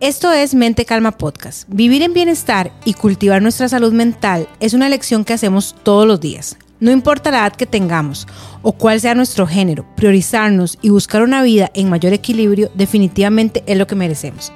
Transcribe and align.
Esto 0.00 0.32
es 0.32 0.54
Mente 0.54 0.86
Calma 0.86 1.12
Podcast. 1.12 1.68
Vivir 1.68 2.00
en 2.00 2.14
bienestar 2.14 2.72
y 2.86 2.94
cultivar 2.94 3.42
nuestra 3.42 3.68
salud 3.68 3.92
mental 3.92 4.48
es 4.58 4.72
una 4.72 4.88
lección 4.88 5.26
que 5.26 5.34
hacemos 5.34 5.76
todos 5.82 6.06
los 6.06 6.18
días. 6.18 6.56
No 6.80 6.90
importa 6.90 7.30
la 7.30 7.40
edad 7.40 7.52
que 7.52 7.66
tengamos 7.66 8.26
o 8.62 8.72
cuál 8.72 8.98
sea 9.02 9.14
nuestro 9.14 9.46
género, 9.46 9.84
priorizarnos 9.96 10.78
y 10.80 10.88
buscar 10.88 11.20
una 11.20 11.42
vida 11.42 11.70
en 11.74 11.90
mayor 11.90 12.14
equilibrio 12.14 12.70
definitivamente 12.74 13.62
es 13.66 13.76
lo 13.76 13.86
que 13.86 13.94
merecemos. 13.94 14.54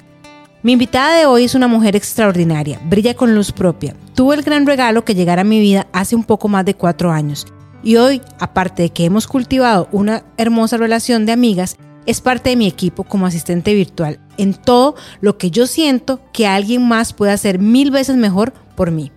Mi 0.63 0.73
invitada 0.73 1.19
de 1.19 1.27
hoy 1.27 1.45
es 1.45 1.55
una 1.55 1.69
mujer 1.69 1.95
extraordinaria, 1.95 2.81
brilla 2.87 3.13
con 3.13 3.35
luz 3.35 3.53
propia. 3.53 3.95
Tuvo 4.15 4.33
el 4.33 4.41
gran 4.41 4.65
regalo 4.65 5.05
que 5.05 5.15
llegara 5.15 5.43
a 5.43 5.45
mi 5.45 5.61
vida 5.61 5.89
hace 5.93 6.17
un 6.17 6.25
poco 6.25 6.49
más 6.49 6.65
de 6.65 6.75
cuatro 6.75 7.13
años. 7.13 7.47
Y 7.83 7.97
hoy, 7.97 8.23
aparte 8.39 8.85
de 8.85 8.89
que 8.89 9.05
hemos 9.05 9.27
cultivado 9.27 9.91
una 9.93 10.25
hermosa 10.39 10.79
relación 10.79 11.27
de 11.27 11.33
amigas, 11.33 11.77
es 12.07 12.21
parte 12.21 12.51
de 12.51 12.57
mi 12.57 12.67
equipo 12.67 13.05
como 13.05 13.27
asistente 13.27 13.75
virtual 13.75 14.19
en 14.37 14.55
todo 14.55 14.95
lo 15.21 15.39
que 15.39 15.51
yo 15.51 15.67
siento 15.67 16.21
que 16.33 16.47
alguien 16.47 16.87
más 16.87 17.13
puede 17.13 17.33
hacer 17.33 17.59
mil 17.59 17.91
veces 17.91 18.17
mejor 18.17 18.53
por 18.77 18.91
mí. 18.91 19.11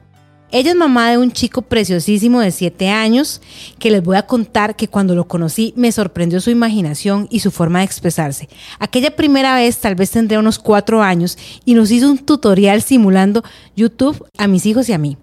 Ella 0.50 0.72
es 0.72 0.78
mamá 0.78 1.12
de 1.12 1.18
un 1.18 1.32
chico 1.32 1.62
preciosísimo 1.62 2.40
de 2.40 2.52
7 2.52 2.88
años 2.90 3.42
que 3.80 3.92
les 3.92 4.02
voy 4.02 4.16
a 4.16 4.26
contar 4.26 4.78
que 4.78 4.88
cuando 4.88 5.14
lo 5.14 5.28
conocí 5.28 5.74
me 5.76 5.92
sorprendió 5.92 6.40
su 6.40 6.50
imaginación 6.50 7.28
y 7.30 7.42
su 7.42 7.52
forma 7.52 7.80
de 7.80 7.86
expresarse. 7.86 8.48
Aquella 8.80 9.14
primera 9.14 9.56
vez 9.56 9.78
tal 9.80 9.96
vez 9.96 10.12
tendría 10.12 10.40
unos 10.40 10.58
4 10.58 11.02
años 11.02 11.38
y 11.66 11.74
nos 11.74 11.92
hizo 11.92 12.10
un 12.10 12.20
tutorial 12.20 12.82
simulando 12.82 13.44
YouTube 13.76 14.26
a 14.38 14.48
mis 14.48 14.66
hijos 14.66 14.88
y 14.88 14.94
a 14.94 14.98
mí. 14.98 15.18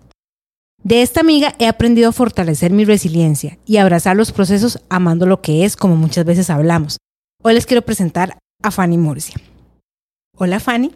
De 0.82 1.00
esta 1.00 1.20
amiga 1.20 1.54
he 1.58 1.68
aprendido 1.68 2.10
a 2.10 2.12
fortalecer 2.12 2.70
mi 2.70 2.84
resiliencia 2.84 3.56
y 3.64 3.78
abrazar 3.78 4.16
los 4.16 4.30
procesos 4.30 4.80
amando 4.90 5.24
lo 5.24 5.40
que 5.40 5.64
es 5.64 5.74
como 5.76 5.96
muchas 5.96 6.26
veces 6.26 6.50
hablamos. 6.50 6.98
Hoy 7.46 7.52
les 7.52 7.66
quiero 7.66 7.82
presentar 7.82 8.38
a 8.62 8.70
Fanny 8.70 8.96
Murcia. 8.96 9.36
Hola 10.38 10.60
Fanny. 10.60 10.90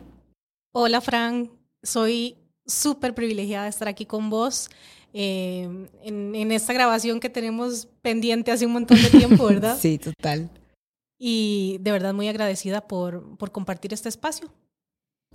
Hola 0.72 1.02
Fran, 1.02 1.50
soy 1.82 2.38
súper 2.64 3.14
privilegiada 3.14 3.64
de 3.64 3.68
estar 3.68 3.86
aquí 3.86 4.06
con 4.06 4.30
vos 4.30 4.70
eh, 5.12 5.68
en, 6.02 6.52
esta 6.52 6.72
grabación 6.72 7.20
que 7.20 7.28
tenemos 7.28 7.86
pendiente 8.00 8.50
hace 8.50 8.64
un 8.64 8.72
montón 8.72 8.96
de 9.02 9.10
tiempo, 9.10 9.44
¿verdad? 9.46 9.76
sí, 9.78 9.98
total. 9.98 10.48
Y 11.18 11.76
de 11.82 11.92
verdad 11.92 12.14
muy 12.14 12.28
agradecida 12.28 12.80
por, 12.88 13.36
por 13.36 13.52
compartir 13.52 13.92
este 13.92 14.08
espacio. 14.08 14.50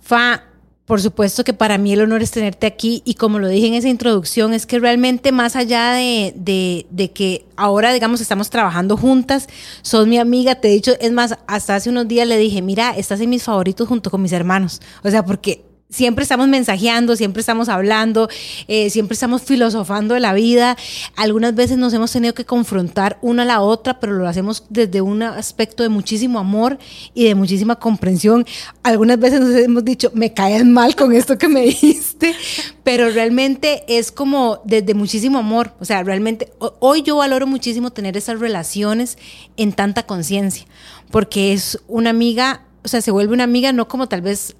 Fa, 0.02 0.42
por 0.86 1.00
supuesto 1.00 1.44
que 1.44 1.54
para 1.54 1.78
mí 1.78 1.92
el 1.92 2.02
honor 2.02 2.22
es 2.22 2.30
tenerte 2.30 2.66
aquí 2.66 3.02
y 3.04 3.14
como 3.14 3.38
lo 3.38 3.48
dije 3.48 3.66
en 3.66 3.74
esa 3.74 3.88
introducción, 3.88 4.52
es 4.52 4.66
que 4.66 4.78
realmente 4.78 5.32
más 5.32 5.56
allá 5.56 5.92
de, 5.92 6.34
de, 6.36 6.86
de, 6.90 7.10
que 7.10 7.46
ahora, 7.56 7.92
digamos, 7.92 8.20
estamos 8.20 8.50
trabajando 8.50 8.96
juntas, 8.96 9.48
sos 9.82 10.06
mi 10.06 10.18
amiga, 10.18 10.56
te 10.56 10.68
he 10.68 10.72
dicho, 10.72 10.92
es 11.00 11.12
más, 11.12 11.38
hasta 11.46 11.76
hace 11.76 11.88
unos 11.88 12.06
días 12.06 12.28
le 12.28 12.36
dije, 12.36 12.60
mira, 12.60 12.90
estás 12.90 13.20
en 13.20 13.30
mis 13.30 13.42
favoritos 13.42 13.88
junto 13.88 14.10
con 14.10 14.20
mis 14.20 14.32
hermanos, 14.32 14.82
o 15.02 15.10
sea, 15.10 15.24
porque 15.24 15.64
siempre 15.90 16.22
estamos 16.22 16.48
mensajeando, 16.48 17.14
siempre 17.16 17.40
estamos 17.40 17.68
hablando, 17.68 18.28
eh, 18.66 18.90
siempre 18.90 19.14
estamos 19.14 19.42
filosofando 19.42 20.14
de 20.14 20.20
la 20.20 20.32
vida. 20.32 20.76
Algunas 21.16 21.54
veces 21.54 21.78
nos 21.78 21.92
hemos 21.92 22.10
tenido 22.10 22.34
que 22.34 22.44
confrontar 22.44 23.18
una 23.22 23.44
a 23.44 23.46
la 23.46 23.60
otra, 23.60 24.00
pero 24.00 24.14
lo 24.14 24.26
hacemos 24.26 24.64
desde 24.70 25.00
un 25.00 25.22
aspecto 25.22 25.82
de 25.82 25.88
muchísimo 25.88 26.38
amor 26.38 26.78
y 27.14 27.24
de 27.24 27.34
muchísima 27.34 27.76
comprensión. 27.76 28.44
Algunas 28.82 29.18
veces 29.18 29.40
nos 29.40 29.54
hemos 29.54 29.84
dicho, 29.84 30.10
me 30.14 30.32
caes 30.32 30.64
mal 30.64 30.96
con 30.96 31.12
esto 31.12 31.38
que 31.38 31.48
me 31.48 31.62
dijiste, 31.62 32.34
pero 32.82 33.10
realmente 33.10 33.84
es 33.86 34.10
como 34.10 34.60
desde 34.64 34.94
muchísimo 34.94 35.38
amor. 35.38 35.74
O 35.80 35.84
sea, 35.84 36.02
realmente 36.02 36.52
hoy 36.80 37.02
yo 37.02 37.16
valoro 37.16 37.46
muchísimo 37.46 37.90
tener 37.90 38.16
esas 38.16 38.40
relaciones 38.40 39.16
en 39.56 39.72
tanta 39.72 40.04
conciencia, 40.04 40.66
porque 41.10 41.52
es 41.52 41.78
una 41.86 42.10
amiga, 42.10 42.64
o 42.82 42.88
sea, 42.88 43.00
se 43.00 43.10
vuelve 43.10 43.34
una 43.34 43.44
amiga 43.44 43.72
no 43.72 43.86
como 43.86 44.08
tal 44.08 44.22
vez 44.22 44.56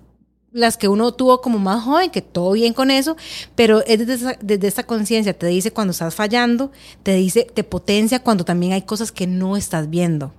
las 0.55 0.77
que 0.77 0.87
uno 0.87 1.13
tuvo 1.13 1.41
como 1.41 1.59
más 1.59 1.83
joven, 1.83 2.11
que 2.11 2.23
todo 2.23 2.53
bien 2.53 2.75
con 2.75 2.93
eso, 2.93 3.17
pero 3.57 3.85
es 3.87 3.99
desde 3.99 4.15
esa, 4.15 4.39
desde 4.41 4.85
conciencia, 4.85 5.37
te 5.37 5.49
dice 5.49 5.73
cuando 5.73 5.91
estás 5.91 6.15
fallando, 6.15 6.71
te 7.03 7.15
dice, 7.17 7.45
te 7.53 7.65
potencia 7.65 8.23
cuando 8.23 8.45
también 8.45 8.73
hay 8.73 8.83
cosas 8.83 9.11
que 9.11 9.27
no 9.27 9.57
estás 9.57 9.91
viendo. 9.91 10.33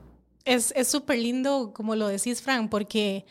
Es 0.45 0.73
súper 0.87 1.19
lindo, 1.19 1.71
como 1.73 1.95
lo 1.95 2.07
decís, 2.07 2.41
Fran, 2.41 2.69
porque 2.69 3.25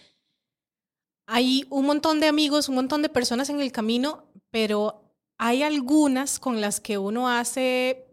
hay 1.27 1.65
un 1.71 1.87
montón 1.87 2.21
de 2.21 2.27
amigos, 2.27 2.69
un 2.69 2.75
montón 2.75 3.01
de 3.01 3.09
personas 3.09 3.49
en 3.49 3.61
el 3.61 3.72
camino, 3.72 4.25
pero 4.51 5.03
hay 5.39 5.62
algunas 5.62 6.39
con 6.39 6.61
las 6.61 6.81
que 6.81 6.99
uno 6.99 7.31
hace 7.31 8.05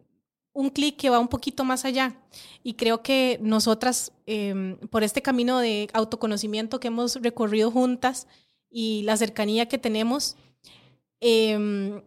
un 0.54 0.70
clic 0.70 0.96
que 0.96 1.10
va 1.10 1.20
un 1.20 1.28
poquito 1.28 1.66
más 1.66 1.84
allá. 1.84 2.16
Y 2.64 2.76
creo 2.76 3.04
que 3.04 3.38
nosotras, 3.42 4.14
em, 4.28 4.78
por 4.90 5.04
este 5.04 5.22
camino 5.22 5.60
de 5.60 5.90
autoconocimiento 5.94 6.80
que 6.80 6.88
hemos 6.88 7.16
recorrido 7.18 7.70
juntas, 7.70 8.28
y 8.72 9.04
la 9.04 9.18
cercanía 9.18 9.68
que 9.68 9.78
tenemos 9.78 10.38
em, 11.20 12.02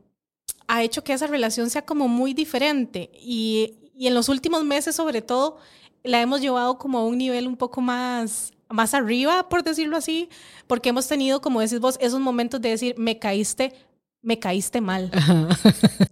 ha 0.67 0.83
hecho 0.83 1.05
que 1.05 1.13
esa 1.13 1.27
relación 1.27 1.71
sea 1.71 1.85
como 1.85 2.09
muy 2.09 2.35
diferente 2.35 3.11
y, 3.21 3.75
y, 3.95 4.07
en 4.07 4.15
los 4.15 4.29
últimos 4.29 4.65
meses 4.65 4.97
sobre 4.97 5.23
todo 5.23 5.59
la 6.03 6.21
hemos 6.21 6.41
llevado 6.41 6.79
como 6.79 6.99
a 6.99 7.05
un 7.05 7.19
nivel 7.19 7.47
un 7.47 7.57
poco 7.57 7.81
más 7.81 8.55
más 8.75 8.95
arriba, 8.95 9.49
por 9.49 9.63
decirlo 9.63 9.97
así, 9.97 10.29
porque 10.67 10.89
hemos 10.89 11.07
tenido, 11.07 11.41
como 11.41 11.61
decís 11.61 11.81
vos, 11.81 11.97
esos 12.01 12.21
momentos 12.21 12.61
de 12.61 12.71
decir, 12.71 12.95
me 12.99 13.19
caíste, 13.19 13.73
me 14.21 14.39
caíste 14.39 14.81
mal. 14.81 15.11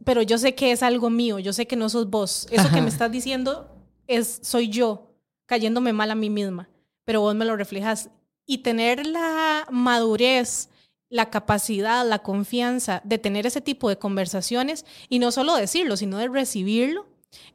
Pero 0.04 0.22
yo 0.22 0.38
sé 0.38 0.54
que 0.54 0.72
es 0.72 0.82
algo 0.82 1.10
mío, 1.10 1.38
yo 1.38 1.52
sé 1.52 1.66
que 1.66 1.76
no 1.76 1.88
sos 1.88 2.08
vos. 2.08 2.46
Eso 2.50 2.70
que 2.70 2.80
me 2.80 2.88
estás 2.88 3.10
diciendo 3.10 3.68
es, 4.06 4.40
soy 4.42 4.68
yo 4.68 5.08
cayéndome 5.46 5.92
mal 5.92 6.10
a 6.10 6.14
mí 6.14 6.30
misma, 6.30 6.68
pero 7.04 7.20
vos 7.20 7.34
me 7.34 7.44
lo 7.44 7.56
reflejas 7.56 8.10
y 8.46 8.58
tener 8.58 9.06
la 9.06 9.66
madurez, 9.70 10.68
la 11.08 11.30
capacidad, 11.30 12.06
la 12.08 12.20
confianza 12.20 13.02
de 13.04 13.18
tener 13.18 13.46
ese 13.46 13.60
tipo 13.60 13.88
de 13.88 13.98
conversaciones 13.98 14.84
y 15.08 15.18
no 15.18 15.30
solo 15.30 15.54
decirlo, 15.56 15.96
sino 15.96 16.18
de 16.18 16.28
recibirlo, 16.28 17.06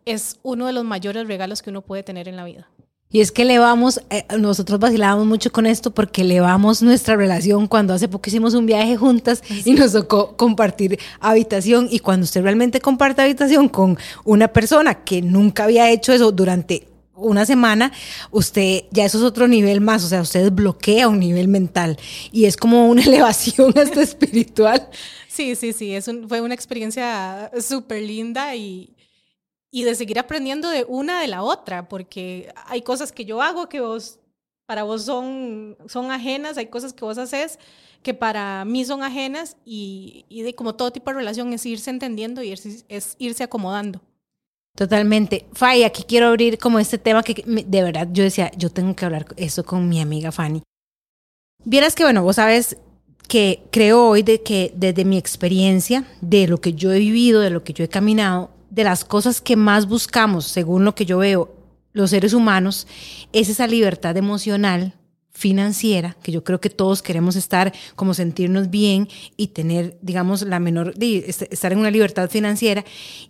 es 0.05 0.39
uno 0.43 0.67
de 0.67 0.73
los 0.73 0.85
mayores 0.85 1.27
regalos 1.27 1.61
que 1.61 1.69
uno 1.69 1.81
puede 1.81 2.03
tener 2.03 2.27
en 2.27 2.35
la 2.35 2.45
vida. 2.45 2.69
Y 3.09 3.21
es 3.21 3.31
que 3.31 3.43
elevamos, 3.43 4.01
eh, 4.09 4.25
nosotros 4.37 4.79
vacilábamos 4.79 5.25
mucho 5.25 5.49
con 5.49 5.65
esto 5.65 5.91
porque 5.91 6.23
elevamos 6.23 6.81
nuestra 6.81 7.15
relación 7.15 7.67
cuando 7.67 7.93
hace 7.93 8.09
poco 8.09 8.29
hicimos 8.29 8.53
un 8.53 8.65
viaje 8.65 8.97
juntas 8.97 9.41
y 9.63 9.73
nos 9.73 9.93
tocó 9.93 10.35
compartir 10.35 10.99
habitación 11.21 11.87
y 11.89 11.99
cuando 11.99 12.25
usted 12.25 12.43
realmente 12.43 12.81
comparte 12.81 13.21
habitación 13.21 13.69
con 13.69 13.97
una 14.25 14.49
persona 14.49 15.05
que 15.05 15.21
nunca 15.21 15.63
había 15.63 15.89
hecho 15.89 16.11
eso 16.11 16.33
durante 16.33 16.89
una 17.17 17.45
semana, 17.45 17.91
usted 18.31 18.85
ya 18.91 19.05
eso 19.05 19.17
es 19.17 19.23
otro 19.23 19.47
nivel 19.47 19.81
más, 19.81 20.03
o 20.03 20.07
sea, 20.07 20.21
usted 20.21 20.51
bloquea 20.51 21.07
un 21.07 21.19
nivel 21.19 21.47
mental 21.47 21.97
y 22.31 22.45
es 22.45 22.55
como 22.55 22.87
una 22.87 23.03
elevación 23.05 23.77
hasta 23.77 24.01
espiritual. 24.01 24.89
Sí, 25.27 25.55
sí, 25.55 25.73
sí, 25.73 25.93
es 25.93 26.09
fue 26.27 26.41
una 26.41 26.53
experiencia 26.53 27.51
súper 27.59 28.03
linda 28.03 28.55
y, 28.55 28.95
y 29.71 29.83
de 29.83 29.95
seguir 29.95 30.19
aprendiendo 30.19 30.69
de 30.69 30.85
una 30.87 31.21
de 31.21 31.27
la 31.27 31.43
otra, 31.43 31.89
porque 31.89 32.53
hay 32.65 32.81
cosas 32.81 33.11
que 33.11 33.25
yo 33.25 33.41
hago 33.41 33.67
que 33.67 33.81
vos, 33.81 34.19
para 34.65 34.83
vos 34.83 35.03
son, 35.03 35.77
son 35.87 36.11
ajenas, 36.11 36.57
hay 36.57 36.67
cosas 36.67 36.93
que 36.93 37.05
vos 37.05 37.17
haces 37.17 37.59
que 38.03 38.13
para 38.13 38.63
mí 38.63 38.85
son 38.85 39.03
ajenas 39.03 39.57
y, 39.65 40.25
y 40.29 40.43
de 40.43 40.55
como 40.55 40.75
todo 40.75 40.91
tipo 40.91 41.09
de 41.09 41.17
relación 41.17 41.51
es 41.51 41.65
irse 41.65 41.89
entendiendo 41.89 42.41
y 42.41 42.53
es 42.53 43.15
irse 43.17 43.43
acomodando. 43.43 44.01
Totalmente. 44.77 45.47
Fay, 45.53 45.83
aquí 45.83 46.03
quiero 46.07 46.27
abrir 46.27 46.59
como 46.59 46.77
este 46.77 46.99
tema 46.99 47.23
que 47.23 47.43
de 47.43 47.81
verdad 47.81 48.07
yo 48.11 48.23
decía, 48.23 48.51
yo 48.55 48.69
tengo 48.69 48.95
que 48.95 49.05
hablar 49.05 49.25
eso 49.35 49.65
con 49.65 49.89
mi 49.89 49.99
amiga 49.99 50.31
Fanny. 50.31 50.61
Vieras 51.65 51.95
que, 51.95 52.03
bueno, 52.03 52.21
vos 52.21 52.35
sabes 52.35 52.77
que 53.27 53.63
creo 53.71 54.07
hoy 54.07 54.21
de 54.21 54.43
que 54.43 54.71
desde 54.75 55.03
mi 55.03 55.17
experiencia, 55.17 56.05
de 56.21 56.47
lo 56.47 56.61
que 56.61 56.73
yo 56.73 56.93
he 56.93 56.99
vivido, 56.99 57.41
de 57.41 57.49
lo 57.49 57.63
que 57.63 57.73
yo 57.73 57.83
he 57.83 57.89
caminado, 57.89 58.51
de 58.69 58.83
las 58.83 59.03
cosas 59.03 59.41
que 59.41 59.55
más 59.55 59.87
buscamos, 59.87 60.45
según 60.45 60.85
lo 60.85 60.93
que 60.93 61.05
yo 61.05 61.17
veo, 61.17 61.55
los 61.93 62.11
seres 62.11 62.33
humanos, 62.33 62.85
es 63.33 63.49
esa 63.49 63.65
libertad 63.65 64.15
emocional 64.15 64.93
financiera, 65.37 66.17
que 66.23 66.31
yo 66.31 66.43
creo 66.43 66.59
que 66.59 66.71
todos 66.71 67.03
queremos 67.03 67.35
estar 67.35 67.71
como 67.95 68.15
sentirnos 68.15 68.71
bien 68.71 69.07
y 69.35 69.49
tener, 69.49 69.95
digamos, 70.01 70.41
la 70.41 70.59
menor, 70.59 70.95
estar 70.99 71.71
en 71.71 71.77
una 71.77 71.91
libertad 71.91 72.27
financiera 72.27 72.83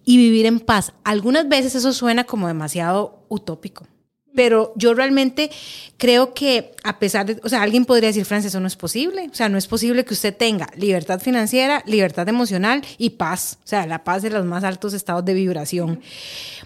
y 0.05 0.15
vivir 0.15 0.45
en 0.45 0.61
paz. 0.61 0.93
Algunas 1.03 1.49
veces 1.49 1.75
eso 1.75 1.91
suena 1.91 2.23
como 2.23 2.47
demasiado 2.47 3.25
utópico, 3.27 3.87
pero 4.33 4.71
yo 4.77 4.93
realmente 4.93 5.51
creo 5.97 6.33
que 6.33 6.71
a 6.85 6.97
pesar 6.97 7.25
de, 7.25 7.41
o 7.43 7.49
sea, 7.49 7.61
alguien 7.61 7.83
podría 7.83 8.07
decir, 8.07 8.23
Francia, 8.23 8.47
eso 8.47 8.61
no 8.61 8.67
es 8.67 8.77
posible, 8.77 9.27
o 9.29 9.35
sea, 9.35 9.49
no 9.49 9.57
es 9.57 9.67
posible 9.67 10.05
que 10.05 10.13
usted 10.13 10.33
tenga 10.33 10.69
libertad 10.77 11.19
financiera, 11.19 11.83
libertad 11.87 12.29
emocional 12.29 12.85
y 12.97 13.09
paz, 13.09 13.59
o 13.65 13.67
sea, 13.67 13.85
la 13.85 14.05
paz 14.05 14.21
de 14.21 14.29
los 14.29 14.45
más 14.45 14.63
altos 14.63 14.93
estados 14.93 15.25
de 15.25 15.33
vibración. 15.33 15.99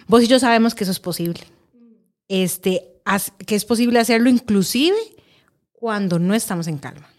Vos 0.05 0.21
y 0.21 0.27
yo 0.27 0.37
sabemos 0.37 0.75
que 0.75 0.83
eso 0.83 0.91
es 0.91 0.99
posible. 0.99 1.41
Este, 2.27 2.91
que 3.47 3.55
es 3.55 3.65
posible 3.65 3.99
hacerlo 3.99 4.29
inclusive 4.29 4.95
cuando 5.81 6.19
no 6.19 6.36
estamos 6.36 6.68
en 6.68 6.78
calma. 6.78 7.10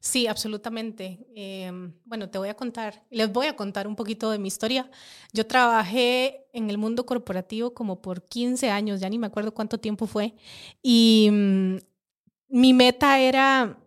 Sí, 0.00 0.26
absolutamente. 0.26 1.20
Em, 1.36 1.92
bueno, 2.04 2.28
te 2.28 2.38
voy 2.38 2.48
a 2.48 2.56
contar, 2.56 3.04
les 3.08 3.32
voy 3.32 3.46
a 3.46 3.54
contar 3.54 3.86
un 3.86 3.94
poquito 3.94 4.32
de 4.32 4.38
mi 4.40 4.48
historia. 4.48 4.90
Yo 5.32 5.46
trabajé 5.46 6.44
en 6.52 6.70
el 6.70 6.76
mundo 6.76 7.06
corporativo 7.06 7.72
como 7.72 8.02
por 8.02 8.26
15 8.26 8.68
años, 8.68 8.98
ya 8.98 9.08
ni 9.08 9.16
me 9.16 9.28
acuerdo 9.28 9.54
cuánto 9.54 9.78
tiempo 9.78 10.08
fue, 10.08 10.34
y 10.82 11.28
mm, 11.30 11.76
mi 12.48 12.72
meta 12.72 13.20
era 13.20 13.78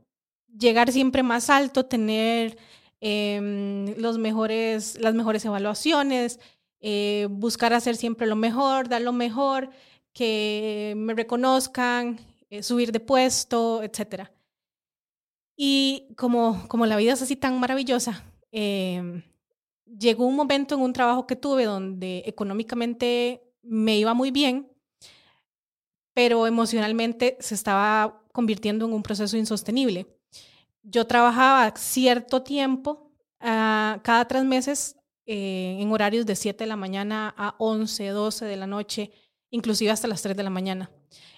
llegar 0.58 0.90
siempre 0.94 1.22
más 1.22 1.50
alto, 1.50 1.86
tener 1.86 2.58
em, 3.02 3.94
los 3.98 4.18
mejores, 4.20 4.98
las 5.02 5.16
mejores 5.16 5.44
evaluaciones, 5.44 6.40
eh, 6.80 7.28
buscar 7.30 7.74
hacer 7.74 7.98
siempre 7.98 8.26
lo 8.28 8.38
mejor, 8.38 8.88
dar 8.88 9.02
lo 9.02 9.12
mejor, 9.12 9.70
que 10.14 10.94
me 10.96 11.14
reconozcan, 11.14 12.20
eh, 12.54 12.62
subir 12.62 12.92
de 12.92 13.00
puesto, 13.00 13.82
etc. 13.82 14.30
Y 15.58 16.14
como, 16.16 16.68
como 16.68 16.86
la 16.86 16.98
vida 16.98 17.14
es 17.14 17.22
así 17.24 17.36
tan 17.36 17.60
maravillosa, 17.60 18.24
em, 18.52 19.24
llegó 19.86 20.28
un 20.28 20.36
momento 20.36 20.76
en 20.76 20.82
un 20.82 20.94
trabajo 20.94 21.26
que 21.26 21.36
tuve 21.36 21.66
donde 21.66 22.22
económicamente 22.28 23.42
me 23.64 23.98
iba 23.98 24.14
muy 24.14 24.30
bien, 24.30 24.72
pero 26.14 26.46
emocionalmente 26.46 27.38
se 27.40 27.56
estaba 27.56 28.22
convirtiendo 28.32 28.86
en 28.86 28.94
un 28.94 29.02
proceso 29.02 29.36
insostenible. 29.36 30.06
Yo 30.84 31.08
trabajaba 31.08 31.74
cierto 31.76 32.44
tiempo, 32.44 33.10
uh, 33.42 33.98
cada 34.04 34.28
tres 34.28 34.46
meses, 34.46 34.96
eh, 35.26 35.78
en 35.80 35.92
horarios 35.92 36.28
de 36.28 36.36
7 36.36 36.66
de 36.66 36.68
la 36.68 36.76
mañana 36.76 37.34
a 37.36 37.56
11, 37.58 38.10
12 38.10 38.46
de 38.46 38.58
la 38.58 38.68
noche, 38.68 39.10
inclusive 39.50 39.90
hasta 39.90 40.08
las 40.08 40.22
3 40.22 40.38
de 40.38 40.44
la 40.44 40.52
mañana. 40.52 40.92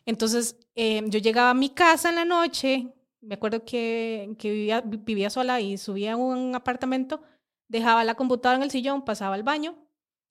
Entonces, 0.06 0.57
eh, 0.75 1.04
yo 1.07 1.19
llegaba 1.19 1.50
a 1.52 1.54
mi 1.56 1.69
casa 1.69 2.10
en 2.10 2.16
la 2.16 2.25
noche, 2.25 2.94
me 3.22 3.36
acuerdo 3.36 3.66
que, 3.66 4.36
que 4.38 4.52
vivía, 4.52 4.81
vivía 4.81 5.30
sola 5.30 5.60
y 5.62 5.78
subía 5.78 6.13
a 6.13 6.16
un 6.16 6.54
apartamento, 6.56 7.22
dejaba 7.68 8.04
la 8.04 8.16
computadora 8.16 8.57
en 8.57 8.63
el 8.63 8.72
sillón, 8.72 9.04
pasaba 9.04 9.36
al 9.36 9.44
baño, 9.44 9.75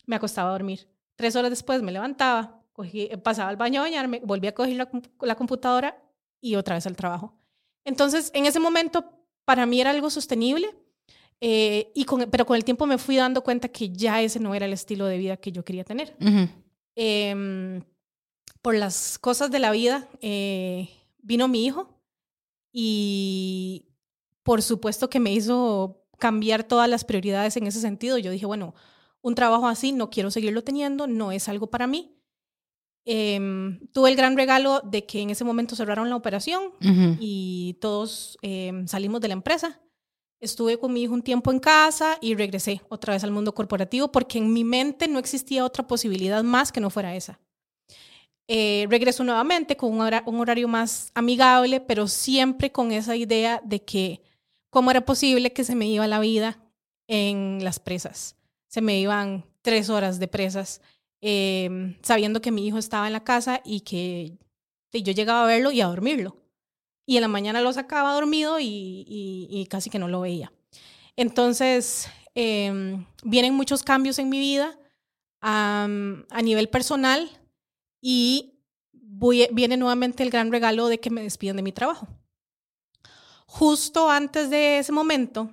me 0.06 0.16
acostaba 0.16 0.50
a 0.50 0.52
dormir. 0.52 0.88
Tres 1.16 1.34
horas 1.36 1.50
después 1.50 1.82
me 1.82 1.90
levantaba, 1.92 2.62
cogí, 2.72 3.08
pasaba 3.22 3.50
al 3.50 3.56
baño 3.56 3.80
a 3.80 3.84
bañarme, 3.84 4.20
volví 4.24 4.46
a 4.46 4.54
coger 4.54 4.76
la, 4.76 4.90
la 5.20 5.34
computadora 5.34 6.00
y 6.40 6.54
otra 6.54 6.76
vez 6.76 6.86
al 6.86 6.96
trabajo. 6.96 7.34
Entonces, 7.84 8.30
en 8.34 8.46
ese 8.46 8.60
momento, 8.60 9.04
para 9.44 9.66
mí 9.66 9.80
era 9.80 9.90
algo 9.90 10.08
sostenible, 10.08 10.68
eh, 11.40 11.90
y 11.94 12.04
con, 12.04 12.30
pero 12.30 12.46
con 12.46 12.56
el 12.56 12.64
tiempo 12.64 12.86
me 12.86 12.96
fui 12.96 13.16
dando 13.16 13.42
cuenta 13.42 13.68
que 13.68 13.90
ya 13.90 14.22
ese 14.22 14.38
no 14.40 14.54
era 14.54 14.66
el 14.66 14.72
estilo 14.72 15.06
de 15.06 15.18
vida 15.18 15.36
que 15.36 15.50
yo 15.52 15.64
quería 15.64 15.84
tener. 15.84 16.16
eh, 16.96 17.82
por 18.64 18.74
las 18.74 19.18
cosas 19.18 19.50
de 19.50 19.58
la 19.58 19.72
vida, 19.72 20.08
eh, 20.22 20.88
vino 21.18 21.48
mi 21.48 21.66
hijo 21.66 22.00
y 22.72 23.90
por 24.42 24.62
supuesto 24.62 25.10
que 25.10 25.20
me 25.20 25.34
hizo 25.34 26.02
cambiar 26.18 26.64
todas 26.64 26.88
las 26.88 27.04
prioridades 27.04 27.58
en 27.58 27.66
ese 27.66 27.82
sentido. 27.82 28.16
Yo 28.16 28.30
dije, 28.30 28.46
bueno, 28.46 28.74
un 29.20 29.34
trabajo 29.34 29.68
así 29.68 29.92
no 29.92 30.08
quiero 30.08 30.30
seguirlo 30.30 30.64
teniendo, 30.64 31.06
no 31.06 31.30
es 31.30 31.46
algo 31.50 31.68
para 31.68 31.86
mí. 31.86 32.16
Eh, 33.04 33.38
tuve 33.92 34.08
el 34.08 34.16
gran 34.16 34.34
regalo 34.34 34.80
de 34.80 35.04
que 35.04 35.20
en 35.20 35.28
ese 35.28 35.44
momento 35.44 35.76
cerraron 35.76 36.08
la 36.08 36.16
operación 36.16 36.62
uh 36.80 36.86
-huh. 36.86 37.16
y 37.20 37.76
todos 37.82 38.38
eh, 38.40 38.72
salimos 38.86 39.20
de 39.20 39.28
la 39.28 39.34
empresa. 39.34 39.82
Estuve 40.40 40.78
con 40.78 40.90
mi 40.90 41.02
hijo 41.02 41.12
un 41.12 41.20
tiempo 41.20 41.52
en 41.52 41.58
casa 41.58 42.16
y 42.22 42.34
regresé 42.34 42.80
otra 42.88 43.12
vez 43.12 43.24
al 43.24 43.30
mundo 43.30 43.52
corporativo 43.52 44.10
porque 44.10 44.38
en 44.38 44.54
mi 44.54 44.64
mente 44.64 45.06
no 45.06 45.18
existía 45.18 45.66
otra 45.66 45.86
posibilidad 45.86 46.42
más 46.42 46.72
que 46.72 46.80
no 46.80 46.88
fuera 46.88 47.14
esa. 47.14 47.40
Eh, 48.46 48.86
regreso 48.90 49.24
nuevamente 49.24 49.76
con 49.76 49.92
un, 49.92 50.00
hora, 50.02 50.22
un 50.26 50.38
horario 50.38 50.68
más 50.68 51.10
amigable, 51.14 51.80
pero 51.80 52.08
siempre 52.08 52.70
con 52.70 52.92
esa 52.92 53.16
idea 53.16 53.60
de 53.64 53.82
que 53.82 54.22
cómo 54.68 54.90
era 54.90 55.04
posible 55.04 55.52
que 55.52 55.64
se 55.64 55.74
me 55.74 55.86
iba 55.86 56.06
la 56.06 56.20
vida 56.20 56.58
en 57.06 57.64
las 57.64 57.80
presas. 57.80 58.36
Se 58.68 58.82
me 58.82 58.98
iban 59.00 59.46
tres 59.62 59.88
horas 59.88 60.18
de 60.18 60.28
presas, 60.28 60.82
eh, 61.22 61.96
sabiendo 62.02 62.42
que 62.42 62.50
mi 62.50 62.66
hijo 62.66 62.76
estaba 62.76 63.06
en 63.06 63.14
la 63.14 63.24
casa 63.24 63.62
y 63.64 63.80
que 63.80 64.36
y 64.92 65.02
yo 65.02 65.12
llegaba 65.12 65.42
a 65.44 65.46
verlo 65.46 65.72
y 65.72 65.80
a 65.80 65.86
dormirlo. 65.86 66.36
Y 67.06 67.16
en 67.16 67.22
la 67.22 67.28
mañana 67.28 67.60
lo 67.60 67.72
sacaba 67.72 68.14
dormido 68.14 68.58
y, 68.60 69.66
casi 69.70 69.90
que 69.90 69.98
no 69.98 70.08
lo 70.08 70.20
veía. 70.20 70.52
Entonces, 71.16 72.08
eh, 72.34 73.04
vienen 73.24 73.54
muchos 73.54 73.82
cambios 73.82 74.18
en 74.18 74.28
mi 74.28 74.38
vida 74.38 74.78
a 75.40 75.88
nivel 76.42 76.68
personal 76.68 77.28
y 78.06 78.60
voy, 78.92 79.48
viene 79.50 79.78
nuevamente 79.78 80.22
el 80.22 80.28
gran 80.28 80.52
regalo 80.52 80.88
de 80.88 81.00
que 81.00 81.08
me 81.08 81.22
despiden 81.22 81.56
de 81.56 81.62
mi 81.62 81.72
trabajo. 81.72 82.06
Justo 83.46 84.10
antes 84.10 84.50
de 84.50 84.78
ese 84.78 84.92
momento, 84.92 85.50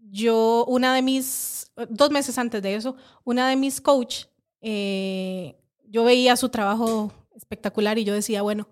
yo, 0.00 0.64
una 0.66 0.92
de 0.92 1.02
mis, 1.02 1.70
dos 1.88 2.10
meses 2.10 2.36
antes 2.36 2.62
de 2.62 2.74
eso, 2.74 2.96
una 3.22 3.48
de 3.48 3.54
mis 3.54 3.80
coach, 3.80 4.24
eh, 4.60 5.56
yo 5.84 6.02
veía 6.02 6.36
su 6.36 6.48
trabajo 6.48 7.12
espectacular 7.36 7.96
y 7.96 8.02
yo 8.02 8.12
decía, 8.12 8.42
bueno, 8.42 8.66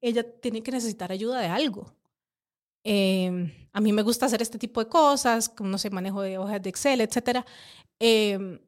ella 0.00 0.24
tiene 0.40 0.62
que 0.62 0.72
necesitar 0.72 1.12
ayuda 1.12 1.40
de 1.40 1.48
algo. 1.48 1.94
Eh, 2.84 3.68
a 3.70 3.82
mí 3.82 3.92
me 3.92 4.00
gusta 4.00 4.24
hacer 4.24 4.40
este 4.40 4.58
tipo 4.58 4.82
de 4.82 4.88
cosas, 4.88 5.50
como 5.50 5.68
no 5.68 5.76
sé, 5.76 5.90
manejo 5.90 6.22
de 6.22 6.38
hojas 6.38 6.62
de 6.62 6.70
Excel, 6.70 7.02
etc. 7.02 7.44
Eh, 7.98 8.58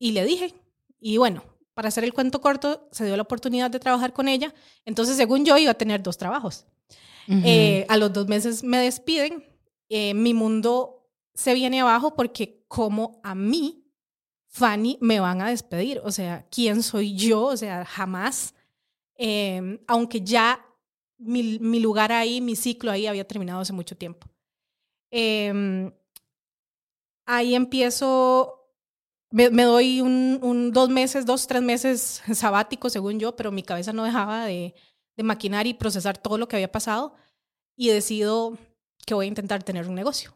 y 0.00 0.10
le 0.10 0.24
dije, 0.24 0.54
y 0.98 1.18
bueno, 1.18 1.44
para 1.74 1.88
hacer 1.88 2.04
el 2.04 2.12
cuento 2.12 2.40
corto, 2.40 2.88
se 2.92 3.04
dio 3.04 3.16
la 3.16 3.22
oportunidad 3.22 3.70
de 3.70 3.80
trabajar 3.80 4.12
con 4.12 4.28
ella. 4.28 4.54
Entonces, 4.84 5.16
según 5.16 5.44
yo, 5.44 5.56
iba 5.56 5.70
a 5.70 5.74
tener 5.74 6.02
dos 6.02 6.18
trabajos. 6.18 6.66
Uh 7.28 7.32
-huh. 7.34 7.42
eh, 7.44 7.86
a 7.88 7.96
los 7.96 8.12
dos 8.12 8.26
meses 8.26 8.62
me 8.64 8.78
despiden. 8.78 9.44
Eh, 9.88 10.14
mi 10.14 10.34
mundo 10.34 11.08
se 11.34 11.54
viene 11.54 11.80
abajo 11.80 12.14
porque 12.14 12.64
como 12.68 13.20
a 13.22 13.34
mí, 13.34 13.84
Fanny, 14.46 14.98
me 15.00 15.20
van 15.20 15.40
a 15.40 15.48
despedir. 15.48 16.00
O 16.04 16.12
sea, 16.12 16.46
¿quién 16.50 16.82
soy 16.82 17.14
yo? 17.14 17.44
O 17.44 17.56
sea, 17.56 17.84
jamás. 17.84 18.54
Eh, 19.16 19.78
aunque 19.86 20.22
ya 20.22 20.64
mi, 21.18 21.58
mi, 21.58 21.80
lugar 21.80 22.10
ahí, 22.10 22.40
mi 22.40 22.56
ciclo 22.56 22.90
ahí 22.90 23.06
había 23.06 23.26
terminado 23.26 23.60
hace 23.60 23.72
mucho 23.72 23.96
tiempo. 23.96 24.26
Eh, 25.10 25.92
ahí 27.26 27.54
empiezo 27.54 28.59
me, 29.30 29.62
doy 29.62 30.00
un, 30.00 30.38
un, 30.42 30.72
dos 30.72 30.88
meses, 30.88 31.26
dos, 31.26 31.46
tres 31.46 31.62
meses 31.62 32.22
sabático, 32.34 32.90
según 32.90 33.18
yo, 33.18 33.36
pero 33.36 33.52
mi 33.52 33.62
cabeza 33.62 33.92
no 33.92 34.04
dejaba 34.04 34.44
de, 34.44 34.74
de 35.16 35.22
maquinar 35.22 35.66
y 35.66 35.74
procesar 35.74 36.18
todo 36.18 36.38
lo 36.38 36.48
que 36.48 36.56
había 36.56 36.72
pasado 36.72 37.14
y 37.76 37.88
decido 37.88 38.58
que 39.06 39.14
voy 39.14 39.26
a 39.26 39.28
intentar 39.28 39.62
tener 39.62 39.88
un 39.88 39.94
negocio. 39.94 40.32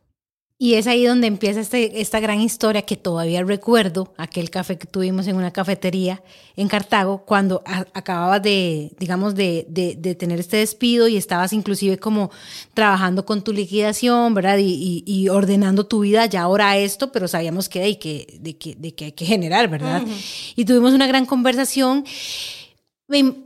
Y 0.56 0.74
es 0.74 0.86
ahí 0.86 1.04
donde 1.04 1.26
empieza 1.26 1.60
este, 1.60 2.00
esta 2.00 2.20
gran 2.20 2.40
historia 2.40 2.82
que 2.82 2.96
todavía 2.96 3.42
recuerdo, 3.42 4.14
aquel 4.16 4.50
café 4.50 4.78
que 4.78 4.86
tuvimos 4.86 5.26
en 5.26 5.34
una 5.34 5.52
cafetería 5.52 6.22
en 6.54 6.68
Cartago, 6.68 7.24
cuando 7.26 7.60
a, 7.66 7.84
acababas 7.92 8.40
de, 8.40 8.92
digamos, 9.00 9.34
de, 9.34 9.66
de, 9.68 9.96
de, 9.96 10.14
tener 10.14 10.38
este 10.38 10.58
despido 10.58 11.08
y 11.08 11.16
estabas 11.16 11.52
inclusive 11.52 11.98
como 11.98 12.30
trabajando 12.72 13.26
con 13.26 13.42
tu 13.42 13.52
liquidación, 13.52 14.32
¿verdad? 14.32 14.58
Y, 14.58 15.02
y, 15.04 15.12
y 15.12 15.28
ordenando 15.28 15.86
tu 15.86 16.00
vida 16.00 16.26
ya 16.26 16.42
ahora 16.42 16.78
esto, 16.78 17.10
pero 17.10 17.26
sabíamos 17.26 17.68
que 17.68 17.80
hay 17.80 17.96
que, 17.96 18.38
de 18.40 18.56
que, 18.56 18.76
de 18.76 18.94
que 18.94 19.06
hay 19.06 19.12
que 19.12 19.26
generar, 19.26 19.68
¿verdad? 19.68 20.04
Uh 20.04 20.06
-huh. 20.06 20.52
Y 20.54 20.64
tuvimos 20.64 20.92
una 20.94 21.08
gran 21.08 21.26
conversación. 21.26 22.04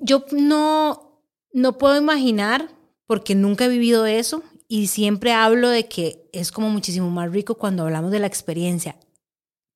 Yo 0.03 0.27
no, 0.33 1.23
no 1.55 1.79
puedo 1.79 1.97
imaginar, 1.97 2.69
porque 3.07 3.35
nunca 3.35 3.65
he 3.65 3.69
vivido 3.69 4.05
eso, 4.05 4.43
y 4.69 4.89
siempre 4.89 5.33
hablo 5.33 5.71
de 5.71 5.89
que 5.89 6.29
es 6.33 6.53
como 6.53 6.69
muchísimo 6.69 7.11
más 7.11 7.33
rico 7.33 7.57
cuando 7.57 7.85
hablamos 7.85 8.13
de 8.13 8.19
la 8.21 8.27
experiencia. 8.27 8.97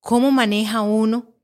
¿Cómo 0.00 0.30
maneja 0.30 0.82
uno 0.82 1.34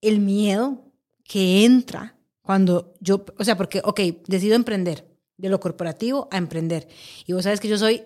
el 0.00 0.20
miedo 0.20 0.92
que 1.22 1.64
entra 1.64 2.18
cuando 2.42 2.94
yo, 3.00 3.24
o 3.38 3.44
sea, 3.44 3.56
porque, 3.56 3.80
ok, 3.84 4.00
decido 4.26 4.54
emprender 4.54 5.06
de 5.36 5.48
lo 5.48 5.60
corporativo 5.60 6.28
a 6.30 6.38
emprender. 6.38 6.88
Y 7.26 7.32
vos 7.32 7.44
sabes 7.44 7.60
que 7.60 7.68
yo 7.68 7.76
soy 7.76 8.04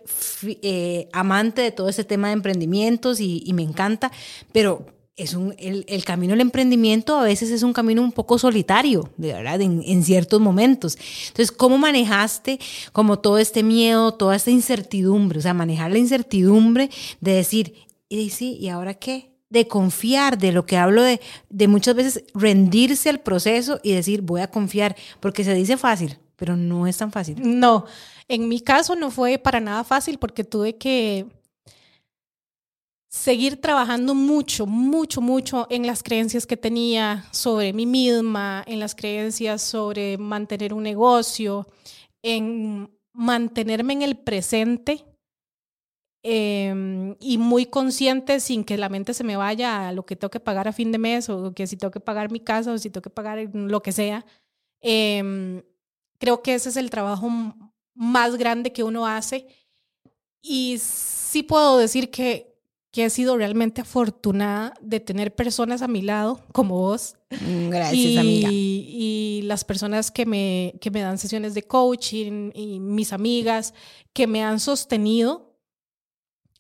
eh, 0.63 1.09
amante 1.13 1.63
de 1.63 1.73
todo 1.73 1.89
ese 1.89 2.05
tema 2.05 2.29
de 2.29 2.35
emprendimientos 2.35 3.21
y, 3.21 3.43
y 3.47 3.53
me 3.53 3.63
encanta, 3.63 4.11
pero 4.53 4.87
es 5.17 5.35
un, 5.35 5.55
el, 5.59 5.85
el, 5.89 6.05
camino 6.05 6.33
del 6.33 6.41
emprendimiento 6.41 7.19
a 7.19 7.25
veces 7.25 7.51
es 7.51 7.63
un 7.63 7.73
camino 7.73 8.01
un 8.01 8.13
poco 8.13 8.39
solitario, 8.39 9.11
de 9.17 9.33
verdad, 9.33 9.61
en, 9.61 9.83
en, 9.85 10.03
ciertos 10.03 10.41
momentos. 10.41 10.97
Entonces, 11.29 11.53
¿cómo 11.53 11.79
manejaste 11.79 12.59
como 12.93 13.19
todo 13.19 13.39
este 13.39 13.63
miedo, 13.63 14.15
toda 14.15 14.37
esta 14.37 14.51
incertidumbre? 14.51 15.39
O 15.39 15.43
sea, 15.43 15.53
manejar 15.53 15.91
la 15.91 15.99
incertidumbre 15.99 16.91
de 17.21 17.33
decir, 17.33 17.75
y 18.09 18.31
sí, 18.31 18.57
¿y 18.61 18.69
ahora 18.69 18.95
qué? 18.95 19.31
De 19.51 19.69
confiar, 19.69 20.39
de 20.39 20.53
lo 20.53 20.65
que 20.65 20.77
hablo 20.77 21.03
de, 21.03 21.21
de 21.51 21.69
muchas 21.69 21.95
veces 21.95 22.25
rendirse 22.35 23.11
al 23.11 23.21
proceso 23.21 23.81
y 23.83 23.93
decir, 23.93 24.23
voy 24.23 24.41
a 24.41 24.51
confiar, 24.51 24.97
porque 25.19 25.45
se 25.45 25.55
dice 25.55 25.77
fácil, 25.77 26.19
pero 26.37 26.57
no 26.57 26.87
es 26.87 26.97
tan 26.97 27.13
fácil. 27.13 27.37
No, 27.43 27.85
en 28.29 28.49
mi 28.49 28.61
caso 28.61 28.97
no 28.97 29.11
fue 29.11 29.39
para 29.39 29.61
nada 29.61 29.85
fácil 29.85 30.19
porque 30.19 30.45
tuve 30.45 30.77
que 30.77 31.27
seguir 33.11 33.61
trabajando 33.61 34.15
mucho, 34.15 34.67
mucho, 34.67 35.21
mucho 35.21 35.67
en 35.69 35.85
las 35.85 36.05
creencias 36.05 36.47
que 36.47 36.57
tenía 36.57 37.27
sobre 37.33 37.73
mí 37.73 37.85
misma, 37.85 38.63
en 38.67 38.79
las 38.79 38.95
creencias 38.95 39.63
sobre 39.63 40.17
mantener 40.17 40.73
un 40.73 40.85
negocio, 40.85 41.67
en 42.23 42.89
mantenerme 43.13 43.95
en 43.95 44.03
el 44.03 44.17
presente 44.17 45.05
eh, 46.23 47.17
y 47.19 47.39
muy 47.39 47.67
consciente 47.67 48.39
sin 48.39 48.63
que 48.63 48.79
la 48.79 48.89
mente 48.89 49.13
se 49.13 49.25
me 49.25 49.37
vaya 49.37 49.89
a 49.89 49.93
lo 49.93 50.07
que 50.07 50.15
tengo 50.15 50.31
que 50.31 50.39
pagar 50.39 50.69
a 50.69 50.73
fin 50.73 50.93
de 50.93 50.99
mes 50.99 51.29
o 51.29 51.53
que 51.53 51.67
si 51.67 51.77
tengo 51.77 51.91
que 51.91 51.99
pagar 51.99 52.31
mi 52.31 52.39
casa 52.39 52.73
o 52.73 52.79
si 52.79 52.91
tengo 52.91 53.03
que 53.03 53.11
pagar 53.11 53.41
lo 53.53 53.83
que 53.83 53.91
sea. 53.91 54.25
Eh, 54.83 55.65
creo 56.19 56.43
que 56.43 56.55
ese 56.55 56.69
es 56.69 56.77
el 56.77 56.91
trabajo 56.91 57.29
más 57.93 58.37
grande 58.37 58.73
que 58.73 58.85
uno 58.85 59.05
hace 59.05 59.49
y 60.41 60.79
sí 60.79 61.43
puedo 61.43 61.77
decir 61.77 62.13
que 62.13 62.50
que 62.91 63.05
he 63.05 63.11
sido 63.11 63.37
realmente 63.37 63.83
afortunada 63.83 64.75
de 64.81 64.99
tener 64.99 65.35
personas 65.35 65.83
a 65.83 65.89
mi 65.89 66.03
lado 66.03 66.45
como 66.53 66.77
vos. 66.77 67.15
Mm, 67.31 67.69
gracias, 67.69 68.17
amiga. 68.17 68.49
Y 68.53 69.43
las 69.45 69.65
personas 69.65 70.11
que 70.11 70.27
me, 70.27 70.75
que 70.81 70.91
me 70.91 71.01
dan 71.01 71.19
sesiones 71.19 71.55
de 71.55 71.63
coaching 71.63 72.51
y 72.53 72.81
mis 72.81 73.13
amigas 73.13 73.75
que 74.13 74.27
me 74.27 74.43
han 74.43 74.59
sostenido 74.59 75.57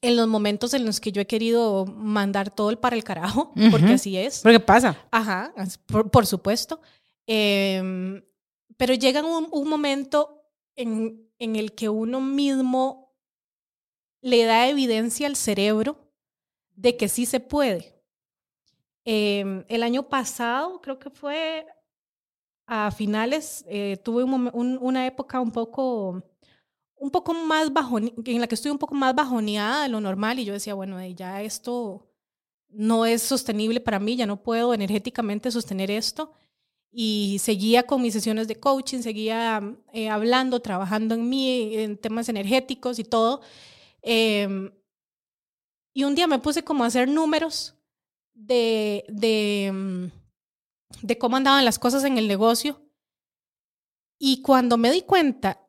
en 0.02 0.16
los 0.16 0.28
momentos 0.28 0.72
en 0.72 0.87
los 0.87 1.00
que 1.00 1.12
yo 1.12 1.20
he 1.20 1.26
querido 1.26 1.84
mandar 1.84 2.54
todo 2.54 2.70
el 2.70 2.78
para 2.78 2.96
el 2.96 3.04
carajo, 3.04 3.52
porque 3.70 3.94
así 3.94 4.16
es. 4.16 4.40
Porque 4.40 4.60
pasa. 4.60 4.96
Ajá, 5.10 5.52
por, 6.10 6.26
supuesto. 6.26 6.80
Em, 7.26 8.22
pero 8.76 8.94
llega 8.94 9.22
un, 9.22 9.49
un 9.50 9.68
momento 9.68 10.42
en, 10.75 11.28
en 11.38 11.56
el 11.56 11.75
que 11.75 11.88
uno 11.90 12.20
mismo 12.20 13.14
le 14.22 14.44
da 14.44 14.68
evidencia 14.68 15.26
al 15.26 15.37
cerebro 15.37 16.09
de 16.80 16.96
que 16.96 17.08
sí 17.08 17.26
se 17.26 17.40
puede. 17.40 17.94
Em, 19.04 19.64
el 19.68 19.82
año 19.82 20.08
pasado, 20.08 20.80
creo 20.80 20.99
que 20.99 21.10
fue 21.10 21.66
a 22.66 22.90
finales, 22.90 23.64
eh, 23.68 23.99
tuve 24.04 24.25
una 24.25 25.06
época 25.06 25.40
un 25.40 25.50
poco, 25.50 26.22
un 26.96 27.10
poco 27.10 27.34
más 27.34 27.72
bajón, 27.72 28.12
en 28.25 28.40
la 28.40 28.46
que 28.46 28.54
estoy 28.54 28.70
un 28.70 28.78
poco 28.78 28.94
más 28.94 29.14
bajoneada 29.14 29.82
de 29.82 29.88
lo 29.88 30.00
normal 30.00 30.38
y 30.38 30.44
yo 30.44 30.52
decía, 30.52 30.75
bueno, 30.75 31.04
ya 31.08 31.42
esto 31.42 32.06
no 32.68 33.04
es 33.06 33.22
sostenible 33.22 33.80
para 33.80 33.99
mí, 33.99 34.16
ya 34.16 34.26
no 34.26 34.42
puedo 34.42 34.72
energéticamente 34.72 35.50
sostener 35.50 35.90
esto. 35.90 36.32
Y 36.92 37.38
seguía 37.40 37.84
con 37.84 38.02
mis 38.02 38.14
sesiones 38.14 38.49
de 38.49 38.56
coaching, 38.58 39.00
seguía 39.00 39.76
eh, 39.92 40.08
hablando, 40.08 40.60
trabajando 40.60 41.14
en 41.14 41.28
mí, 41.28 41.76
en 41.76 41.96
temas 41.99 42.28
energéticos 42.28 42.99
y 42.99 43.04
todo. 43.04 43.42
Eh, 44.02 44.70
y 45.92 46.04
un 46.04 46.14
día 46.14 46.26
me 46.26 46.38
puse 46.38 46.62
como 46.62 46.85
a 46.85 46.87
hacer 46.87 47.09
números 47.09 47.76
de, 48.35 49.04
de, 49.09 49.70
mm, 49.73 50.06
de 51.02 51.18
cómo 51.18 51.37
andaban 51.37 51.64
las 51.64 51.78
cosas 51.78 52.04
en 52.04 52.18
el 52.18 52.28
negocio. 52.28 52.80
Y 54.18 54.42
cuando 54.42 54.76
me 54.76 54.90
di 54.90 55.02
cuenta 55.02 55.66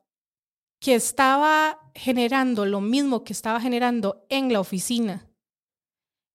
que 0.78 0.94
estaba 0.94 1.90
generando 1.94 2.66
lo 2.66 2.80
mismo 2.80 3.24
que 3.24 3.32
estaba 3.32 3.60
generando 3.60 4.26
en 4.28 4.52
la 4.52 4.60
oficina, 4.60 5.28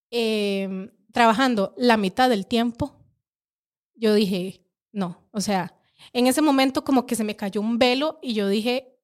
em, 0.10 0.92
trabajando 1.12 1.74
la 1.78 1.98
mitad 1.98 2.30
del 2.30 2.48
tiempo, 2.48 2.96
yo 3.94 4.14
dije, 4.14 4.66
no, 4.92 5.28
o 5.32 5.42
sea, 5.42 5.76
en 6.14 6.28
ese 6.28 6.42
momento 6.42 6.84
como 6.84 7.06
que 7.06 7.16
se 7.16 7.24
me 7.24 7.36
cayó 7.36 7.62
un 7.62 7.78
velo 7.78 8.20
y 8.22 8.34
yo 8.34 8.48
dije, 8.48 8.98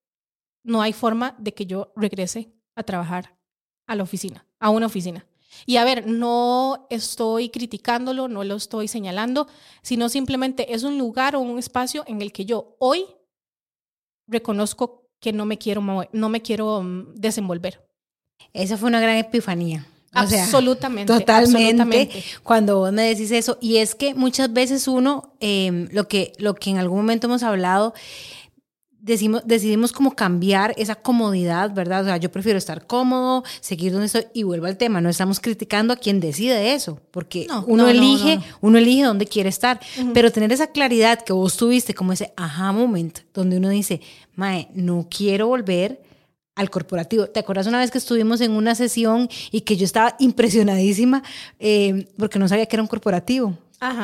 no 0.63 0.81
hay 0.81 0.93
forma 0.93 1.35
de 1.39 1.53
que 1.53 1.65
yo 1.65 1.91
regrese 1.95 2.53
a 2.75 2.83
trabajar 2.83 3.37
a 3.87 3.95
la 3.95 4.03
oficina 4.03 4.45
a 4.63 4.69
una 4.69 4.85
oficina. 4.85 5.25
Y 5.65 5.75
a 5.75 5.83
ver, 5.83 6.07
no 6.07 6.87
estoy 6.89 7.49
criticándolo, 7.49 8.29
no 8.29 8.45
lo 8.45 8.55
estoy 8.55 8.87
señalando, 8.87 9.47
sino 9.81 10.07
simplemente 10.07 10.73
es 10.73 10.83
un 10.83 10.97
lugar 10.97 11.35
o 11.35 11.41
un 11.41 11.59
espacio 11.59 12.05
en 12.07 12.21
el 12.21 12.31
que 12.31 12.45
yo 12.45 12.77
hoy 12.79 13.05
reconozco 14.25 15.09
que 15.19 15.33
no 15.33 15.45
me 15.45 15.57
quiero, 15.57 15.83
no 16.11 16.29
me 16.29 16.41
quiero 16.41 16.81
mm, 16.81 17.15
desenvolver. 17.15 17.85
Esa 18.53 18.77
fue 18.77 18.87
una 18.87 19.01
gran 19.01 19.17
epifanía. 19.17 19.85
absolutamente. 20.13 21.11
totalmente. 21.11 22.23
Cuando 22.41 22.79
vos 22.79 22.93
me 22.93 23.03
decís 23.03 23.31
eso. 23.31 23.57
Y 23.59 23.77
es 23.77 23.95
que 23.95 24.15
muchas 24.15 24.51
veces 24.53 24.87
uno, 24.87 25.33
em, 25.41 25.89
lo, 25.91 26.07
que, 26.07 26.31
lo 26.37 26.55
que 26.55 26.69
en 26.69 26.77
algún 26.77 26.99
momento 26.99 27.27
hemos 27.27 27.43
hablado, 27.43 27.93
decimos, 29.03 29.41
decidimos 29.45 29.91
como 29.91 30.15
cambiar 30.15 30.73
esa 30.77 30.95
comodidad, 30.95 31.73
¿verdad? 31.73 32.01
O 32.03 32.05
sea, 32.05 32.17
yo 32.17 32.31
prefiero 32.31 32.57
estar 32.57 32.87
cómodo, 32.87 33.43
seguir 33.59 33.91
donde 33.91 34.07
estoy 34.07 34.25
y 34.33 34.43
vuelvo 34.43 34.65
al 34.65 34.77
tema, 34.77 35.01
no 35.01 35.09
estamos 35.09 35.41
criticando 35.41 35.93
a 35.93 35.97
quien 35.97 36.21
decide 36.21 36.73
eso, 36.73 36.99
porque 37.11 37.45
uno 37.67 37.87
elige, 37.89 38.39
uno 38.61 38.77
elige 38.77 39.03
dónde 39.03 39.27
quiere 39.27 39.49
estar, 39.49 39.79
pero 40.13 40.31
tener 40.31 40.51
esa 40.53 40.67
claridad 40.67 41.21
que 41.21 41.33
vos 41.33 41.57
tuviste 41.57 41.93
como 41.93 42.13
ese 42.13 42.33
aha 42.37 42.71
moment 42.71 43.19
donde 43.33 43.57
uno 43.57 43.69
dice, 43.69 44.01
"Mae, 44.35 44.69
no 44.73 45.07
quiero 45.09 45.47
volver 45.47 46.01
al 46.55 46.69
corporativo. 46.69 47.27
¿Te 47.27 47.39
acuerdas 47.39 47.67
una 47.67 47.79
vez 47.79 47.91
que 47.91 47.97
estuvimos 47.97 48.39
en 48.39 48.51
una 48.51 48.75
sesión 48.75 49.27
y 49.51 49.61
que 49.61 49.75
yo 49.75 49.85
estaba 49.85 50.15
impresionadísima 50.19 51.23
eh, 51.59 52.07
porque 52.15 52.37
no 52.39 52.47
sabía 52.47 52.67
que 52.67 52.75
era 52.75 52.83
un 52.83 52.87
corporativo? 52.87 53.57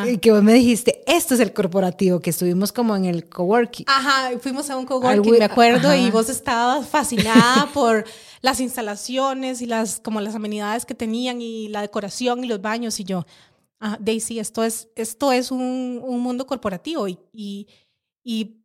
Y 0.07 0.17
que 0.17 0.31
vos 0.31 0.43
me 0.43 0.53
dijiste, 0.53 1.03
esto 1.07 1.33
es 1.33 1.39
el 1.39 1.53
corporativo, 1.53 2.19
que 2.19 2.31
estuvimos 2.31 2.71
como 2.71 2.95
en 2.95 3.05
el 3.05 3.29
coworking. 3.29 3.85
Ajá, 3.87 4.37
fuimos 4.39 4.69
a 4.69 4.77
un 4.77 4.85
coworking, 4.85 5.37
me 5.37 5.45
acuerdo, 5.45 5.95
y 5.95 6.11
vos 6.11 6.29
estabas 6.29 6.87
fascinada 6.87 7.69
por 7.73 8.05
las 8.41 8.59
instalaciones 8.59 9.61
y 9.61 9.65
las, 9.65 9.99
como 9.99 10.21
las 10.21 10.35
amenidades 10.35 10.85
que 10.85 10.95
tenían 10.95 11.41
y 11.41 11.67
la 11.69 11.81
decoración 11.81 12.43
y 12.43 12.47
los 12.47 12.61
baños 12.61 12.99
y 12.99 13.03
yo, 13.03 13.25
ah, 13.79 13.97
Daisy, 13.99 14.39
esto 14.39 14.63
es, 14.63 14.89
esto 14.95 15.31
es 15.31 15.51
un, 15.51 16.01
un 16.03 16.19
mundo 16.21 16.45
corporativo 16.45 17.07
y, 17.07 17.17
y, 17.31 17.67
y, 18.23 18.55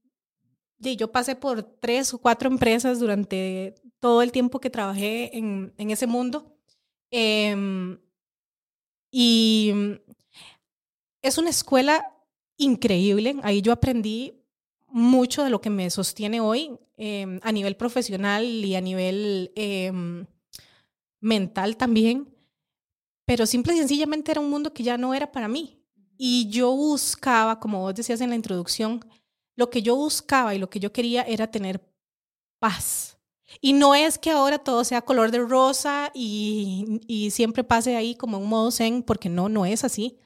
yo 0.96 1.10
pasé 1.10 1.34
por 1.34 1.62
tres 1.62 2.12
o 2.12 2.18
cuatro 2.18 2.48
empresas 2.48 2.98
durante 2.98 3.74
todo 4.00 4.20
el 4.20 4.32
tiempo 4.32 4.60
que 4.60 4.68
trabajé 4.68 5.36
en, 5.36 5.72
en 5.78 5.90
ese 5.90 6.06
mundo. 6.06 6.54
Em, 7.10 7.98
y 9.10 9.72
es 11.24 11.38
una 11.38 11.50
escuela 11.50 12.12
increíble. 12.58 13.36
Ahí 13.42 13.62
yo 13.62 13.72
aprendí 13.72 14.44
mucho 14.88 15.42
de 15.42 15.50
lo 15.50 15.60
que 15.60 15.70
me 15.70 15.88
sostiene 15.88 16.40
hoy 16.40 16.78
em, 16.98 17.40
a 17.42 17.50
nivel 17.50 17.76
profesional 17.76 18.44
y 18.44 18.76
a 18.76 18.80
nivel 18.82 19.50
em, 19.56 20.26
mental 21.20 21.78
también. 21.78 22.28
Pero 23.24 23.46
simple 23.46 23.74
y 23.74 23.78
sencillamente 23.78 24.30
era 24.32 24.40
un 24.42 24.50
mundo 24.50 24.74
que 24.74 24.82
ya 24.82 24.98
no 24.98 25.14
era 25.14 25.32
para 25.32 25.48
mí. 25.48 25.80
Y 26.18 26.46
yo 26.50 26.70
buscaba, 26.76 27.58
como 27.58 27.80
vos 27.80 27.94
decías 27.94 28.20
en 28.20 28.28
la 28.28 28.36
introducción, 28.36 29.00
lo 29.56 29.70
que 29.70 29.80
yo 29.80 29.96
buscaba 29.96 30.54
y 30.54 30.58
lo 30.58 30.68
que 30.68 30.78
yo 30.78 30.92
quería 30.92 31.22
era 31.22 31.50
tener 31.50 31.82
paz. 32.58 33.18
Y 33.62 33.72
no 33.72 33.94
es 33.94 34.18
que 34.18 34.30
ahora 34.30 34.58
todo 34.58 34.84
sea 34.84 35.00
color 35.00 35.30
de 35.30 35.38
rosa 35.38 36.10
y, 36.12 37.00
y 37.06 37.30
siempre 37.30 37.64
pase 37.64 37.96
ahí 37.96 38.14
como 38.14 38.36
un 38.38 38.48
modo 38.48 38.70
zen, 38.70 39.02
porque 39.02 39.30
no, 39.30 39.48
no 39.48 39.64
es 39.64 39.84
así 39.84 40.18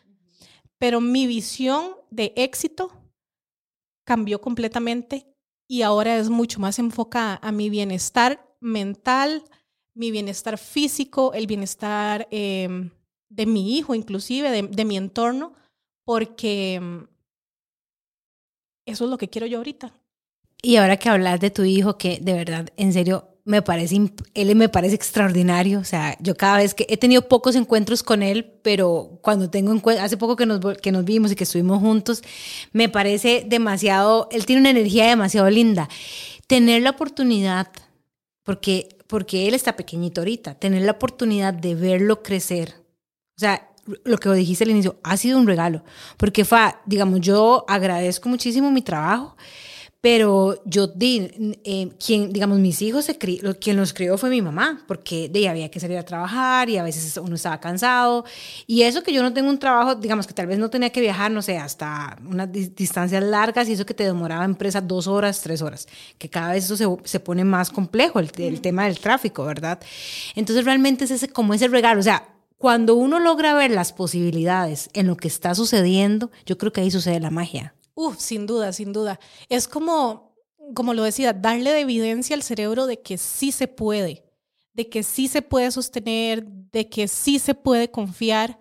pero 0.78 1.00
mi 1.00 1.26
visión 1.26 1.96
de 2.10 2.32
éxito 2.36 2.92
cambió 4.04 4.40
completamente 4.40 5.26
y 5.68 5.82
ahora 5.82 6.16
es 6.16 6.30
mucho 6.30 6.60
más 6.60 6.78
enfocada 6.78 7.38
a 7.42 7.52
mi 7.52 7.68
bienestar 7.68 8.48
mental, 8.60 9.44
mi 9.94 10.10
bienestar 10.10 10.56
físico, 10.56 11.34
el 11.34 11.46
bienestar 11.46 12.26
em, 12.30 12.90
de 13.28 13.46
mi 13.46 13.76
hijo, 13.76 13.94
inclusive 13.94 14.50
de, 14.62 14.84
mi 14.84 14.96
entorno, 14.96 15.52
porque 16.04 16.74
em, 16.74 17.06
eso 18.86 19.04
es 19.04 19.10
lo 19.10 19.18
que 19.18 19.28
quiero 19.28 19.46
yo 19.46 19.58
ahorita. 19.58 19.92
Y 20.62 20.76
ahora 20.76 20.96
que 20.96 21.08
hablas 21.08 21.38
de 21.40 21.50
tu 21.50 21.64
hijo, 21.64 21.98
que 21.98 22.18
de 22.20 22.32
verdad, 22.32 22.68
en 22.76 22.92
serio, 22.92 23.37
me 23.48 23.62
parece, 23.62 24.12
él 24.34 24.56
me 24.56 24.68
parece 24.68 24.94
extraordinario. 24.94 25.78
O 25.78 25.84
sea, 25.84 26.18
yo 26.20 26.36
cada 26.36 26.58
vez 26.58 26.74
que 26.74 26.84
he 26.90 26.98
tenido 26.98 27.28
pocos 27.28 27.56
encuentros 27.56 28.02
con 28.02 28.22
él, 28.22 28.44
pero 28.62 29.18
cuando 29.22 29.48
tengo 29.48 29.72
encuentros, 29.72 30.04
hace 30.04 30.18
poco 30.18 30.36
que 30.36 30.44
nos, 30.44 30.60
que 30.76 30.92
nos 30.92 31.02
vimos 31.02 31.32
y 31.32 31.34
que 31.34 31.44
estuvimos 31.44 31.80
juntos, 31.80 32.22
me 32.72 32.90
parece 32.90 33.46
demasiado, 33.46 34.28
él 34.32 34.44
tiene 34.44 34.60
una 34.60 34.70
energía 34.70 35.06
demasiado 35.06 35.48
linda. 35.48 35.88
Tener 36.46 36.82
la 36.82 36.90
oportunidad, 36.90 37.68
porque, 38.42 38.90
porque 39.06 39.48
él 39.48 39.54
está 39.54 39.76
pequeñito 39.76 40.20
ahorita, 40.20 40.54
tener 40.56 40.82
la 40.82 40.92
oportunidad 40.92 41.54
de 41.54 41.74
verlo 41.74 42.22
crecer. 42.22 42.74
O 43.38 43.40
sea, 43.40 43.70
lo 44.04 44.18
que 44.18 44.28
dijiste 44.34 44.64
al 44.64 44.70
inicio, 44.70 44.98
ha 45.02 45.16
sido 45.16 45.38
un 45.38 45.46
regalo, 45.46 45.84
porque 46.18 46.44
fue, 46.44 46.58
digamos, 46.84 47.22
yo 47.22 47.64
agradezco 47.66 48.28
muchísimo 48.28 48.70
mi 48.70 48.82
trabajo 48.82 49.36
pero 50.00 50.62
yo 50.64 50.92
eh, 51.00 51.90
quien, 52.04 52.32
digamos, 52.32 52.60
mis 52.60 52.80
hijos, 52.82 53.04
se 53.06 53.18
quien 53.18 53.76
los 53.76 53.92
crió 53.92 54.16
fue 54.16 54.30
mi 54.30 54.40
mamá, 54.40 54.84
porque 54.86 55.28
de 55.28 55.48
había 55.48 55.70
que 55.70 55.80
salir 55.80 55.98
a 55.98 56.04
trabajar 56.04 56.70
y 56.70 56.76
a 56.76 56.84
veces 56.84 57.16
uno 57.16 57.34
estaba 57.34 57.58
cansado. 57.58 58.24
Y 58.68 58.82
eso 58.82 59.02
que 59.02 59.12
yo 59.12 59.22
no 59.22 59.32
tengo 59.32 59.50
un 59.50 59.58
trabajo, 59.58 59.96
digamos, 59.96 60.28
que 60.28 60.34
tal 60.34 60.46
vez 60.46 60.58
no 60.58 60.70
tenía 60.70 60.90
que 60.90 61.00
viajar, 61.00 61.32
no 61.32 61.42
sé, 61.42 61.58
hasta 61.58 62.16
unas 62.24 62.48
distancias 62.52 63.22
largas 63.24 63.68
y 63.68 63.72
eso 63.72 63.84
que 63.86 63.94
te 63.94 64.04
demoraba 64.04 64.44
en 64.44 64.52
empresa 64.52 64.80
dos 64.80 65.08
horas, 65.08 65.40
tres 65.40 65.62
horas, 65.62 65.88
que 66.16 66.28
cada 66.30 66.52
vez 66.52 66.64
eso 66.64 66.76
se, 66.76 66.86
se 67.04 67.18
pone 67.18 67.44
más 67.44 67.70
complejo, 67.70 68.20
el, 68.20 68.30
el, 68.38 68.60
tema 68.60 68.84
del 68.84 69.00
tráfico, 69.00 69.44
¿verdad? 69.44 69.80
Entonces 70.36 70.64
realmente 70.64 71.04
es 71.04 71.10
ese, 71.10 71.28
como 71.28 71.54
ese 71.54 71.66
regalo, 71.66 72.00
o 72.00 72.04
sea, 72.04 72.28
cuando 72.56 72.94
uno 72.94 73.18
logra 73.18 73.54
ver 73.54 73.70
las 73.70 73.92
posibilidades 73.92 74.90
en 74.92 75.06
lo 75.06 75.16
que 75.16 75.28
está 75.28 75.54
sucediendo, 75.54 76.30
yo 76.46 76.58
creo 76.58 76.72
que 76.72 76.80
ahí 76.80 76.90
sucede 76.90 77.20
la 77.20 77.30
magia. 77.30 77.74
Uf, 78.00 78.18
sin 78.20 78.46
duda, 78.46 78.72
sin 78.72 78.92
duda. 78.92 79.18
Es 79.48 79.66
como, 79.66 80.36
como 80.74 80.94
lo 80.94 81.02
decía, 81.02 81.32
darle 81.32 81.72
de 81.72 81.80
evidencia 81.80 82.36
al 82.36 82.44
cerebro 82.44 82.86
de 82.86 83.00
que 83.00 83.18
sí 83.18 83.50
se 83.50 83.66
puede, 83.66 84.24
de 84.72 84.88
que 84.88 85.02
sí 85.02 85.26
se 85.26 85.42
puede 85.42 85.72
sostener, 85.72 86.44
de 86.46 86.88
que 86.88 87.08
sí 87.08 87.40
se 87.40 87.54
puede 87.54 87.90
confiar 87.90 88.60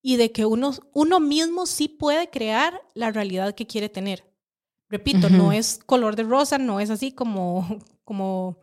y 0.00 0.14
de 0.14 0.30
que 0.30 0.46
uno, 0.46 0.72
uno 0.92 1.18
mismo 1.18 1.66
sí 1.66 1.88
puede 1.88 2.30
crear 2.30 2.80
la 2.94 3.10
realidad 3.10 3.56
que 3.56 3.66
quiere 3.66 3.88
tener. 3.88 4.24
Repito, 4.88 5.30
no 5.30 5.50
es 5.50 5.80
color 5.84 6.14
de 6.14 6.22
rosa, 6.22 6.58
no 6.58 6.78
es 6.78 6.90
así 6.90 7.10
como, 7.10 7.80
como 8.04 8.56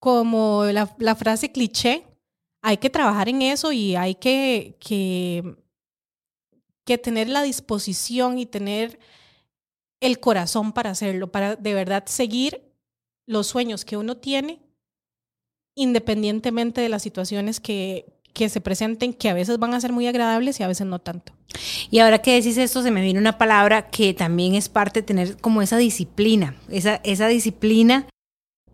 como 0.00 0.64
la, 0.64 0.94
la 0.98 1.14
frase 1.14 1.50
cliché, 1.50 2.04
hay 2.62 2.76
que 2.76 2.90
trabajar 2.90 3.28
en 3.28 3.42
eso 3.42 3.72
y 3.72 3.96
hay 3.96 4.14
que, 4.14 4.76
que, 4.80 5.56
que 6.84 6.98
tener 6.98 7.28
la 7.28 7.42
disposición 7.42 8.38
y 8.38 8.46
tener 8.46 8.98
el 10.00 10.20
corazón 10.20 10.72
para 10.72 10.90
hacerlo, 10.90 11.32
para 11.32 11.56
de 11.56 11.74
verdad 11.74 12.04
seguir 12.06 12.62
los 13.26 13.46
sueños 13.46 13.84
que 13.84 13.96
uno 13.96 14.16
tiene, 14.16 14.60
independientemente 15.74 16.80
de 16.80 16.88
las 16.88 17.02
situaciones 17.02 17.60
que, 17.60 18.06
que 18.32 18.48
se 18.48 18.60
presenten, 18.60 19.12
que 19.12 19.28
a 19.28 19.34
veces 19.34 19.58
van 19.58 19.74
a 19.74 19.80
ser 19.80 19.92
muy 19.92 20.06
agradables 20.06 20.60
y 20.60 20.62
a 20.62 20.68
veces 20.68 20.86
no 20.86 20.98
tanto. 20.98 21.32
Y 21.90 21.98
ahora 21.98 22.22
que 22.22 22.34
decís 22.34 22.56
esto, 22.56 22.82
se 22.82 22.90
me 22.90 23.02
viene 23.02 23.18
una 23.18 23.38
palabra 23.38 23.90
que 23.90 24.14
también 24.14 24.54
es 24.54 24.68
parte 24.68 25.00
de 25.00 25.06
tener 25.06 25.36
como 25.38 25.60
esa 25.62 25.76
disciplina, 25.76 26.56
esa, 26.68 26.96
esa 27.04 27.26
disciplina 27.28 28.06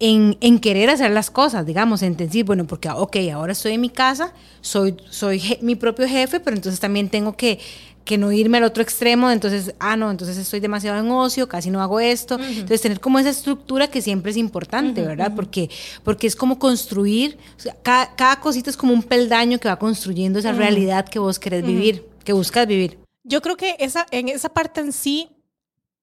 en, 0.01 0.37
en, 0.41 0.59
querer 0.59 0.91
hacer 0.91 1.13
las 1.13 1.31
cosas, 1.31 1.65
digamos, 1.65 2.03
en 2.03 2.17
decir, 2.17 2.45
bueno, 2.45 2.67
porque, 2.67 2.89
ok, 2.91 3.17
ahora 3.33 3.53
estoy 3.53 3.73
en 3.73 3.81
mi 3.81 3.91
casa, 3.91 4.35
soy, 4.61 4.97
soy 5.09 5.41
mi 5.63 5.77
propio 5.77 6.07
jefe, 6.09 6.41
pero 6.41 6.57
entonces 6.57 6.81
también 6.81 7.09
tengo 7.09 7.37
que, 7.37 7.61
que 8.05 8.19
no 8.19 8.33
irme 8.33 8.59
al 8.59 8.65
otro 8.65 8.83
extremo, 8.83 9.31
entonces, 9.31 9.75
ah, 9.79 9.97
no, 9.97 10.11
entonces 10.11 10.37
estoy 10.37 10.61
demasiado 10.61 11.01
en 11.01 11.11
ocio, 11.11 11.49
casi 11.49 11.71
no 11.71 11.81
hago 11.81 12.01
esto. 12.01 12.39
Entonces, 12.39 12.83
tener 12.83 13.01
como 13.01 13.19
esa 13.19 13.31
estructura 13.31 13.89
que 13.89 14.03
siempre 14.03 14.31
es 14.31 14.37
importante, 14.37 15.03
¿verdad? 15.03 15.33
Porque, 15.35 15.71
porque 16.03 16.27
es 16.27 16.37
como 16.37 16.59
construir, 16.59 17.39
cada, 17.83 18.15
cada, 18.15 18.41
cosita 18.41 18.71
es 18.71 18.77
como 18.77 18.93
un 18.93 19.03
peldaño 19.03 19.59
que 19.59 19.69
va 19.69 19.79
construyendo 19.79 20.39
esa 20.39 20.53
realidad 20.53 21.09
que 21.09 21.19
vos 21.19 21.39
querés 21.39 21.65
vivir, 21.65 22.07
que 22.25 22.33
buscas 22.33 22.67
vivir. 22.67 22.99
Yo 23.23 23.41
creo 23.41 23.57
que 23.57 23.77
esa, 23.79 24.07
en 24.11 24.29
esa 24.29 24.51
parte 24.51 24.81
en 24.81 24.93
sí, 24.93 25.31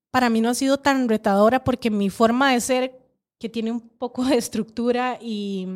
para 0.10 0.30
mí 0.30 0.42
no 0.42 0.50
ha 0.50 0.56
sido 0.56 0.78
tan 0.78 1.08
retadora 1.08 1.64
porque 1.64 1.90
mi 1.90 2.10
forma 2.10 2.52
de 2.52 2.62
ser 2.62 3.00
que 3.40 3.50
tiene 3.50 3.72
un 3.72 3.80
poco 3.80 4.24
de 4.26 4.38
estructura 4.38 5.18
y, 5.20 5.68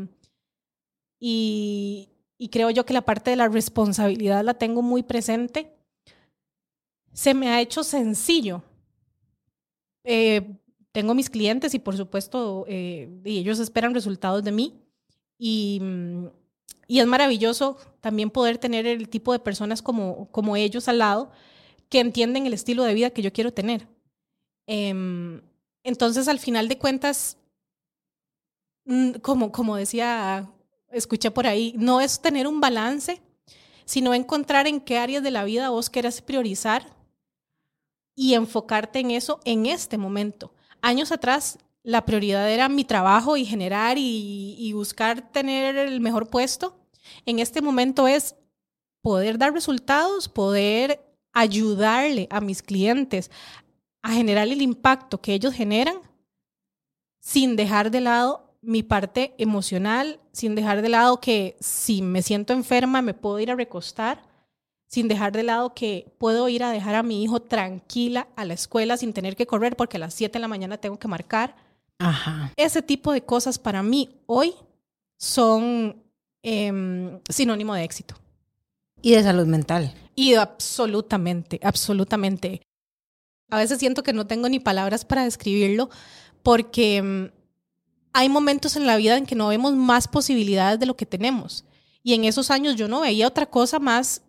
y, 1.20 2.10
creo 2.52 2.70
yo 2.70 2.86
que 2.86 2.94
la 2.94 3.02
parte 3.02 3.32
de 3.32 3.38
la 3.38 3.48
responsabilidad 3.48 4.44
la 4.44 4.54
tengo 4.54 4.82
muy 4.82 5.04
presente, 5.04 5.75
se 7.16 7.34
me 7.34 7.50
ha 7.50 7.62
hecho 7.62 7.84
sencillo. 7.84 8.62
Eh, 10.04 10.56
tengo 10.92 11.16
mis 11.16 11.32
clientes 11.32 11.74
y 11.74 11.80
por 11.80 11.98
supuesto 11.98 12.66
eh, 12.68 13.10
y 13.26 13.40
ellos 13.40 13.58
esperan 13.58 13.96
resultados 13.96 14.44
de 14.44 14.52
mí 14.52 14.80
y, 15.40 15.82
y, 16.88 17.00
es 17.00 17.08
maravilloso 17.08 17.78
también 18.02 18.30
poder 18.30 18.60
tener 18.60 18.86
el 18.86 19.10
tipo 19.10 19.34
de 19.34 19.40
personas 19.40 19.82
como, 19.82 20.30
como 20.32 20.56
ellos 20.56 20.88
al 20.88 21.00
lado 21.00 21.32
que 21.90 22.00
entienden 22.00 22.46
el 22.46 22.54
estilo 22.54 22.84
de 22.84 22.94
vida 22.94 23.10
que 23.10 23.24
yo 23.24 23.34
quiero 23.34 23.52
tener. 23.52 23.88
Em, 24.68 25.42
entonces, 25.84 26.28
al 26.28 26.40
final 26.40 26.68
de 26.68 26.78
cuentas, 26.78 27.38
Mm, 28.86 29.14
como, 29.22 29.52
como 29.52 29.76
decía, 29.76 30.50
escuché 30.92 31.32
por 31.32 31.48
ahí, 31.48 31.74
no 31.78 32.02
es 32.02 32.22
tener 32.22 32.48
un 32.48 32.62
balance, 32.62 33.22
sino 33.86 34.14
encontrar 34.14 34.68
en 34.68 34.80
qué 34.80 34.98
áreas 34.98 35.24
de 35.24 35.32
la 35.32 35.44
vida 35.44 35.70
vos 35.70 35.90
querés 35.90 36.22
priorizar 36.22 36.96
y 38.16 38.34
enfocarte 38.34 39.00
en 39.00 39.12
eso 39.12 39.40
en 39.46 39.66
este 39.66 39.98
momento. 39.98 40.54
Años 40.82 41.12
atrás, 41.12 41.60
la 41.84 42.06
prioridad 42.06 42.50
era 42.50 42.70
mi 42.70 42.84
trabajo 42.84 43.38
y 43.38 43.46
generar 43.46 43.98
y, 44.00 44.72
buscar 44.74 45.32
tener 45.32 45.76
el 45.78 46.02
mejor 46.02 46.28
puesto. 46.28 46.76
En 47.26 47.40
este 47.40 47.62
momento 47.62 48.08
es 48.08 48.36
poder 49.02 49.38
dar 49.38 49.54
resultados, 49.54 50.28
poder 50.28 51.06
ayudarle 51.32 52.28
a 52.32 52.42
mis 52.42 52.64
clientes 52.64 53.30
a 54.02 54.14
generar 54.14 54.48
el 54.48 54.62
impacto 54.62 55.22
que 55.22 55.34
ellos 55.34 55.54
generan 55.54 55.98
sin 57.20 57.56
dejar 57.56 57.92
de 57.92 58.02
lado 58.02 58.56
mi 58.62 58.82
parte 58.82 59.36
emocional, 59.38 60.20
sin 60.32 60.56
dejar 60.56 60.82
de 60.82 60.90
lado 60.90 61.20
que 61.20 61.56
si 61.60 62.02
me 62.02 62.22
siento 62.24 62.54
enferma 62.54 63.02
me 63.02 63.14
puedo 63.14 63.40
ir 63.40 63.52
a 63.52 63.56
recostar, 63.56 64.24
sin 64.88 65.08
dejar 65.08 65.32
de 65.32 65.44
lado 65.44 65.74
que 65.74 66.14
puedo 66.18 66.48
ir 66.50 66.64
a 66.64 66.72
dejar 66.72 66.96
a 66.96 67.04
mi 67.04 67.24
hijo 67.24 67.42
tranquila 67.42 68.28
a 68.36 68.46
la 68.46 68.54
escuela 68.54 68.98
sin 68.98 69.14
tener 69.14 69.36
que 69.36 69.48
correr 69.48 69.76
porque 69.76 69.98
a 69.98 70.00
las 70.00 70.14
7 70.14 70.34
de 70.34 70.40
la 70.40 70.48
mañana 70.48 70.78
tengo 70.78 71.00
que 71.00 71.08
marcar. 71.08 71.56
Ajá. 72.00 72.52
Ese 72.56 72.82
tipo 72.82 73.12
de 73.12 73.24
cosas 73.24 73.58
para 73.58 73.84
mí 73.84 74.10
hoy 74.26 74.54
son 75.18 76.04
eh, 76.44 77.20
sinónimo 77.30 77.74
de 77.74 77.84
éxito. 77.84 78.16
Y 79.02 79.12
de 79.12 79.24
salud 79.24 79.46
mental. 79.46 79.94
Y 80.16 80.36
absolutamente, 80.36 81.60
absolutamente. 81.64 82.62
A 83.50 83.58
veces 83.58 83.80
siento 83.80 84.04
que 84.04 84.14
no 84.14 84.26
tengo 84.26 84.50
ni 84.50 84.60
palabras 84.60 85.06
para 85.06 85.24
describirlo 85.24 85.90
porque 86.42 86.98
em, 86.98 87.32
hay 88.14 88.30
momentos 88.30 88.76
en 88.76 88.86
la 88.86 88.98
vida 88.98 89.18
en 89.18 89.26
que 89.26 89.36
no 89.36 89.50
vemos 89.50 89.76
más 89.76 90.08
posibilidades 90.08 90.80
de 90.80 90.86
lo 90.86 90.96
que 90.96 91.06
tenemos. 91.06 91.66
Y 92.02 92.14
en 92.14 92.24
esos 92.24 92.52
años 92.52 92.76
yo 92.76 92.88
no 92.88 93.02
veía 93.02 93.28
otra 93.28 93.46
cosa 93.46 93.80
más 93.80 94.22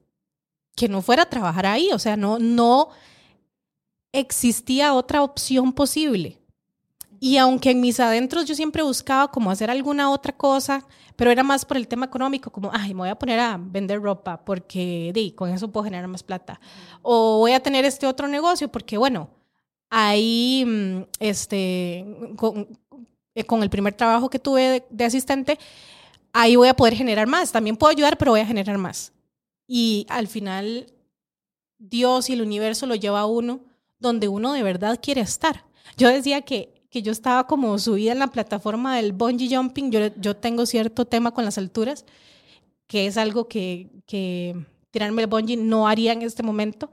que 0.77 0.89
no 0.89 1.03
fuera 1.03 1.25
a 1.25 1.31
trabajar 1.31 1.67
ahí. 1.67 1.91
O 1.93 1.99
sea, 1.99 2.17
no, 2.17 2.39
no 2.39 2.91
existía 4.13 4.95
otra 4.95 5.23
opción 5.23 5.73
posible. 5.73 6.39
Y 7.19 7.39
aunque 7.39 7.71
en 7.71 7.81
mis 7.81 7.99
adentros 7.99 8.45
yo 8.45 8.55
siempre 8.55 8.83
buscaba 8.83 9.31
como 9.31 9.51
hacer 9.51 9.71
alguna 9.71 10.11
otra 10.11 10.37
cosa, 10.37 10.87
pero 11.17 11.31
era 11.31 11.43
más 11.43 11.65
por 11.65 11.79
el 11.79 11.89
tema 11.89 12.07
económico, 12.07 12.51
como, 12.51 12.71
ay, 12.73 12.93
me 12.93 13.01
voy 13.01 13.09
a 13.09 13.19
poner 13.19 13.41
a 13.41 13.59
vender 13.59 14.01
ropa 14.03 14.45
porque 14.45 15.13
di, 15.15 15.33
con 15.33 15.51
eso 15.51 15.73
puedo 15.73 15.85
generar 15.85 16.09
más 16.09 16.23
plata. 16.23 16.61
O 17.03 17.39
voy 17.39 17.53
a 17.53 17.61
tener 17.61 17.85
este 17.85 18.07
otro 18.07 18.29
negocio 18.29 18.69
porque, 18.71 18.99
bueno, 18.99 19.31
ahí, 19.91 20.65
mm, 20.67 21.03
este, 21.21 22.07
eh, 23.35 23.45
con 23.45 23.63
el 23.63 23.71
primer 23.71 23.95
trabajo 23.95 24.29
que 24.29 24.39
tuve 24.39 24.85
de, 24.91 25.05
asistente, 25.05 25.59
ahí 26.33 26.57
voy 26.57 26.69
a 26.69 26.75
poder 26.75 26.95
generar 26.95 27.27
más. 27.27 27.51
También 27.51 27.77
puedo 27.77 27.91
ayudar, 27.91 28.19
pero 28.19 28.33
voy 28.33 28.41
a 28.41 28.47
generar 28.47 28.77
más. 28.79 29.13
Y 29.67 30.07
al 30.09 30.29
final, 30.29 30.87
Dios 31.79 32.31
y 32.31 32.35
el 32.35 32.43
universo 32.43 32.87
lo 32.87 32.95
lleva 32.95 33.21
a 33.21 33.27
uno 33.27 33.61
donde 33.99 34.29
uno 34.29 34.53
de 34.53 34.63
verdad 34.63 35.01
quiere 35.03 35.21
estar. 35.21 35.65
Yo 35.97 36.09
decía 36.09 36.43
que, 36.43 36.87
que 36.91 37.03
yo 37.03 37.13
estaba 37.13 37.47
como 37.47 37.79
subida 37.79 38.13
en 38.13 38.19
la 38.19 38.29
plataforma 38.29 38.97
del 38.97 39.13
bungee 39.13 39.55
jumping. 39.55 39.91
Yo, 39.91 40.01
yo 40.17 40.37
tengo 40.37 40.67
cierto 40.67 41.05
tema 41.05 41.33
con 41.33 41.45
las 41.45 41.59
alturas, 41.59 42.05
que 42.87 43.07
es 43.07 43.17
algo 43.17 43.49
que, 43.49 43.91
que 44.07 44.55
tirarme 44.91 45.23
el 45.23 45.29
bungee 45.29 45.57
no 45.57 45.89
haría 45.89 46.13
en 46.13 46.23
este 46.23 46.43
momento. 46.43 46.91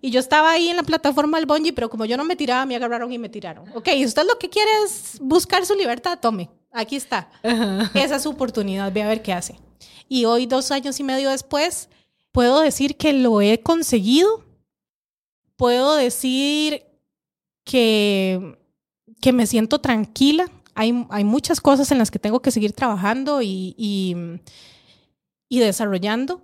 Y 0.00 0.10
yo 0.10 0.20
estaba 0.20 0.52
ahí 0.52 0.68
en 0.68 0.76
la 0.76 0.82
plataforma 0.82 1.38
del 1.38 1.46
bungee, 1.46 1.72
pero 1.72 1.90
como 1.90 2.04
yo 2.04 2.16
no 2.16 2.24
me 2.24 2.36
tiraba, 2.36 2.64
me 2.64 2.76
agarraron 2.76 3.12
y 3.12 3.18
me 3.18 3.28
tiraron. 3.28 3.68
Ok, 3.74 3.88
usted 4.04 4.24
lo 4.26 4.38
que 4.38 4.48
quiere 4.48 4.70
es 4.84 5.18
buscar 5.20 5.66
su 5.66 5.74
libertad, 5.74 6.18
tome, 6.20 6.48
aquí 6.72 6.96
está. 6.96 7.28
Esa 7.94 8.16
es 8.16 8.22
su 8.22 8.30
oportunidad, 8.30 8.92
ve 8.92 9.02
a 9.02 9.08
ver 9.08 9.22
qué 9.22 9.32
hace. 9.32 9.58
Y 10.08 10.24
hoy, 10.24 10.46
dos 10.46 10.70
años 10.70 10.98
y 11.00 11.04
medio 11.04 11.30
después, 11.30 11.88
puedo 12.38 12.60
decir 12.60 12.96
que 12.96 13.12
lo 13.12 13.40
he 13.40 13.64
conseguido. 13.64 14.44
Puedo 15.56 15.96
decir 15.96 16.86
que, 17.64 18.56
que 19.20 19.32
me 19.32 19.44
siento 19.44 19.80
tranquila. 19.80 20.48
Hay, 20.76 21.04
hay 21.10 21.24
muchas 21.24 21.60
cosas 21.60 21.90
en 21.90 21.98
las 21.98 22.12
que 22.12 22.20
tengo 22.20 22.40
que 22.40 22.52
seguir 22.52 22.72
trabajando 22.74 23.42
y, 23.42 23.74
y, 23.76 24.14
y 25.48 25.58
desarrollando, 25.58 26.40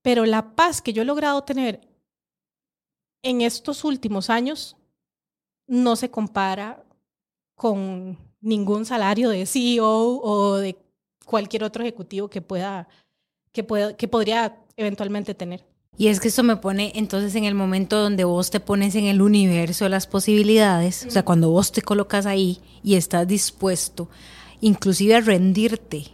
pero 0.00 0.24
la 0.24 0.54
paz 0.54 0.80
que 0.80 0.94
yo 0.94 1.02
he 1.02 1.04
logrado 1.04 1.44
tener 1.44 1.86
en 3.22 3.42
estos 3.42 3.84
últimos 3.84 4.30
años 4.30 4.74
no 5.66 5.96
se 5.96 6.10
compara 6.10 6.82
con 7.56 8.16
ningún 8.40 8.86
salario 8.86 9.28
de 9.28 9.44
CEO 9.44 10.18
o 10.22 10.56
de 10.56 10.78
cualquier 11.26 11.62
otro 11.62 11.82
ejecutivo 11.82 12.30
que 12.30 12.40
pueda, 12.40 12.88
que 13.52 13.62
pueda, 13.62 13.94
que 13.98 14.08
podría 14.08 14.65
eventualmente 14.76 15.34
tener. 15.34 15.64
Y 15.98 16.08
es 16.08 16.20
que 16.20 16.28
esto 16.28 16.42
me 16.42 16.56
pone 16.56 16.92
entonces 16.94 17.34
en 17.34 17.44
el 17.44 17.54
momento 17.54 17.98
donde 17.98 18.24
vos 18.24 18.50
te 18.50 18.60
pones 18.60 18.94
en 18.94 19.04
el 19.06 19.22
universo 19.22 19.84
de 19.86 19.90
las 19.90 20.06
posibilidades, 20.06 21.06
o 21.06 21.10
sea, 21.10 21.24
cuando 21.24 21.50
vos 21.50 21.72
te 21.72 21.80
colocas 21.80 22.26
ahí 22.26 22.60
y 22.82 22.96
estás 22.96 23.26
dispuesto 23.26 24.08
inclusive 24.60 25.14
a 25.14 25.20
rendirte 25.20 26.04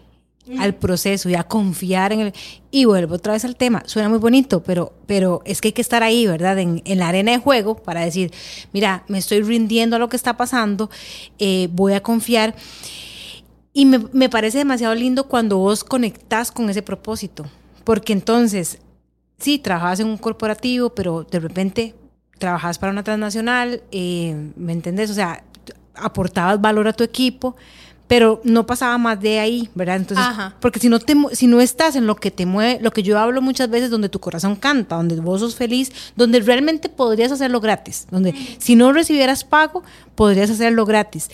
al 0.59 0.75
proceso 0.75 1.29
y 1.29 1.35
a 1.37 1.45
confiar 1.45 2.13
en 2.13 2.21
el... 2.21 2.33
Y 2.71 2.85
vuelvo 2.85 3.15
otra 3.15 3.33
vez 3.33 3.45
al 3.45 3.55
tema, 3.55 3.83
suena 3.87 4.09
muy 4.09 4.19
bonito, 4.19 4.63
pero, 4.63 4.93
pero 5.07 5.41
es 5.45 5.61
que 5.61 5.69
hay 5.69 5.73
que 5.73 5.83
estar 5.83 6.03
ahí, 6.03 6.27
¿verdad? 6.27 6.59
En, 6.59 6.83
en 6.85 6.99
la 6.99 7.09
arena 7.09 7.31
de 7.33 7.39
juego 7.39 7.77
para 7.77 8.05
decir, 8.05 8.33
mira, 8.73 9.05
me 9.09 9.19
estoy 9.19 9.43
rindiendo 9.43 9.97
a 9.97 9.99
lo 9.99 10.09
que 10.09 10.17
está 10.17 10.37
pasando, 10.37 10.91
eh, 11.39 11.69
voy 11.71 11.93
a 11.93 12.03
confiar. 12.03 12.57
Y 13.73 13.87
me, 13.87 14.01
me 14.13 14.29
parece 14.29 14.59
demasiado 14.59 14.95
lindo 14.95 15.29
cuando 15.29 15.59
vos 15.59 15.85
conectás 15.85 16.51
con 16.51 16.69
ese 16.69 16.83
propósito, 16.83 17.47
porque 17.85 18.13
entonces, 18.13 18.79
sí, 19.39 19.59
trabajabas 19.59 20.01
en 20.01 20.09
un 20.09 20.19
corporativo, 20.19 20.91
pero 20.91 21.25
de 21.25 21.41
repente 21.41 21.95
trabajabas 22.39 22.79
para 22.79 22.93
una 22.93 23.05
transnacional, 23.05 23.83
eh, 23.93 24.51
¿me 24.57 24.73
entendés? 24.73 25.11
O 25.11 25.15
sea, 25.15 25.45
aportabas 25.95 26.61
valor 26.61 26.89
a 26.89 26.93
tu 26.93 27.05
equipo, 27.05 27.57
pero 28.09 28.41
no 28.45 28.67
pasaba 28.67 28.99
más 28.99 29.21
de 29.21 29.39
ahí, 29.39 29.71
¿verdad? 29.75 29.97
Entonces, 29.97 30.27
porque 30.61 30.79
si 30.79 30.89
no 30.89 30.99
te 30.99 31.15
si 31.33 31.47
no 31.47 31.61
estás 31.61 31.97
en 31.97 32.07
lo 32.07 32.17
que 32.17 32.31
te 32.31 32.45
mueve, 32.45 32.79
lo 32.83 32.91
que 32.91 33.03
yo 33.03 33.19
hablo 33.19 33.41
muchas 33.41 33.71
veces 33.71 33.91
donde 33.91 34.09
tu 34.09 34.21
corazón 34.21 34.57
canta, 34.57 34.97
donde 34.97 35.17
vos 35.17 35.41
sos 35.41 35.55
feliz, 35.55 35.93
donde 36.17 36.41
realmente 36.41 36.89
podrías 36.89 37.33
hacerlo 37.33 37.61
gratis, 37.61 38.07
donde 38.11 38.35
si 38.59 38.77
no 38.77 38.93
recibieras 38.93 39.45
pago, 39.45 39.83
podrías 40.15 40.51
hacerlo 40.51 40.85
gratis. 40.85 41.31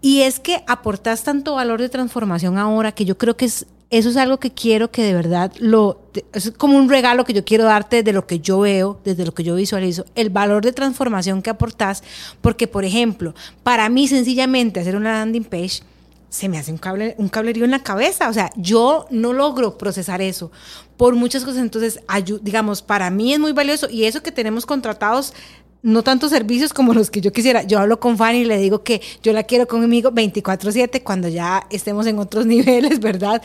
Y 0.00 0.20
es 0.20 0.38
que 0.38 0.62
aportas 0.66 1.24
tanto 1.24 1.54
valor 1.54 1.80
de 1.80 1.88
transformación 1.88 2.56
ahora 2.56 2.92
que 2.92 3.04
yo 3.04 3.18
creo 3.18 3.36
que 3.36 3.46
es, 3.46 3.66
eso 3.90 4.08
es 4.08 4.16
algo 4.16 4.38
que 4.38 4.52
quiero 4.52 4.90
que 4.90 5.02
de 5.02 5.14
verdad 5.14 5.52
lo, 5.58 6.00
es 6.32 6.52
como 6.52 6.78
un 6.78 6.88
regalo 6.88 7.24
que 7.24 7.32
yo 7.32 7.44
quiero 7.44 7.64
darte 7.64 8.02
de 8.02 8.12
lo 8.12 8.26
que 8.26 8.38
yo 8.38 8.60
veo, 8.60 9.00
desde 9.04 9.24
lo 9.24 9.34
que 9.34 9.42
yo 9.42 9.56
visualizo, 9.56 10.04
el 10.14 10.30
valor 10.30 10.64
de 10.64 10.72
transformación 10.72 11.42
que 11.42 11.50
aportas, 11.50 12.02
porque 12.40 12.68
por 12.68 12.84
ejemplo, 12.84 13.34
para 13.64 13.88
mí 13.88 14.06
sencillamente 14.06 14.80
hacer 14.80 14.94
una 14.94 15.14
landing 15.14 15.44
page, 15.44 15.82
se 16.28 16.48
me 16.48 16.58
hace 16.58 16.70
un, 16.70 16.78
cable, 16.78 17.16
un 17.18 17.28
cablerío 17.28 17.64
en 17.64 17.72
la 17.72 17.82
cabeza. 17.82 18.28
O 18.28 18.32
sea, 18.32 18.52
yo 18.54 19.06
no 19.10 19.32
logro 19.32 19.76
procesar 19.76 20.22
eso 20.22 20.52
por 20.96 21.16
muchas 21.16 21.44
cosas. 21.44 21.60
Entonces, 21.60 22.00
digamos, 22.42 22.82
para 22.82 23.10
mí 23.10 23.32
es 23.34 23.40
muy 23.40 23.50
valioso 23.52 23.88
y 23.90 24.04
eso 24.04 24.22
que 24.22 24.30
tenemos 24.30 24.64
contratados 24.64 25.34
no 25.82 26.02
tantos 26.02 26.30
servicios 26.30 26.72
como 26.72 26.94
los 26.94 27.10
que 27.10 27.20
yo 27.20 27.32
quisiera. 27.32 27.62
Yo 27.62 27.78
hablo 27.78 28.00
con 28.00 28.16
Fanny 28.16 28.40
y 28.40 28.44
le 28.44 28.58
digo 28.58 28.82
que 28.82 29.00
yo 29.22 29.32
la 29.32 29.44
quiero 29.44 29.66
conmigo 29.66 30.10
24/7 30.12 31.02
cuando 31.02 31.28
ya 31.28 31.66
estemos 31.70 32.06
en 32.06 32.18
otros 32.18 32.46
niveles, 32.54 33.00
¿verdad? 33.00 33.42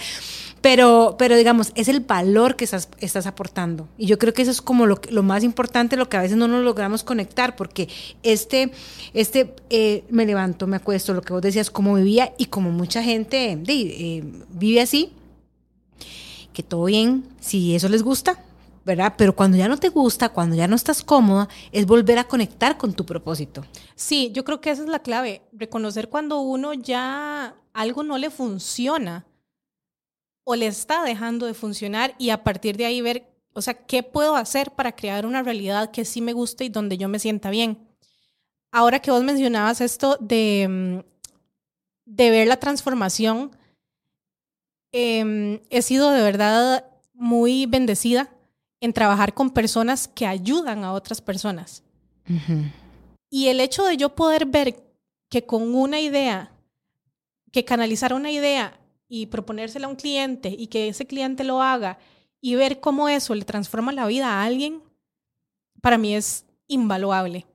Pero, 0.61 1.15
pero 1.19 1.37
digamos, 1.37 1.71
es 1.75 1.89
el 1.89 1.99
valor 1.99 2.55
que 2.55 2.65
estás, 2.65 3.27
aportando. 3.27 3.87
Y 3.99 4.07
yo 4.07 4.17
creo 4.17 4.33
que 4.33 4.41
eso 4.41 4.49
es 4.49 4.63
como 4.63 4.87
lo, 4.87 4.99
lo, 5.11 5.21
más 5.21 5.43
importante, 5.43 5.95
lo 5.95 6.09
que 6.09 6.17
a 6.17 6.21
veces 6.21 6.37
no 6.37 6.47
nos 6.47 6.63
logramos 6.63 7.03
conectar, 7.03 7.55
porque 7.55 7.87
este, 8.23 8.71
este 9.13 9.53
eh, 9.69 10.05
me 10.09 10.25
levanto, 10.25 10.65
me 10.65 10.77
acuesto, 10.77 11.13
lo 11.13 11.21
que 11.21 11.33
vos 11.33 11.41
decías, 11.43 11.69
cómo 11.69 11.93
vivía 11.93 12.33
y 12.39 12.45
como 12.45 12.71
mucha 12.71 13.03
gente 13.03 13.61
eh, 13.67 14.23
vive 14.49 14.81
así, 14.81 15.11
que 16.51 16.63
todo 16.63 16.85
bien, 16.85 17.25
si 17.39 17.75
eso 17.75 17.87
les 17.87 18.01
gusta, 18.01 18.43
¿verdad? 18.85 19.15
Pero 19.17 19.35
cuando 19.35 19.57
ya 19.57 19.67
no 19.67 19.77
te 19.77 19.89
gusta, 19.89 20.29
cuando 20.29 20.55
ya 20.55 20.67
no 20.67 20.75
estás 20.75 21.03
cómoda, 21.03 21.49
es 21.71 21.87
volver 21.87 22.19
a 22.19 22.27
conectar 22.27 22.77
con 22.77 22.93
tu 22.93 23.05
propósito. 23.05 23.65
Sí, 23.95 24.31
yo 24.31 24.45
creo 24.45 24.61
que 24.61 24.69
esa 24.69 24.83
es 24.83 24.89
la 24.89 24.99
clave, 24.99 25.41
reconocer 25.51 26.07
cuando 26.07 26.39
uno 26.39 26.73
ya 26.73 27.55
algo 27.73 28.03
no 28.03 28.17
le 28.19 28.29
funciona 28.29 29.25
o 30.43 30.55
le 30.55 30.67
está 30.67 31.03
dejando 31.03 31.47
de 31.47 31.55
funcionar 31.55 32.13
y 32.19 32.29
a 32.29 32.43
partir 32.43 32.77
de 32.77 32.85
ahí 32.85 33.01
ver, 33.01 33.27
o 33.53 33.61
sea, 33.61 33.73
¿qué 33.73 34.03
puedo 34.03 34.35
hacer 34.35 34.71
para 34.71 34.95
crear 34.95 35.25
una 35.25 35.41
realidad 35.41 35.89
que 35.89 36.05
sí 36.05 36.21
me 36.21 36.33
guste 36.33 36.65
y 36.65 36.69
donde 36.69 36.99
yo 36.99 37.09
me 37.09 37.17
sienta 37.17 37.49
bien? 37.49 37.89
Ahora 38.71 38.99
que 38.99 39.09
vos 39.09 39.23
mencionabas 39.23 39.81
esto 39.81 40.17
de, 40.19 40.67
mm, 40.69 40.99
de 42.05 42.29
ver 42.29 42.47
la 42.47 42.59
transformación, 42.59 43.57
em, 44.91 45.61
he 45.71 45.81
sido 45.81 46.11
de 46.11 46.21
verdad 46.21 46.85
muy 47.13 47.65
bendecida 47.65 48.34
en 48.85 48.93
trabajar 48.93 49.33
con 49.33 49.49
personas 49.49 50.07
que 50.07 50.25
ayudan 50.25 50.83
a 50.83 50.93
otras 50.93 51.19
personas. 51.19 51.83
Y 53.29 53.47
el 53.47 53.59
hecho 53.59 53.83
de 53.83 53.97
yo 53.97 54.15
poder 54.15 54.45
ver 54.45 54.83
que 55.29 55.45
con 55.45 55.75
una 55.75 55.99
idea, 55.99 56.51
que 57.51 57.65
canalizar 57.65 58.13
una 58.13 58.31
idea 58.31 58.79
y 59.07 59.25
proponérsela 59.25 59.87
a 59.87 59.89
un 59.89 59.95
cliente 59.95 60.49
y 60.49 60.67
que 60.67 60.87
ese 60.87 61.05
cliente 61.05 61.43
lo 61.43 61.61
haga 61.61 61.97
y 62.41 62.55
ver 62.55 62.79
cómo 62.79 63.09
eso 63.09 63.33
le 63.35 63.43
transforma 63.43 63.91
la 63.91 64.05
vida 64.05 64.27
a 64.29 64.43
alguien, 64.43 64.81
para 65.81 65.97
mí 65.97 66.15
es 66.15 66.45
invaluable. 66.67 67.45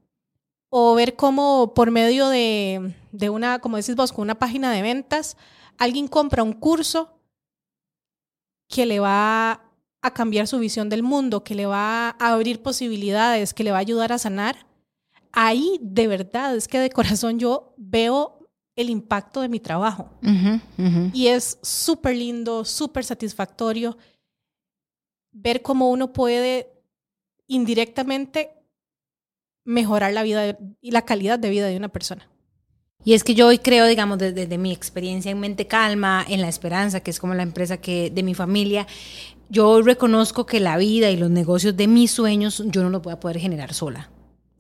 O 0.69 0.95
ver 0.95 1.17
cómo 1.17 1.75
por 1.75 1.91
medio 1.91 2.29
de, 2.29 2.95
de 3.13 3.31
una, 3.31 3.61
como 3.61 3.77
decís 3.77 3.97
vos, 3.97 4.13
con 4.13 4.23
una 4.23 4.39
página 4.39 4.73
de 4.73 4.83
ventas, 4.83 5.37
alguien 5.79 6.09
compra 6.09 6.43
un 6.43 6.53
curso 6.53 7.17
que 8.69 8.87
le 8.87 9.01
va 9.01 9.70
a 10.03 10.13
cambiar 10.13 10.47
su 10.47 10.59
visión 10.59 10.89
del 10.89 11.03
mundo, 11.03 11.45
que 11.45 11.55
le 11.55 11.67
va 11.67 12.11
a 12.11 12.33
abrir 12.33 12.63
posibilidades, 12.63 13.55
que 13.55 13.65
le 13.65 13.71
va 13.71 13.79
a 13.79 13.81
ayudar 13.81 14.13
a 14.13 14.19
sanar. 14.19 14.67
Ahí 15.33 15.79
de 15.83 16.07
verdad 16.09 16.57
es 16.57 16.69
que 16.69 16.79
de 16.79 16.91
corazón 16.91 17.39
yo 17.39 17.75
veo 17.77 18.49
el 18.77 18.91
impacto 18.91 19.43
de 19.43 19.49
mi 19.49 19.61
trabajo. 19.61 20.11
Y 21.13 21.27
es 21.27 21.59
súper 21.63 22.17
lindo, 22.17 22.65
súper 22.65 23.05
satisfactorio 23.05 23.97
ver 25.33 25.63
cómo 25.63 25.91
uno 25.91 26.13
puede 26.13 26.73
indirectamente 27.47 28.51
mejorar 29.65 30.13
la 30.13 30.23
vida 30.23 30.59
y 30.81 30.91
la 30.91 31.03
calidad 31.03 31.39
de 31.39 31.51
vida 31.51 31.67
de 31.67 31.77
una 31.77 31.89
persona. 31.89 32.29
Y 33.05 33.15
es 33.15 33.25
que 33.25 33.35
yo 33.35 33.47
hoy 33.47 33.59
creo, 33.59 33.87
digamos, 33.87 34.19
desde, 34.19 34.59
mi 34.59 34.73
experiencia 34.73 35.31
en 35.31 35.41
Mente 35.41 35.67
Calma, 35.67 36.25
en 36.29 36.41
La 36.41 36.49
Esperanza, 36.49 37.01
que 37.01 37.11
es 37.11 37.19
como 37.19 37.35
la 37.35 37.43
empresa 37.43 37.79
que 37.79 38.11
de 38.11 38.23
mi 38.23 38.35
familia, 38.35 38.87
yo 39.51 39.83
reconozco 39.83 40.47
que 40.47 40.61
la 40.61 40.77
vida 40.77 41.11
y 41.11 41.17
los 41.17 41.31
negocios 41.31 41.77
de 41.77 41.89
mis 41.89 42.11
sueños 42.11 42.63
yo 42.67 42.83
no 42.83 42.91
lo 42.91 43.01
voy 43.01 43.13
a 43.13 43.21
poder 43.21 43.39
generar 43.39 43.75
sola. 43.75 44.09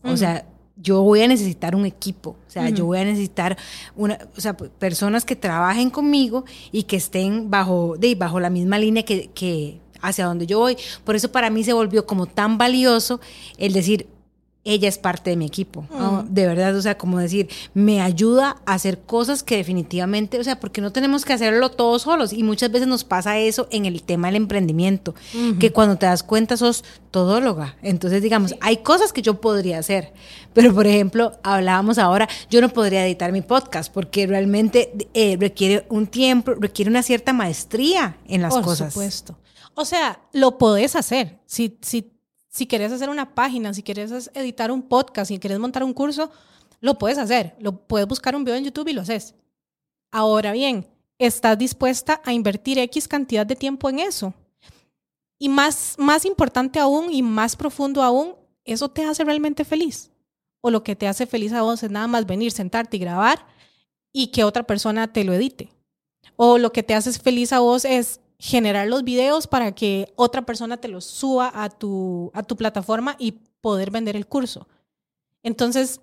O 0.02 0.16
sea, 0.16 0.46
yo 0.76 1.02
voy 1.02 1.20
a 1.20 1.28
necesitar 1.28 1.76
un 1.76 1.84
equipo, 1.84 2.30
o 2.30 2.50
sea, 2.50 2.70
yo 2.70 2.86
voy 2.86 2.98
a 2.98 3.04
necesitar 3.04 3.56
una, 3.96 4.18
o 4.36 4.40
sea, 4.40 4.56
personas 4.56 5.24
que 5.24 5.36
trabajen 5.36 5.90
conmigo 5.90 6.44
y 6.72 6.84
que 6.84 6.96
estén 6.96 7.50
bajo, 7.50 7.96
de, 7.98 8.14
bajo 8.14 8.40
la 8.40 8.48
misma 8.48 8.78
línea 8.78 9.04
que, 9.04 9.28
que 9.34 9.78
hacia 10.00 10.24
donde 10.24 10.46
yo 10.46 10.58
voy. 10.58 10.76
Por 11.04 11.16
eso 11.16 11.30
para 11.30 11.50
mí 11.50 11.64
se 11.64 11.72
volvió 11.72 12.06
como 12.06 12.26
tan 12.26 12.56
valioso 12.56 13.20
el 13.58 13.72
decir, 13.74 14.08
ella 14.62 14.88
es 14.88 14.98
parte 14.98 15.30
de 15.30 15.36
mi 15.36 15.46
equipo, 15.46 15.86
de 16.28 16.46
verdad, 16.46 16.76
o 16.76 16.82
sea, 16.82 16.98
como 16.98 17.18
decir, 17.18 17.48
me 17.72 18.02
ayuda 18.02 18.56
a 18.66 18.74
hacer 18.74 19.00
cosas 19.00 19.42
que 19.42 19.56
definitivamente, 19.56 20.38
o 20.38 20.44
sea, 20.44 20.60
porque 20.60 20.82
no 20.82 20.92
tenemos 20.92 21.24
que 21.24 21.32
hacerlo 21.32 21.70
todos 21.70 22.02
solos 22.02 22.34
y 22.34 22.42
muchas 22.42 22.70
veces 22.70 22.86
nos 22.86 23.04
pasa 23.04 23.38
eso 23.38 23.68
en 23.70 23.86
el 23.86 24.02
tema 24.02 24.28
del 24.28 24.36
emprendimiento, 24.36 25.14
que 25.58 25.72
cuando 25.72 25.96
te 25.96 26.06
das 26.06 26.22
cuenta 26.22 26.58
sos 26.58 26.84
todóloga, 27.10 27.76
entonces 27.82 28.22
digamos, 28.22 28.54
hay 28.60 28.78
cosas 28.78 29.14
que 29.14 29.22
yo 29.22 29.40
podría 29.40 29.78
hacer, 29.78 30.12
pero 30.52 30.74
por 30.74 30.86
ejemplo, 30.86 31.32
hablábamos 31.42 31.96
ahora, 31.96 32.28
yo 32.50 32.60
no 32.60 32.68
podría 32.68 33.06
editar 33.06 33.32
mi 33.32 33.40
podcast 33.40 33.90
porque 33.92 34.26
realmente 34.26 34.92
eh, 35.14 35.38
requiere 35.40 35.86
un 35.88 36.06
tiempo, 36.06 36.52
requiere 36.58 36.90
una 36.90 37.02
cierta 37.02 37.32
maestría 37.32 38.18
en 38.26 38.42
las 38.42 38.54
cosas. 38.54 38.78
Por 38.78 38.90
supuesto. 38.90 39.38
O 39.74 39.84
sea, 39.86 40.20
lo 40.32 40.58
podés 40.58 40.96
hacer, 40.96 41.40
si, 41.46 41.78
si 41.80 42.12
si 42.50 42.66
quieres 42.66 42.92
hacer 42.92 43.08
una 43.08 43.34
página, 43.34 43.72
si 43.72 43.82
quieres 43.82 44.30
editar 44.34 44.70
un 44.70 44.82
podcast, 44.82 45.28
si 45.28 45.38
quieres 45.38 45.60
montar 45.60 45.84
un 45.84 45.94
curso, 45.94 46.30
lo 46.80 46.98
puedes 46.98 47.16
hacer. 47.16 47.54
Lo 47.60 47.86
puedes 47.86 48.08
buscar 48.08 48.34
un 48.34 48.44
video 48.44 48.56
en 48.56 48.64
YouTube 48.64 48.88
y 48.88 48.92
lo 48.92 49.02
haces. 49.02 49.34
Ahora 50.10 50.52
bien, 50.52 50.86
¿estás 51.18 51.56
dispuesta 51.56 52.20
a 52.24 52.32
invertir 52.32 52.78
X 52.78 53.06
cantidad 53.06 53.46
de 53.46 53.54
tiempo 53.54 53.88
en 53.88 54.00
eso? 54.00 54.34
Y 55.38 55.48
más, 55.48 55.94
más 55.96 56.24
importante 56.24 56.80
aún 56.80 57.12
y 57.12 57.22
más 57.22 57.54
profundo 57.54 58.02
aún, 58.02 58.34
¿eso 58.64 58.88
te 58.88 59.04
hace 59.04 59.24
realmente 59.24 59.64
feliz? 59.64 60.10
¿O 60.60 60.70
lo 60.70 60.82
que 60.82 60.96
te 60.96 61.06
hace 61.06 61.26
feliz 61.26 61.52
a 61.52 61.62
vos 61.62 61.82
es 61.82 61.90
nada 61.90 62.08
más 62.08 62.26
venir, 62.26 62.50
sentarte 62.50 62.96
y 62.96 63.00
grabar 63.00 63.46
y 64.12 64.26
que 64.28 64.44
otra 64.44 64.64
persona 64.64 65.12
te 65.12 65.22
lo 65.22 65.32
edite? 65.32 65.70
¿O 66.34 66.58
lo 66.58 66.72
que 66.72 66.82
te 66.82 66.94
hace 66.94 67.12
feliz 67.12 67.52
a 67.52 67.60
vos 67.60 67.84
es 67.84 68.20
generar 68.40 68.88
los 68.88 69.04
videos 69.04 69.46
para 69.46 69.72
que 69.72 70.12
otra 70.16 70.46
persona 70.46 70.78
te 70.78 70.88
los 70.88 71.04
suba 71.04 71.52
a 71.54 71.68
tu, 71.68 72.30
a 72.32 72.42
tu 72.42 72.56
plataforma 72.56 73.14
y 73.18 73.32
poder 73.60 73.90
vender 73.90 74.16
el 74.16 74.26
curso. 74.26 74.66
Entonces, 75.42 76.00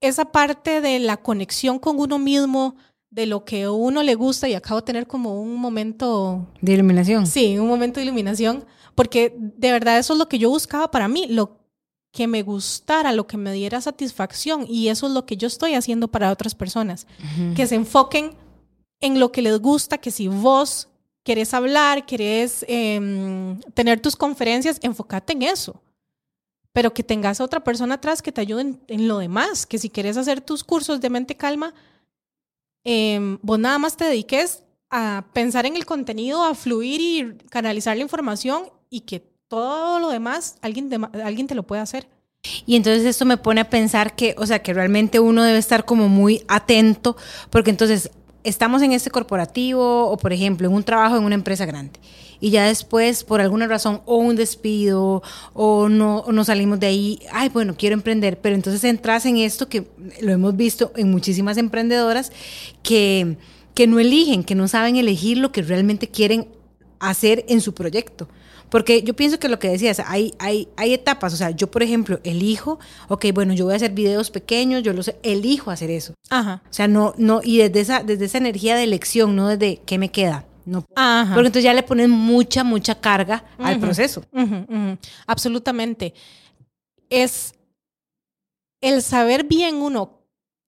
esa 0.00 0.26
parte 0.26 0.80
de 0.80 0.98
la 0.98 1.16
conexión 1.16 1.78
con 1.78 2.00
uno 2.00 2.18
mismo, 2.18 2.74
de 3.10 3.26
lo 3.26 3.44
que 3.44 3.62
a 3.62 3.70
uno 3.70 4.02
le 4.02 4.16
gusta, 4.16 4.48
y 4.48 4.54
acabo 4.54 4.80
de 4.80 4.86
tener 4.86 5.06
como 5.06 5.40
un 5.40 5.54
momento... 5.54 6.44
De 6.60 6.72
iluminación. 6.72 7.24
Sí, 7.24 7.56
un 7.56 7.68
momento 7.68 8.00
de 8.00 8.06
iluminación, 8.06 8.64
porque 8.96 9.32
de 9.38 9.70
verdad 9.70 9.96
eso 9.98 10.14
es 10.14 10.18
lo 10.18 10.28
que 10.28 10.40
yo 10.40 10.50
buscaba 10.50 10.90
para 10.90 11.06
mí, 11.06 11.26
lo 11.28 11.60
que 12.10 12.26
me 12.26 12.42
gustara, 12.42 13.12
lo 13.12 13.28
que 13.28 13.36
me 13.36 13.52
diera 13.52 13.80
satisfacción, 13.80 14.66
y 14.68 14.88
eso 14.88 15.06
es 15.06 15.12
lo 15.12 15.24
que 15.24 15.36
yo 15.36 15.46
estoy 15.46 15.74
haciendo 15.74 16.08
para 16.08 16.32
otras 16.32 16.56
personas, 16.56 17.06
que 17.54 17.68
se 17.68 17.76
enfoquen 17.76 18.32
en 18.98 19.20
lo 19.20 19.30
que 19.30 19.42
les 19.42 19.60
gusta, 19.60 19.98
que 19.98 20.10
si 20.10 20.26
vos 20.26 20.88
querés 21.28 21.52
hablar, 21.52 22.06
querés 22.06 22.64
em, 22.66 23.60
tener 23.74 24.00
tus 24.00 24.16
conferencias, 24.16 24.78
enfócate 24.80 25.34
en 25.34 25.42
eso. 25.42 25.78
Pero 26.72 26.94
que 26.94 27.02
tengas 27.02 27.38
a 27.38 27.44
otra 27.44 27.62
persona 27.62 27.96
atrás 27.96 28.22
que 28.22 28.32
te 28.32 28.40
ayude 28.40 28.78
en, 28.88 29.08
lo 29.08 29.18
demás, 29.18 29.66
que 29.66 29.76
si 29.76 29.90
quieres 29.90 30.16
hacer 30.16 30.40
tus 30.40 30.64
cursos 30.64 31.02
de 31.02 31.10
mente 31.10 31.34
calma, 31.34 31.74
em, 32.82 33.38
vos 33.42 33.58
nada 33.58 33.78
más 33.78 33.94
te 33.94 34.06
dediques 34.06 34.62
a 34.88 35.26
pensar 35.34 35.66
en 35.66 35.76
el 35.76 35.84
contenido, 35.84 36.42
a 36.42 36.54
fluir 36.54 36.98
y 37.02 37.36
canalizar 37.50 37.94
la 37.94 38.04
información 38.04 38.70
y 38.88 39.00
que 39.00 39.20
todo 39.48 39.98
lo 39.98 40.08
demás 40.08 40.56
alguien, 40.62 40.88
alguien 41.22 41.46
te 41.46 41.54
lo 41.54 41.62
puede 41.64 41.82
hacer. 41.82 42.08
Y 42.64 42.76
entonces 42.76 43.04
esto 43.04 43.26
me 43.26 43.36
pone 43.36 43.60
a 43.60 43.68
pensar 43.68 44.16
que, 44.16 44.34
o 44.38 44.46
sea, 44.46 44.62
que 44.62 44.72
realmente 44.72 45.20
uno 45.20 45.42
debe 45.42 45.58
estar 45.58 45.84
como 45.84 46.08
muy 46.08 46.42
atento, 46.48 47.18
porque 47.50 47.68
entonces 47.68 48.10
estamos 48.48 48.82
en 48.82 48.92
este 48.92 49.10
corporativo 49.10 50.10
o, 50.10 50.16
por 50.16 50.32
ejemplo, 50.32 50.68
en 50.68 50.74
un 50.74 50.82
trabajo 50.82 51.16
en 51.16 51.24
una 51.24 51.34
empresa 51.34 51.66
grande 51.66 52.00
y 52.40 52.50
ya 52.50 52.66
después, 52.66 53.24
por 53.24 53.40
alguna 53.40 53.66
razón, 53.66 54.00
o 54.06 54.16
un 54.18 54.36
despido 54.36 55.22
o 55.54 55.88
no, 55.88 56.24
no 56.30 56.44
salimos 56.44 56.78
de 56.78 56.86
ahí, 56.86 57.20
ay, 57.32 57.48
bueno, 57.48 57.74
quiero 57.76 57.94
emprender, 57.94 58.40
pero 58.40 58.54
entonces 58.54 58.84
entras 58.84 59.26
en 59.26 59.38
esto 59.38 59.68
que 59.68 59.88
lo 60.20 60.32
hemos 60.32 60.56
visto 60.56 60.92
en 60.96 61.10
muchísimas 61.10 61.56
emprendedoras 61.56 62.30
que, 62.82 63.36
que 63.74 63.86
no 63.86 63.98
eligen, 63.98 64.44
que 64.44 64.54
no 64.54 64.68
saben 64.68 64.96
elegir 64.96 65.38
lo 65.38 65.50
que 65.50 65.62
realmente 65.62 66.08
quieren 66.08 66.48
hacer 67.00 67.44
en 67.48 67.60
su 67.60 67.74
proyecto 67.74 68.28
Porque 68.70 69.02
yo 69.02 69.14
pienso 69.14 69.38
que 69.38 69.48
lo 69.48 69.58
que 69.58 69.68
decías, 69.68 70.00
hay, 70.06 70.34
hay, 70.38 70.68
hay 70.76 70.94
etapas. 70.94 71.32
O 71.32 71.36
sea, 71.36 71.50
yo, 71.50 71.70
por 71.70 71.82
ejemplo, 71.82 72.20
elijo, 72.24 72.78
ok, 73.08 73.26
bueno, 73.32 73.54
yo 73.54 73.64
voy 73.64 73.74
a 73.74 73.76
hacer 73.76 73.92
videos 73.92 74.30
pequeños, 74.30 74.82
yo 74.82 74.92
los 74.92 75.12
elijo 75.22 75.70
hacer 75.70 75.90
eso. 75.90 76.14
Ajá. 76.30 76.62
O 76.68 76.72
sea, 76.72 76.88
no, 76.88 77.14
no, 77.16 77.40
y 77.42 77.58
desde 77.58 77.80
esa, 77.80 78.02
desde 78.02 78.26
esa 78.26 78.38
energía 78.38 78.76
de 78.76 78.84
elección, 78.84 79.36
no 79.36 79.48
desde 79.48 79.80
qué 79.86 79.98
me 79.98 80.10
queda. 80.10 80.44
No. 80.64 80.84
Ajá. 80.96 81.34
Porque 81.34 81.46
entonces 81.46 81.64
ya 81.64 81.72
le 81.72 81.82
ponen 81.82 82.10
mucha, 82.10 82.62
mucha 82.62 82.94
carga 83.00 83.44
al 83.58 83.80
proceso. 83.80 84.22
Ujú. 84.32 84.98
Absolutamente. 85.26 86.12
Es 87.08 87.54
el 88.82 89.02
saber 89.02 89.44
bien 89.44 89.76
uno 89.76 90.18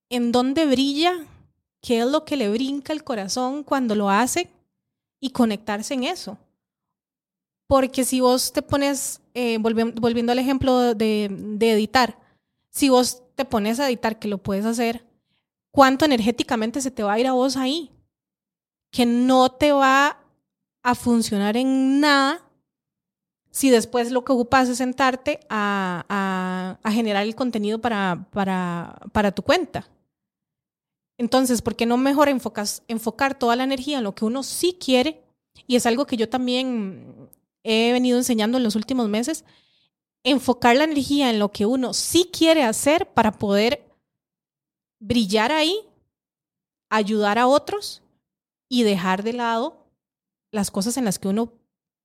en 0.09 0.33
dónde 0.33 0.67
brilla, 0.67 1.15
qué 1.83 2.01
es 2.01 2.07
lo 2.07 2.25
que 2.25 2.37
le 2.37 2.51
brinca 2.51 2.93
el 2.93 3.05
corazón 3.05 3.63
cuando 3.63 3.95
lo 3.95 4.11
hace 4.11 4.49
y 5.21 5.31
conectarse 5.31 5.95
en 5.95 6.05
eso. 6.05 6.39
Porque 7.71 8.05
si 8.05 8.19
vos 8.21 8.53
te 8.53 8.63
pones, 8.63 9.21
eh, 9.33 9.57
volvi- 9.61 9.95
volviendo 9.95 10.33
al 10.33 10.41
ejemplo 10.41 10.93
de, 10.97 11.29
de 11.31 11.71
editar, 11.71 12.19
si 12.69 12.89
vos 12.89 13.23
te 13.37 13.45
pones 13.45 13.79
a 13.79 13.87
editar, 13.87 14.19
que 14.19 14.27
lo 14.27 14.39
puedes 14.39 14.65
hacer, 14.65 15.07
¿cuánto 15.71 16.05
energéticamente 16.05 16.81
se 16.81 16.91
te 16.91 17.05
va 17.05 17.13
a 17.13 17.21
ir 17.21 17.29
a 17.29 17.33
vos 17.33 17.57
ahí? 17.57 17.93
Que 18.91 19.07
no 19.07 19.53
te 19.53 19.71
va 19.71 20.19
a 20.83 20.95
funcionar 20.97 21.57
en 21.57 22.01
nada 22.01 22.45
si 23.53 23.71
después 23.71 24.11
lo 24.11 24.25
que 24.25 24.33
ocupas 24.33 24.69
es 24.69 24.79
sentarte 24.79 25.39
a, 25.49 26.05
a- 26.09 26.81
a 26.83 26.91
generar 26.93 27.23
el 27.23 27.37
contenido 27.37 27.81
para, 27.81 28.27
para, 28.33 28.99
para 29.13 29.31
tu 29.31 29.43
cuenta. 29.45 29.89
Entonces, 31.19 31.63
¿por 31.63 31.77
qué 31.77 31.87
no 31.87 31.97
mejor 31.99 32.29
enfocas, 32.29 32.83
enfocar 32.89 33.39
toda 33.39 33.55
la 33.55 33.63
energía 33.63 33.99
en 33.99 34.05
lo 34.05 34.17
que 34.17 34.25
uno 34.25 34.43
sí 34.43 34.77
quiere? 34.81 35.23
Y 35.69 35.77
es 35.77 35.85
algo 35.87 36.07
que 36.07 36.17
yo 36.17 36.29
también 36.29 37.20
he 37.63 37.93
venido 37.93 38.19
enseñando 38.19 38.59
en 38.59 38.65
los 38.65 38.77
últimos 38.77 39.09
meses. 39.09 39.45
Enfocar 40.23 40.77
la 40.77 40.85
energía 40.85 41.31
en 41.31 41.39
lo 41.39 41.51
que 41.51 41.67
uno 41.67 41.95
sí 41.95 42.31
quiere 42.33 42.63
hacer 42.63 43.13
para 43.13 43.33
poder 43.33 43.91
brillar 45.01 45.51
ahí, 45.51 45.81
ayudar 46.91 47.39
a 47.39 47.47
otros 47.47 48.03
y 48.69 48.83
dejar 48.83 49.23
de 49.23 49.33
lado 49.33 49.87
las 50.53 50.71
cosas 50.71 50.97
en 50.97 51.05
las 51.05 51.19
que 51.19 51.29
uno 51.29 51.55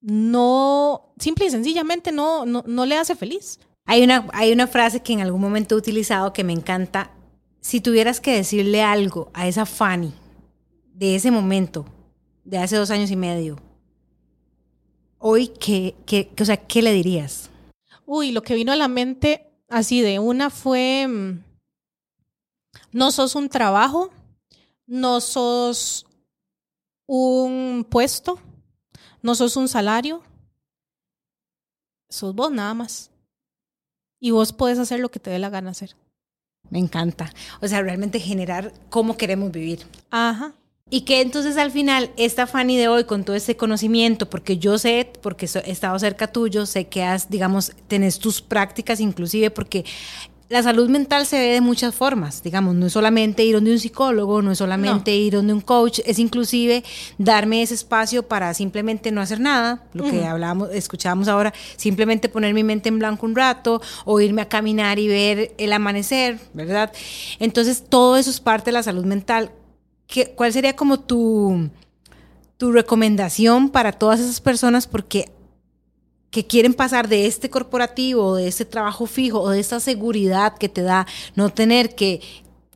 no, 0.01 1.13
simple 1.19 1.45
y 1.45 1.49
sencillamente 1.49 2.11
no, 2.11 2.45
no, 2.45 2.63
no 2.67 2.85
le 2.85 2.95
hace 2.95 3.15
feliz. 3.15 3.59
Hay 3.85 4.03
una, 4.03 4.27
hay 4.33 4.51
una 4.51 4.67
frase 4.67 5.01
que 5.01 5.13
en 5.13 5.21
algún 5.21 5.41
momento 5.41 5.75
he 5.75 5.77
utilizado 5.77 6.31
que 6.31 6.43
me 6.43 6.53
encanta. 6.53 7.11
Si 7.59 7.81
tuvieras 7.81 8.19
que 8.19 8.35
decirle 8.35 8.83
algo 8.83 9.31
a 9.33 9.47
esa 9.47 9.65
Fanny 9.65 10.13
de 10.93 11.15
ese 11.15 11.31
momento, 11.31 11.85
de 12.43 12.59
hace 12.59 12.75
dos 12.75 12.91
años 12.91 13.11
y 13.11 13.15
medio, 13.15 13.57
hoy, 15.27 15.47
¿qué, 15.47 15.95
qué, 16.05 16.27
qué- 16.35 16.43
o 16.43 16.45
sea, 16.45 16.57
¿qué 16.67 16.83
le 16.83 16.93
dirías? 16.93 17.49
Uy, 18.05 18.31
lo 18.31 18.43
que 18.43 18.53
vino 18.53 18.71
a 18.71 18.75
la 18.75 18.87
mente 18.87 19.47
así 19.69 20.01
de 20.01 20.19
una 20.19 20.51
fue, 20.51 21.07
mm, 21.07 21.43
no 22.91 23.11
sos 23.11 23.33
un 23.33 23.49
trabajo, 23.49 24.11
no 24.85 25.19
sos 25.21 26.05
un 27.07 27.87
puesto, 27.89 28.39
no 29.23 29.33
sos 29.33 29.57
un 29.57 29.67
salario, 29.67 30.21
sos 32.09 32.35
vos 32.35 32.51
nada 32.51 32.75
más. 32.75 33.09
Y 34.19 34.29
vos 34.29 34.53
podés 34.53 34.77
hacer 34.77 34.99
lo 34.99 35.09
que 35.09 35.19
te 35.19 35.31
dé 35.31 35.39
la 35.39 35.49
gana 35.49 35.71
hacer. 35.71 35.95
Me 36.69 36.77
encanta. 36.79 37.31
O 37.61 37.67
sea, 37.67 37.81
realmente 37.81 38.19
generar 38.19 38.73
cómo 38.89 39.17
queremos 39.17 39.51
vivir. 39.51 39.85
Ajá. 40.11 40.53
Y 40.91 41.01
que 41.01 41.21
entonces 41.21 41.57
al 41.57 41.71
final, 41.71 42.11
esta 42.15 42.45
Fanny 42.45 42.77
de 42.77 42.87
hoy, 42.87 43.05
con 43.05 43.23
todo 43.23 43.35
ese 43.35 43.57
conocimiento, 43.57 44.29
porque 44.29 44.59
yo 44.59 44.77
sé, 44.77 45.11
porque 45.23 45.49
he 45.65 45.71
estado 45.71 45.97
cerca 45.97 46.27
tuyo, 46.27 46.67
sé 46.67 46.87
que 46.87 47.03
has, 47.03 47.27
digamos, 47.27 47.71
tenés 47.87 48.19
tus 48.19 48.39
prácticas 48.43 48.99
inclusive, 48.99 49.49
porque 49.49 49.83
la 50.47 50.61
salud 50.61 50.87
mental 50.87 51.25
se 51.25 51.39
ve 51.39 51.53
de 51.53 51.61
muchas 51.61 51.95
formas, 51.95 52.43
digamos, 52.43 52.75
no 52.75 52.85
es 52.85 52.93
solamente 52.93 53.43
ir 53.43 53.55
donde 53.55 53.71
un 53.71 53.79
psicólogo, 53.79 54.43
no 54.43 54.51
es 54.51 54.59
solamente 54.59 55.15
ir 55.15 55.33
donde 55.33 55.53
un 55.53 55.61
coach, 55.61 56.01
es 56.05 56.19
inclusive 56.19 56.83
darme 57.17 57.63
ese 57.63 57.73
espacio 57.73 58.27
para 58.27 58.53
simplemente 58.53 59.11
no 59.11 59.21
hacer 59.21 59.39
nada, 59.39 59.83
lo 59.93 60.03
que 60.03 60.23
hablábamos, 60.23 60.69
escuchábamos 60.71 61.27
ahora, 61.27 61.51
simplemente 61.77 62.29
poner 62.29 62.53
mi 62.53 62.63
mente 62.63 62.89
en 62.89 62.99
blanco 62.99 63.25
un 63.25 63.35
rato 63.35 63.81
o 64.05 64.21
irme 64.21 64.43
a 64.43 64.49
caminar 64.49 64.99
y 64.99 65.07
ver 65.07 65.55
el 65.57 65.73
amanecer, 65.73 66.37
¿verdad? 66.53 66.93
Entonces, 67.39 67.83
todo 67.89 68.17
eso 68.17 68.29
es 68.29 68.39
parte 68.39 68.65
de 68.65 68.73
la 68.73 68.83
salud 68.83 69.03
mental. 69.03 69.49
¿Qué- 70.07 70.33
¿Cuál 70.35 70.53
sería 70.53 70.75
como 70.75 70.99
tu, 70.99 71.69
tu 72.57 72.71
recomendación 72.71 73.69
para 73.69 73.91
todas 73.91 74.19
esas 74.19 74.39
personas? 74.41 74.87
Porque 74.87 75.31
que 76.31 76.45
quieren 76.45 76.73
pasar 76.73 77.07
de 77.07 77.27
este 77.27 77.49
corporativo, 77.49 78.35
de 78.35 78.47
este 78.47 78.65
trabajo 78.65 79.05
fijo 79.05 79.39
o 79.39 79.49
de 79.51 79.59
esta 79.61 79.79
seguridad 79.79 80.57
que 80.57 80.67
te 80.67 80.81
da 80.81 81.07
no 81.35 81.49
tener 81.49 81.95
que, 81.95 82.19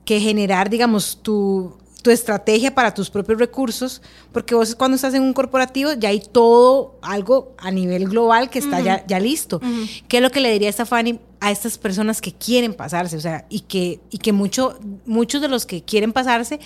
que 0.05 0.21
generar, 0.21 0.69
digamos, 0.69 1.19
tu, 1.21 1.77
tu 2.01 2.09
estrategia 2.09 2.73
para 2.73 2.93
tus 2.93 3.09
propios 3.09 3.37
recursos, 3.37 4.01
porque 4.31 4.55
vos 4.55 4.75
cuando 4.75 4.95
estás 4.95 5.13
en 5.13 5.23
un 5.23 5.33
corporativo 5.33 5.91
ya 5.91 6.07
hay 6.07 6.21
todo 6.21 6.97
algo 7.01 7.53
a 7.57 7.69
nivel 7.69 8.07
global 8.07 8.49
que 8.49 8.59
está 8.59 8.77
Ujú. 8.77 8.85
ya, 8.85 9.05
ya 9.05 9.19
listo. 9.19 9.57
Ujú. 9.57 9.85
¿Qué 10.07 10.17
es 10.17 10.23
lo 10.23 10.29
que 10.31 10.39
le 10.39 10.53
diría 10.53 10.69
esta 10.69 10.85
Fanny 10.85 11.19
a 11.41 11.51
estas 11.51 11.77
personas 11.77 12.21
que 12.21 12.33
quieren 12.33 12.73
pasarse? 12.73 13.15
O 13.17 13.21
sea, 13.21 13.45
y 13.49 13.61
que, 13.61 13.99
y 14.09 14.17
que 14.17 14.33
mucho, 14.33 14.77
muchos 15.05 15.41
de 15.41 15.47
los 15.47 15.65
que 15.65 15.83
quieren 15.83 16.11
pasarse, 16.13 16.59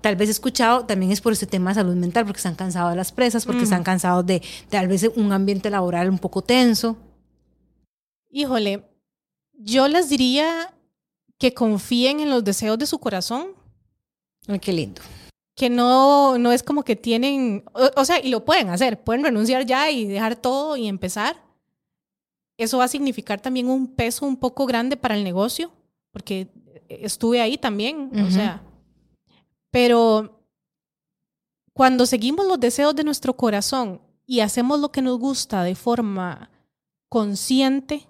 tal 0.00 0.16
vez 0.16 0.28
he 0.28 0.32
escuchado, 0.32 0.84
también 0.84 1.12
es 1.12 1.20
por 1.20 1.32
este 1.32 1.46
tema 1.46 1.70
de 1.70 1.76
salud 1.76 1.94
mental, 1.94 2.24
porque 2.24 2.38
están 2.38 2.54
cansados 2.56 2.90
de 2.90 2.96
las 2.96 3.12
presas, 3.12 3.44
porque 3.46 3.60
Mm. 3.60 3.64
están 3.64 3.84
cansados 3.84 4.26
de, 4.26 4.40
de 4.40 4.46
tal 4.68 4.88
vez 4.88 5.08
un 5.16 5.32
ambiente 5.32 5.70
laboral 5.70 6.10
un 6.10 6.18
poco 6.18 6.42
tenso. 6.42 6.96
Híjole, 8.30 8.84
yo 9.58 9.88
les 9.88 10.08
diría 10.08 10.74
que 11.38 11.54
confíen 11.54 12.20
en 12.20 12.30
los 12.30 12.44
deseos 12.44 12.78
de 12.78 12.86
su 12.86 12.98
corazón, 12.98 13.48
Ay, 14.48 14.58
qué 14.58 14.72
lindo. 14.72 15.02
que 15.54 15.70
no, 15.70 16.36
no 16.38 16.52
es 16.52 16.62
como 16.62 16.82
que 16.82 16.96
tienen, 16.96 17.64
o, 17.72 17.90
o 18.00 18.04
sea, 18.04 18.18
y 18.22 18.28
lo 18.28 18.44
pueden 18.44 18.68
hacer, 18.70 19.02
pueden 19.02 19.24
renunciar 19.24 19.64
ya 19.66 19.90
y 19.90 20.06
dejar 20.06 20.36
todo 20.36 20.76
y 20.76 20.86
empezar. 20.88 21.36
Eso 22.58 22.78
va 22.78 22.84
a 22.84 22.88
significar 22.88 23.40
también 23.40 23.68
un 23.68 23.86
peso 23.86 24.26
un 24.26 24.36
poco 24.36 24.66
grande 24.66 24.96
para 24.96 25.14
el 25.16 25.24
negocio, 25.24 25.70
porque 26.10 26.48
estuve 26.88 27.40
ahí 27.40 27.58
también, 27.58 28.10
o 28.14 28.22
Ujú. 28.22 28.30
sea, 28.30 28.62
pero 29.70 30.40
cuando 31.72 32.06
seguimos 32.06 32.46
los 32.46 32.58
deseos 32.58 32.94
de 32.96 33.04
nuestro 33.04 33.34
corazón 33.36 34.00
y 34.24 34.40
hacemos 34.40 34.80
lo 34.80 34.90
que 34.90 35.02
nos 35.02 35.18
gusta 35.18 35.62
de 35.62 35.74
forma 35.74 36.50
consciente, 37.08 38.06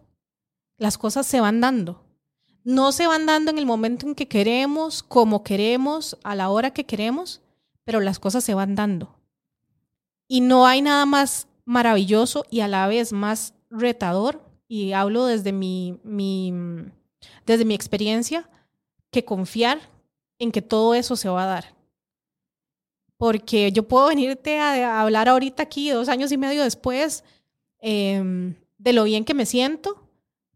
las 0.79 0.99
cosas 0.99 1.27
se 1.27 1.41
van 1.41 1.61
dando. 1.61 2.05
No 2.63 2.93
se 2.93 3.07
van 3.07 3.27
dando 3.27 3.51
en 3.51 3.59
el 3.59 3.67
momento 3.67 4.07
en 4.07 4.15
que 4.15 4.29
queremos, 4.29 5.03
como 5.03 5.43
queremos, 5.43 6.17
a 6.23 6.35
la 6.35 6.51
hora 6.51 6.73
que 6.73 6.85
queremos, 6.85 7.41
pero 7.85 8.01
las 8.01 8.19
cosas 8.19 8.45
se 8.45 8.55
van 8.55 8.75
dando. 8.75 9.17
Y 10.29 10.41
no 10.41 10.67
hay 10.67 10.83
nada 10.83 11.07
más 11.07 11.47
maravilloso 11.65 12.45
y 12.51 12.61
a 12.61 12.69
la 12.69 12.87
vez 12.89 13.13
más 13.13 13.55
retador, 13.71 14.43
y 14.69 14.93
hablo 14.93 15.27
desde 15.27 15.53
mi, 15.53 15.99
mi, 16.03 16.53
desde 17.45 17.65
mi 17.65 17.75
experiencia, 17.75 18.49
que 19.11 19.25
confiar 19.25 19.81
en 20.39 20.53
que 20.53 20.63
todo 20.63 20.95
eso 20.95 21.17
se 21.17 21.29
va 21.29 21.45
a 21.45 21.47
dar. 21.47 21.75
Porque 23.17 23.73
yo 23.73 23.89
puedo 23.89 24.09
venirte 24.09 24.59
a, 24.59 24.99
a 24.99 25.03
hablar 25.03 25.29
ahorita 25.29 25.63
aquí, 25.63 25.91
dos 25.91 26.09
años 26.09 26.33
y 26.33 26.37
medio 26.37 26.63
después, 26.63 27.25
em, 27.81 28.55
de 28.79 28.93
lo 28.93 29.05
bien 29.05 29.25
que 29.25 29.35
me 29.35 29.47
siento, 29.47 30.07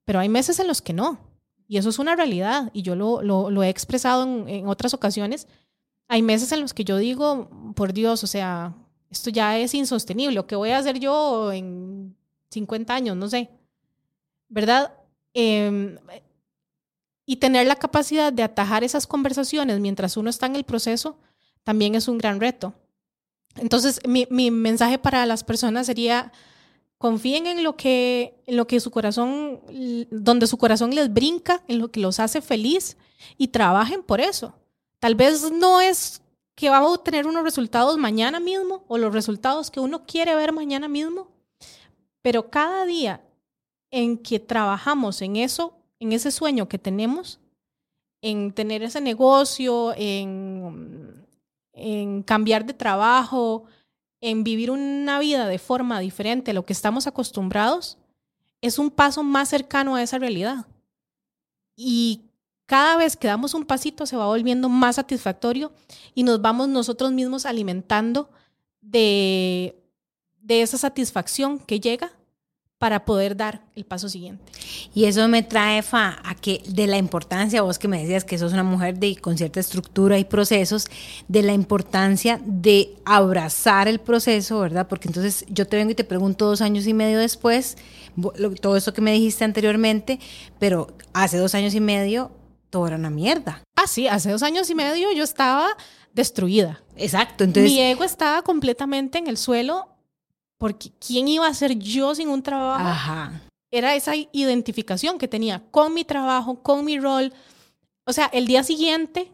pero 0.05 0.19
hay 0.19 0.29
meses 0.29 0.59
en 0.59 0.67
los 0.67 0.83
que 0.83 0.93
no. 0.93 1.19
Y 1.67 1.79
eso 1.79 1.89
es 1.89 1.99
una 1.99 2.17
realidad. 2.17 2.71
Y 2.73 2.83
yo 2.83 2.97
lo, 2.97 3.23
lo, 3.23 3.63
he 3.63 3.69
expresado 3.69 4.25
en, 4.25 4.49
en 4.49 4.67
otras 4.67 4.93
ocasiones. 4.93 5.47
Hay 6.09 6.21
meses 6.21 6.51
en 6.51 6.61
los 6.61 6.75
que 6.75 6.85
yo 6.85 6.97
digo, 6.97 7.49
por 7.77 7.93
Dios, 7.93 8.25
o 8.25 8.27
sea, 8.27 8.75
esto 9.09 9.31
ya 9.31 9.57
es 9.57 9.73
insostenible. 9.73 10.41
¿O 10.41 10.47
qué 10.49 10.57
voy 10.57 10.71
a 10.71 10.79
hacer 10.79 10.99
yo 10.99 11.53
en 11.53 12.17
50 12.51 12.95
años? 12.95 13.17
No 13.17 13.29
sé. 13.29 13.51
¿Verdad? 14.49 14.93
Em, 15.35 15.97
y 17.25 17.37
tener 17.37 17.67
la 17.67 17.77
capacidad 17.77 18.33
de 18.33 18.43
atajar 18.43 18.85
esas 18.85 19.07
conversaciones 19.07 19.79
mientras 19.81 20.17
uno 20.17 20.31
está 20.31 20.47
en 20.47 20.57
el 20.57 20.65
proceso 20.65 21.17
también 21.65 21.95
es 21.95 22.09
un 22.09 22.19
gran 22.19 22.41
reto. 22.41 22.75
Entonces, 23.57 24.01
mi, 24.07 24.27
mi 24.31 24.51
mensaje 24.51 24.99
para 24.99 25.27
las 25.27 25.45
personas 25.45 25.87
sería, 25.87 26.33
confíen 26.99 27.47
en 27.47 27.63
lo 27.63 27.77
que, 27.77 28.43
en 28.47 28.57
lo 28.57 28.67
que 28.67 28.81
su 28.81 28.91
corazón, 28.91 29.61
donde 30.11 30.47
su 30.47 30.57
corazón 30.57 30.95
les 30.95 31.13
brinca, 31.13 31.63
en 31.69 31.79
lo 31.79 31.91
que 31.91 32.01
los 32.01 32.21
hace 32.21 32.41
feliz 32.41 32.97
y 33.37 33.49
trabajen 33.49 34.03
por 34.03 34.21
eso. 34.21 34.55
Tal 34.99 35.15
vez 35.15 35.51
no 35.51 35.81
es 35.81 36.23
que 36.55 36.71
vamos 36.71 36.99
a 36.99 37.03
tener 37.03 37.27
unos 37.27 37.43
resultados 37.43 37.97
mañana 37.99 38.39
mismo 38.39 38.85
o 38.87 38.99
los 38.99 39.13
resultados 39.13 39.71
que 39.71 39.81
uno 39.81 40.05
quiere 40.07 40.35
ver 40.35 40.53
mañana 40.53 40.89
mismo, 40.89 41.29
pero 42.23 42.51
cada 42.51 42.85
día 42.85 43.23
en 43.91 44.19
que 44.19 44.39
trabajamos 44.39 45.21
en 45.23 45.37
eso, 45.37 45.75
en 45.99 46.13
ese 46.13 46.31
sueño 46.31 46.69
que 46.69 46.79
tenemos, 46.79 47.41
en 48.23 48.53
tener 48.53 48.83
ese 48.83 49.01
negocio, 49.01 49.95
en, 49.97 51.27
cambiar 52.27 52.67
de 52.67 52.75
trabajo, 52.75 53.65
en 54.21 54.45
vivir 54.45 54.71
una 54.71 55.19
vida 55.19 55.49
de 55.49 55.59
forma 55.59 55.99
diferente 55.99 56.51
a 56.51 56.55
lo 56.55 56.67
que 56.67 56.75
estamos 56.75 57.07
acostumbrados, 57.07 57.97
es 58.61 58.79
un 58.79 58.91
paso 58.91 59.23
más 59.23 59.49
cercano 59.49 59.95
a 59.95 60.03
esa 60.03 60.19
realidad. 60.19 60.67
Y 61.75 62.23
cada 62.67 62.99
vez 62.99 63.17
que 63.17 63.29
damos 63.29 63.55
un 63.55 63.65
pasito 63.65 64.05
se 64.05 64.17
va 64.17 64.27
volviendo 64.27 64.69
más 64.69 64.97
satisfactorio 64.97 65.73
y 66.15 66.23
nos 66.23 66.43
vamos 66.43 66.69
nosotros 66.69 67.13
mismos 67.13 67.47
alimentando 67.47 68.31
de, 68.83 69.80
de 70.43 70.63
esa 70.63 70.79
satisfacción 70.79 71.59
que 71.59 71.81
llega 71.81 72.13
para 72.81 73.05
poder 73.05 73.37
dar 73.37 73.61
el 73.77 73.85
paso 73.85 74.09
siguiente. 74.09 74.43
Y 74.95 75.05
eso 75.05 75.29
me 75.29 75.43
trae, 75.43 75.83
Fa, 75.83 76.19
a 76.25 76.35
que 76.35 76.63
de 76.67 76.87
la 76.87 76.97
importancia, 76.97 77.61
vos 77.61 77.79
que 77.79 77.89
me 77.89 78.01
decías 78.01 78.25
que 78.25 78.39
sos 78.39 78.55
una 78.55 78.63
mujer 78.63 78.99
de, 78.99 79.17
con 79.17 79.37
cierta 79.37 79.61
estructura 79.61 80.19
y 80.19 80.25
procesos, 80.25 80.87
de 81.29 81.43
la 81.43 81.53
importancia 81.53 82.41
de 82.43 82.97
abrazar 83.05 83.87
el 83.87 84.01
proceso, 84.01 84.61
¿verdad? 84.61 84.89
Porque 84.89 85.09
entonces 85.09 85.45
yo 85.51 85.67
te 85.67 85.77
vengo 85.77 85.91
y 85.91 85.95
te 85.95 86.05
pregunto 86.05 86.47
dos 86.47 86.63
años 86.63 86.87
y 86.87 86.95
medio 86.95 87.19
después, 87.19 87.77
todo 88.63 88.79
eso 88.79 88.95
que 88.95 89.03
me 89.03 89.13
dijiste 89.13 89.45
anteriormente, 89.45 90.19
pero 90.59 90.89
hace 91.13 91.37
dos 91.37 91.55
años 91.55 91.75
y 91.75 91.81
medio 91.81 92.31
todo 92.71 92.87
era 92.87 92.97
una 92.97 93.11
mierda. 93.11 93.63
Ah, 93.77 93.89
sí, 93.89 94.09
hace 94.09 94.31
dos 94.31 94.43
años 94.43 94.71
y 94.71 94.75
medio 94.75 95.13
yo 95.13 95.23
estaba 95.23 95.69
destruida. 96.15 96.83
Exacto, 96.97 97.45
entonces... 97.45 97.71
Mi 97.71 97.79
ego 97.83 98.05
estaba 98.05 98.41
completamente 98.41 99.19
en 99.19 99.27
el 99.27 99.37
suelo 99.37 99.90
porque 100.61 100.91
¿quién 101.05 101.27
iba 101.27 101.47
a 101.47 101.55
ser 101.55 101.79
yo 101.79 102.15
sin 102.15 102.29
un 102.29 102.43
trabajo? 102.43 102.87
Ajá. 102.87 103.41
Era 103.71 103.95
esa 103.95 104.13
identificación 104.15 105.17
que 105.17 105.27
tenía 105.27 105.63
con 105.71 105.95
mi 105.95 106.05
trabajo, 106.05 106.63
con 106.63 106.85
mi 106.85 107.01
rol. 107.01 107.33
O 108.05 108.13
sea, 108.13 108.27
el 108.27 108.47
día 108.47 108.63
siguiente 108.63 109.33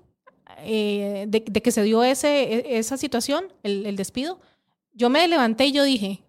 eh, 0.58 1.24
de, 1.26 1.42
que 1.42 1.72
se 1.72 1.82
dio 1.82 2.04
ese, 2.04 2.28
e, 2.28 2.78
esa 2.78 2.96
situación, 2.96 3.52
el, 3.64 3.86
el 3.86 3.96
despido, 3.96 4.38
yo 4.92 5.10
me 5.10 5.26
levanté 5.26 5.66
y 5.66 5.72
yo 5.72 5.82
dije, 5.82 6.22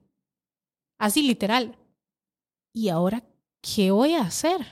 así 0.97 1.21
literal, 1.21 1.77
¿y 2.73 2.89
ahora 2.89 3.23
qué 3.61 3.91
voy 3.91 4.15
a 4.15 4.23
hacer? 4.23 4.65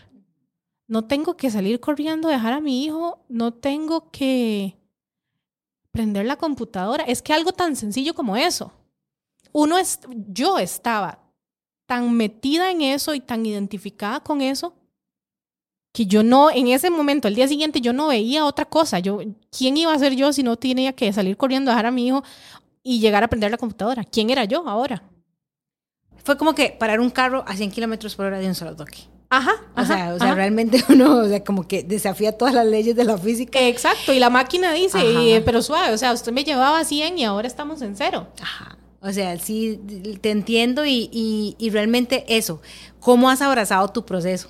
No 0.87 1.05
tengo 1.05 1.37
que 1.37 1.51
salir 1.51 1.79
corriendo, 1.79 2.29
dejar 2.29 2.53
a 2.53 2.61
mi 2.61 2.83
hijo, 2.83 3.23
no 3.29 3.53
tengo 3.53 4.09
que 4.09 4.75
prender 5.91 6.25
la 6.25 6.37
computadora. 6.37 7.03
Es 7.03 7.21
que 7.21 7.31
algo 7.31 7.51
tan 7.51 7.75
sencillo 7.75 8.15
como 8.15 8.35
eso 8.35 8.71
uno 9.57 9.77
es, 9.77 10.01
yo 10.27 10.59
estaba 10.59 11.19
tan 11.85 12.13
metida 12.13 12.71
en 12.71 12.81
eso 12.81 13.13
y 13.13 13.21
tan 13.21 13.45
identificada 13.45 14.19
con 14.19 14.41
eso 14.41 14.73
que 15.93 16.05
yo 16.05 16.23
no, 16.23 16.51
en 16.51 16.67
ese 16.67 16.89
momento, 16.89 17.29
el 17.29 17.35
día 17.35 17.47
siguiente, 17.47 17.79
yo 17.79 17.93
no 17.93 18.07
veía 18.07 18.43
otra 18.43 18.65
cosa. 18.65 18.99
Yo, 18.99 19.19
¿quién 19.57 19.77
iba 19.77 19.93
a 19.93 19.97
ser 19.97 20.13
yo 20.13 20.33
si 20.33 20.43
no 20.43 20.57
tenía 20.57 20.91
que 20.91 21.13
salir 21.13 21.37
corriendo, 21.37 21.71
dejar 21.71 21.85
a 21.85 21.91
mi 21.91 22.07
hijo 22.07 22.21
y 22.83 22.99
llegar 22.99 23.23
a 23.23 23.27
aprender 23.27 23.49
la 23.49 23.57
computadora? 23.57 24.03
¿Quién 24.03 24.29
era 24.29 24.43
yo 24.43 24.67
ahora? 24.67 25.03
Fue 26.25 26.37
como 26.37 26.53
que 26.53 26.75
parar 26.77 26.99
un 26.99 27.09
carro 27.09 27.45
a 27.47 27.55
100 27.55 27.71
kilómetros 27.71 28.13
por 28.13 28.25
hora 28.25 28.39
de 28.39 28.47
un 28.47 28.55
solo 28.55 28.75
toque. 28.75 29.07
Ajá. 29.29 29.53
O 29.77 29.85
sea, 29.85 30.15
o 30.15 30.19
sea 30.19 30.35
realmente 30.35 30.83
uno, 30.89 31.19
o 31.19 31.27
sea, 31.29 31.45
como 31.45 31.65
que 31.65 31.81
desafía 31.81 32.37
todas 32.37 32.53
las 32.53 32.65
leyes 32.65 32.97
de 32.97 33.05
la 33.05 33.17
física. 33.17 33.57
Exacto. 33.61 34.11
Y 34.11 34.19
la 34.19 34.29
máquina 34.29 34.73
dice, 34.73 35.41
pero 35.45 35.61
suave, 35.61 35.93
o 35.93 35.97
sea, 35.97 36.11
usted 36.11 36.33
me 36.33 36.43
llevaba 36.43 36.79
a 36.79 36.83
100 36.83 37.19
y 37.19 37.23
ahora 37.23 37.47
estamos 37.47 37.81
en 37.81 37.95
cero. 37.95 38.27
Ajá. 38.41 38.77
O 39.05 39.13
sea, 39.13 39.37
sí, 39.37 39.79
te 40.19 40.31
entiendo 40.31 40.83
y, 40.83 41.55
realmente 41.71 42.25
eso, 42.27 42.59
¿cómo 42.99 43.29
has 43.29 43.39
abrazado 43.39 43.87
tu 43.89 44.03
proceso? 44.03 44.49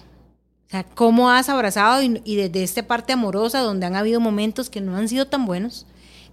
O 0.67 0.69
sea, 0.69 0.85
¿cómo 0.85 1.29
has 1.29 1.49
abrazado 1.49 2.01
y, 2.01 2.35
desde 2.37 2.63
esta 2.63 2.87
parte 2.87 3.11
amorosa 3.11 3.59
donde 3.59 3.85
han 3.85 3.97
habido 3.97 4.21
momentos 4.21 4.69
que 4.69 4.79
no 4.79 4.95
han 4.95 5.09
sido 5.09 5.27
tan 5.27 5.45
buenos, 5.45 5.85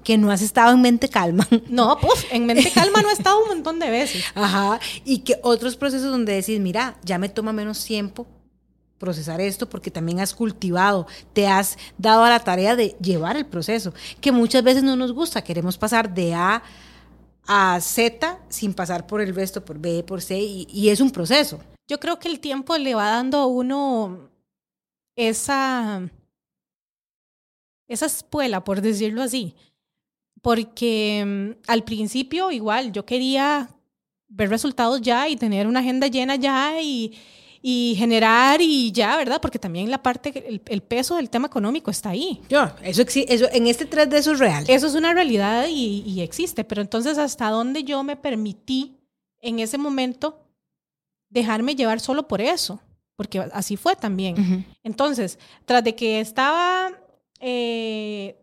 que 0.05 0.19
no 0.19 0.31
has 0.31 0.41
estado 0.41 0.73
en 0.73 0.83
mente 0.83 1.09
calma? 1.09 1.49
No, 1.69 1.99
pues 2.01 2.25
en 2.31 2.47
mente 2.47 2.71
calma 2.71 3.03
no 3.03 3.11
he 3.11 3.13
estado 3.13 3.43
un 3.43 3.49
montón 3.49 3.81
de 3.81 3.91
veces. 3.91 4.23
Ajá, 4.37 4.79
y 5.05 5.19
que 5.19 5.41
otros 5.43 5.75
procesos 5.75 6.13
donde 6.13 6.33
decís, 6.33 6.61
mira, 6.61 6.99
ya 7.03 7.19
me 7.19 7.29
toma 7.29 7.53
menos 7.53 7.85
tiempo 7.85 8.29
procesar 8.99 9.41
esto 9.41 9.69
porque 9.69 9.91
también 9.91 10.21
has 10.21 10.33
cultivado, 10.33 11.09
te 11.33 11.49
has 11.49 11.77
dado 11.99 12.23
a 12.23 12.31
la 12.31 12.39
tarea 12.39 12.77
de 12.77 12.95
llevar 13.01 13.37
el 13.37 13.47
proceso, 13.47 13.93
que 14.21 14.31
muchas 14.31 14.63
veces 14.63 14.85
no 14.85 14.95
nos 14.95 15.11
gusta, 15.11 15.43
queremos 15.43 15.77
pasar 15.77 16.15
de 16.15 16.35
A 16.35 16.63
a 17.47 17.81
Z 17.81 18.41
sin 18.49 18.75
pasar 18.75 19.07
por 19.07 19.21
el 19.21 19.35
resto, 19.35 19.65
por 19.65 19.79
B, 19.79 20.03
por 20.05 20.23
C, 20.23 20.39
y, 20.41 20.89
es 20.89 21.01
un 21.01 21.11
proceso. 21.11 21.61
Yo 21.89 21.99
creo 21.99 22.19
que 22.19 22.29
el 22.29 22.41
tiempo 22.41 22.77
le 22.77 22.95
va 22.95 23.11
dando 23.11 23.39
a 23.39 23.47
uno 23.47 24.31
esa, 25.17 26.09
esa 27.89 28.07
espuela, 28.07 28.65
por 28.65 28.81
decirlo 28.81 29.23
así. 29.23 29.55
Porque 30.41 31.25
mm, 31.25 31.71
al 31.71 31.85
principio 31.85 32.51
igual 32.51 32.93
yo 32.93 33.05
quería 33.05 33.69
ver 34.29 34.49
resultados 34.49 35.01
ya 35.01 35.29
y 35.29 35.37
tener 35.37 35.67
una 35.67 35.81
agenda 35.81 36.07
llena 36.07 36.37
ya 36.37 36.81
y, 36.81 37.19
y 37.65 37.95
generar 37.97 38.61
y 38.61 38.91
ya, 38.91 39.17
¿verdad? 39.17 39.41
Porque 39.41 39.61
también 39.61 39.89
la 39.89 40.03
parte, 40.03 40.61
el, 40.67 40.83
peso 40.83 41.15
del 41.17 41.31
tema 41.31 41.47
económico 41.47 41.93
está 41.93 42.11
ahí. 42.11 42.43
Yo, 42.49 42.69
eso, 42.83 43.03
eso 43.03 43.49
en 43.53 43.69
este 43.69 43.89
3D 43.89 44.15
eso 44.15 44.33
es 44.33 44.41
real. 44.41 44.65
Eso 44.67 44.89
es 44.89 44.95
una 44.95 45.15
realidad 45.15 45.67
y, 45.71 46.21
existe, 46.21 46.65
pero 46.65 46.83
entonces 46.83 47.19
hasta 47.19 47.51
dónde 47.51 47.85
yo 47.85 48.03
me 48.03 48.17
permití 48.17 48.97
en 49.41 49.61
ese 49.61 49.79
momento 49.79 50.45
dejarme 51.31 51.77
llevar 51.77 52.01
solo 52.01 52.27
por 52.27 52.41
eso, 52.41 52.81
porque 53.15 53.39
así 53.53 53.77
fue 53.77 53.95
también. 53.95 54.67
Entonces, 54.83 55.39
tras 55.65 55.85
de 55.85 55.95
que 55.95 56.19
estaba 56.19 56.91
eh, 57.39 58.37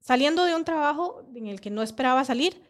saliendo 0.00 0.44
de 0.44 0.54
un 0.54 0.64
trabajo 0.64 1.22
en 1.34 1.46
el 1.46 1.60
que 1.60 1.70
no 1.70 1.82
esperaba 1.82 2.24
salir, 2.24 2.62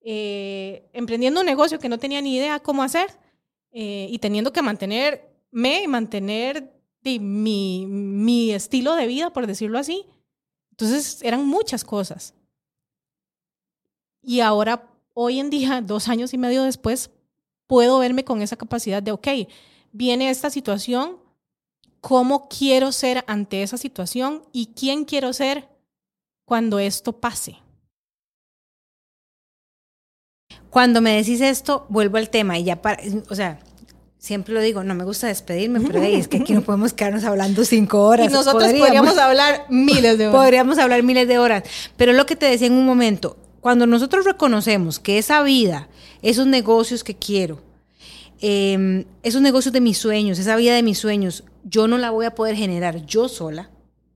eh, 0.00 0.88
emprendiendo 0.94 1.40
un 1.40 1.46
negocio 1.46 1.78
que 1.78 1.88
no 1.90 1.98
tenía 1.98 2.22
ni 2.22 2.36
idea 2.36 2.60
cómo 2.60 2.82
hacer 2.82 3.10
eh, 3.72 4.06
y 4.10 4.18
teniendo 4.18 4.52
que 4.52 4.62
mantener 4.62 5.33
me 5.54 5.86
mantener 5.86 6.74
mi, 7.04 7.86
mi 7.86 8.50
estilo 8.50 8.96
de 8.96 9.06
vida, 9.06 9.32
por 9.32 9.46
decirlo 9.46 9.78
así. 9.78 10.04
Entonces 10.72 11.22
eran 11.22 11.46
muchas 11.46 11.84
cosas. 11.84 12.34
Y 14.20 14.40
ahora, 14.40 14.90
hoy 15.12 15.38
en 15.38 15.50
día, 15.50 15.80
dos 15.86 16.08
años 16.08 16.34
y 16.34 16.38
medio 16.38 16.64
después, 16.64 17.10
puedo 17.68 18.00
verme 18.00 18.24
con 18.24 18.42
esa 18.42 18.56
capacidad 18.56 19.00
de, 19.00 19.12
ok, 19.12 19.28
viene 19.92 20.28
esta 20.28 20.50
situación, 20.50 21.18
¿cómo 22.00 22.48
quiero 22.48 22.90
ser 22.90 23.24
ante 23.28 23.62
esa 23.62 23.76
situación 23.76 24.42
y 24.52 24.74
quién 24.74 25.04
quiero 25.04 25.32
ser 25.32 25.68
cuando 26.44 26.80
esto 26.80 27.20
pase? 27.20 27.58
Cuando 30.68 31.00
me 31.00 31.14
decís 31.14 31.40
esto, 31.40 31.86
vuelvo 31.88 32.16
al 32.16 32.28
tema 32.28 32.58
y 32.58 32.64
ya 32.64 32.82
para, 32.82 33.00
o 33.30 33.34
sea, 33.36 33.60
siempre 34.24 34.54
lo 34.54 34.62
digo, 34.62 34.82
no 34.84 34.94
me 34.94 35.04
gusta 35.04 35.26
despedirme, 35.26 35.80
pero 35.82 36.02
es 36.02 36.28
que 36.28 36.38
aquí 36.38 36.54
no 36.54 36.62
podemos 36.62 36.94
quedarnos 36.94 37.24
hablando 37.24 37.62
cinco 37.64 38.02
horas. 38.04 38.30
Y 38.30 38.32
nosotros 38.32 38.72
podríamos, 38.72 39.18
hablar 39.18 39.66
miles 39.68 40.16
de 40.16 40.28
horas. 40.28 40.40
Podríamos 40.40 40.78
hablar 40.78 41.02
miles 41.02 41.28
de 41.28 41.38
horas. 41.38 41.62
Pero 41.98 42.14
lo 42.14 42.24
que 42.24 42.34
te 42.34 42.46
decía 42.46 42.68
en 42.68 42.72
un 42.72 42.86
momento, 42.86 43.36
cuando 43.60 43.86
nosotros 43.86 44.24
reconocemos 44.24 44.98
que 44.98 45.18
esa 45.18 45.42
vida, 45.42 45.88
esos 46.22 46.46
negocios 46.46 47.04
que 47.04 47.14
quiero, 47.14 47.60
em, 48.40 49.04
esos 49.22 49.42
negocios 49.42 49.74
de 49.74 49.82
mis 49.82 49.98
sueños, 49.98 50.38
esa 50.38 50.56
vida 50.56 50.74
de 50.74 50.82
mis 50.82 50.96
sueños, 50.96 51.44
yo 51.62 51.86
no 51.86 51.98
la 51.98 52.10
voy 52.10 52.24
a 52.24 52.34
poder 52.34 52.56
generar 52.56 53.04
yo 53.04 53.28
sola, 53.28 53.68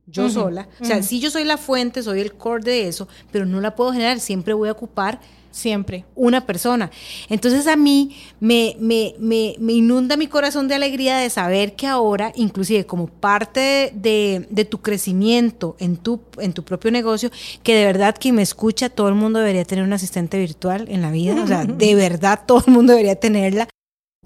yo 0.07 0.31
sola. 0.31 0.71
O 0.81 0.87
sea, 0.87 1.03
si 1.03 1.21
yo 1.21 1.31
soy 1.31 1.45
la 1.45 1.59
fuente, 1.59 2.03
soy 2.03 2.21
el 2.21 2.33
core 2.33 2.65
de 2.65 2.89
eso, 2.89 3.09
pero 3.31 3.45
no 3.45 3.61
la 3.61 3.75
puedo 3.75 3.93
generar, 3.93 4.21
siempre 4.21 4.55
voy 4.55 4.71
a 4.71 4.73
ocupar 4.73 5.21
Siempre. 5.51 6.05
Una 6.15 6.47
persona. 6.47 6.91
Entonces 7.29 7.67
a 7.67 7.77
mí 7.77 8.17
me, 8.39 8.77
me, 8.79 9.15
me, 9.19 9.57
me, 9.59 9.73
inunda 9.73 10.17
mi 10.17 10.27
corazón 10.27 10.69
de 10.69 10.75
alegría 10.75 11.17
de 11.17 11.31
saber 11.31 11.75
que 11.75 11.87
ahora, 11.87 12.33
inclusive 12.37 12.87
como 12.87 13.07
parte 13.07 13.91
de, 13.95 14.47
de, 14.51 14.65
tu 14.65 14.79
crecimiento 14.83 15.75
en 15.79 15.97
tu, 15.97 16.21
en 16.39 16.53
tu 16.53 16.65
propio 16.65 16.91
negocio, 16.91 17.31
que 17.63 17.75
de 17.75 17.87
verdad 17.87 18.15
quien 18.19 18.35
me 18.35 18.43
escucha, 18.43 18.89
todo 18.91 19.09
el 19.09 19.15
mundo 19.15 19.39
debería 19.39 19.65
tener 19.65 19.85
un 19.85 19.93
asistente 19.93 20.39
virtual 20.39 20.87
en 20.89 21.03
la 21.03 21.11
vida. 21.11 21.43
O 21.43 21.47
sea, 21.47 21.65
de 21.67 21.95
verdad 21.95 22.41
todo 22.47 22.63
el 22.67 22.73
mundo 22.73 22.93
debería 22.93 23.17
tenerla. 23.17 23.69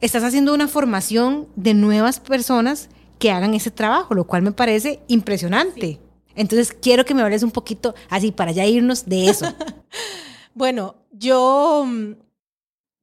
Estás 0.01 0.25
haciendo 0.25 0.53
una 0.53 0.67
formación 0.67 1.47
de 1.55 1.75
nuevas 1.75 2.19
personas 2.19 2.89
que 3.19 3.31
hagan 3.31 3.55
ese 3.55 3.71
trabajo, 3.71 4.15
lo 4.15 4.27
cual 4.27 4.43
me 4.43 4.51
parece 4.51 5.01
impresionante. 5.07 6.01
Entonces 6.35 6.73
quiero 6.73 7.05
que 7.05 7.15
me 7.15 7.23
hables 7.23 7.43
un 7.43 7.53
poquito 7.53 7.95
así 8.11 8.33
para 8.33 8.53
ya 8.53 8.67
irnos 8.67 9.07
de 9.07 9.29
eso. 9.29 9.47
bueno, 10.55 10.97
yo 11.11 11.85
mm, 11.87 12.13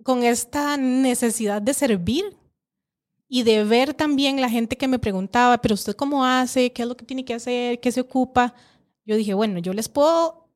con 0.03 0.23
esta 0.23 0.77
necesidad 0.77 1.61
de 1.61 1.73
servir 1.73 2.37
y 3.27 3.43
de 3.43 3.63
ver 3.63 3.93
también 3.93 4.41
la 4.41 4.49
gente 4.49 4.75
que 4.75 4.87
me 4.87 4.99
preguntaba, 4.99 5.59
pero 5.59 5.75
usted 5.75 5.95
cómo 5.95 6.25
hace, 6.25 6.71
qué 6.71 6.81
es 6.81 6.87
lo 6.87 6.97
que 6.97 7.05
tiene 7.05 7.25
que 7.25 7.35
hacer, 7.35 7.79
qué 7.79 7.91
se 7.91 8.01
ocupa, 8.01 8.55
yo 9.05 9.15
dije, 9.15 9.33
bueno, 9.33 9.59
yo 9.59 9.73
les 9.73 9.87
puedo 9.89 10.47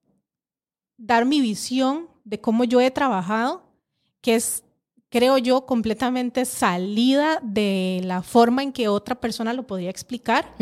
dar 0.97 1.25
mi 1.25 1.41
visión 1.41 2.07
de 2.23 2.39
cómo 2.39 2.63
yo 2.63 2.81
he 2.81 2.91
trabajado, 2.91 3.63
que 4.21 4.35
es, 4.35 4.63
creo 5.09 5.37
yo, 5.37 5.65
completamente 5.65 6.45
salida 6.45 7.39
de 7.43 8.01
la 8.03 8.21
forma 8.21 8.63
en 8.63 8.71
que 8.71 8.87
otra 8.87 9.15
persona 9.15 9.53
lo 9.53 9.67
podría 9.67 9.89
explicar. 9.89 10.55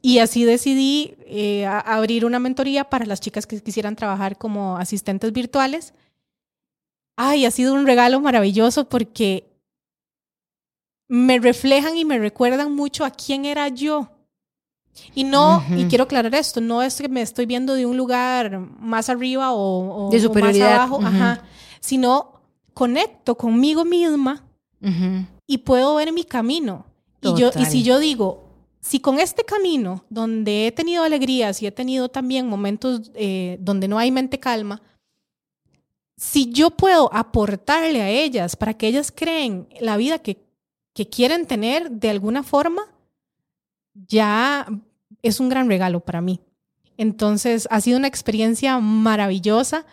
Y 0.00 0.20
así 0.20 0.44
decidí 0.44 1.16
eh, 1.26 1.66
abrir 1.66 2.24
una 2.24 2.38
mentoría 2.38 2.84
para 2.84 3.04
las 3.04 3.20
chicas 3.20 3.46
que 3.46 3.60
quisieran 3.60 3.96
trabajar 3.96 4.38
como 4.38 4.76
asistentes 4.76 5.32
virtuales. 5.32 5.94
ay, 7.16 7.46
ha 7.46 7.50
sido 7.50 7.74
un 7.74 7.84
regalo 7.84 8.20
maravilloso 8.20 8.88
porque 8.88 9.48
me 11.08 11.38
reflejan 11.40 11.96
y 11.96 12.04
me 12.04 12.18
recuerdan 12.18 12.74
mucho 12.74 13.04
a 13.04 13.10
quién 13.10 13.44
era 13.44 13.68
yo. 13.68 14.10
Y 15.14 15.24
no, 15.24 15.62
y 15.76 15.84
quiero 15.84 16.04
aclarar 16.04 16.34
esto, 16.34 16.60
no 16.60 16.82
es 16.82 17.00
que 17.00 17.08
me 17.08 17.22
estoy 17.22 17.46
viendo 17.46 17.74
de 17.74 17.86
un 17.86 17.96
lugar 17.96 18.58
más 18.58 19.08
arriba 19.08 19.52
o, 19.52 20.10
de 20.10 20.20
superioridad. 20.20 20.70
más 20.70 20.76
abajo, 20.78 21.00
ajá, 21.04 21.44
sino 21.80 22.40
conecto 22.74 23.36
conmigo 23.36 23.84
misma 23.84 24.44
y 25.46 25.58
puedo 25.58 25.94
ver 25.96 26.12
mi 26.12 26.24
camino. 26.24 26.86
Y, 27.20 27.34
yo, 27.34 27.50
y 27.56 27.64
si 27.66 27.82
yo 27.82 27.98
digo, 27.98 28.47
si 28.80 29.00
con 29.00 29.18
este 29.18 29.44
camino, 29.44 30.04
donde 30.08 30.66
he 30.66 30.72
tenido 30.72 31.04
alegrías 31.04 31.62
y 31.62 31.66
he 31.66 31.72
tenido 31.72 32.08
también 32.08 32.46
momentos 32.46 33.10
eh, 33.14 33.58
donde 33.60 33.88
no 33.88 33.98
hay 33.98 34.10
mente 34.10 34.38
calma, 34.38 34.82
si 36.16 36.50
yo 36.50 36.70
puedo 36.70 37.12
aportarle 37.14 38.02
a 38.02 38.10
ellas 38.10 38.56
para 38.56 38.74
que 38.74 38.88
ellas 38.88 39.12
creen 39.14 39.68
la 39.80 39.96
vida 39.96 40.18
que, 40.18 40.44
que 40.92 41.08
quieren 41.08 41.46
tener 41.46 41.90
de 41.90 42.10
alguna 42.10 42.42
forma, 42.42 42.82
ya 43.94 44.66
es 45.22 45.40
un 45.40 45.48
gran 45.48 45.68
regalo 45.68 46.00
para 46.00 46.20
mí. 46.20 46.40
Entonces, 46.96 47.68
ha 47.70 47.80
sido 47.80 47.98
una 47.98 48.08
experiencia 48.08 48.78
maravillosa. 48.80 49.86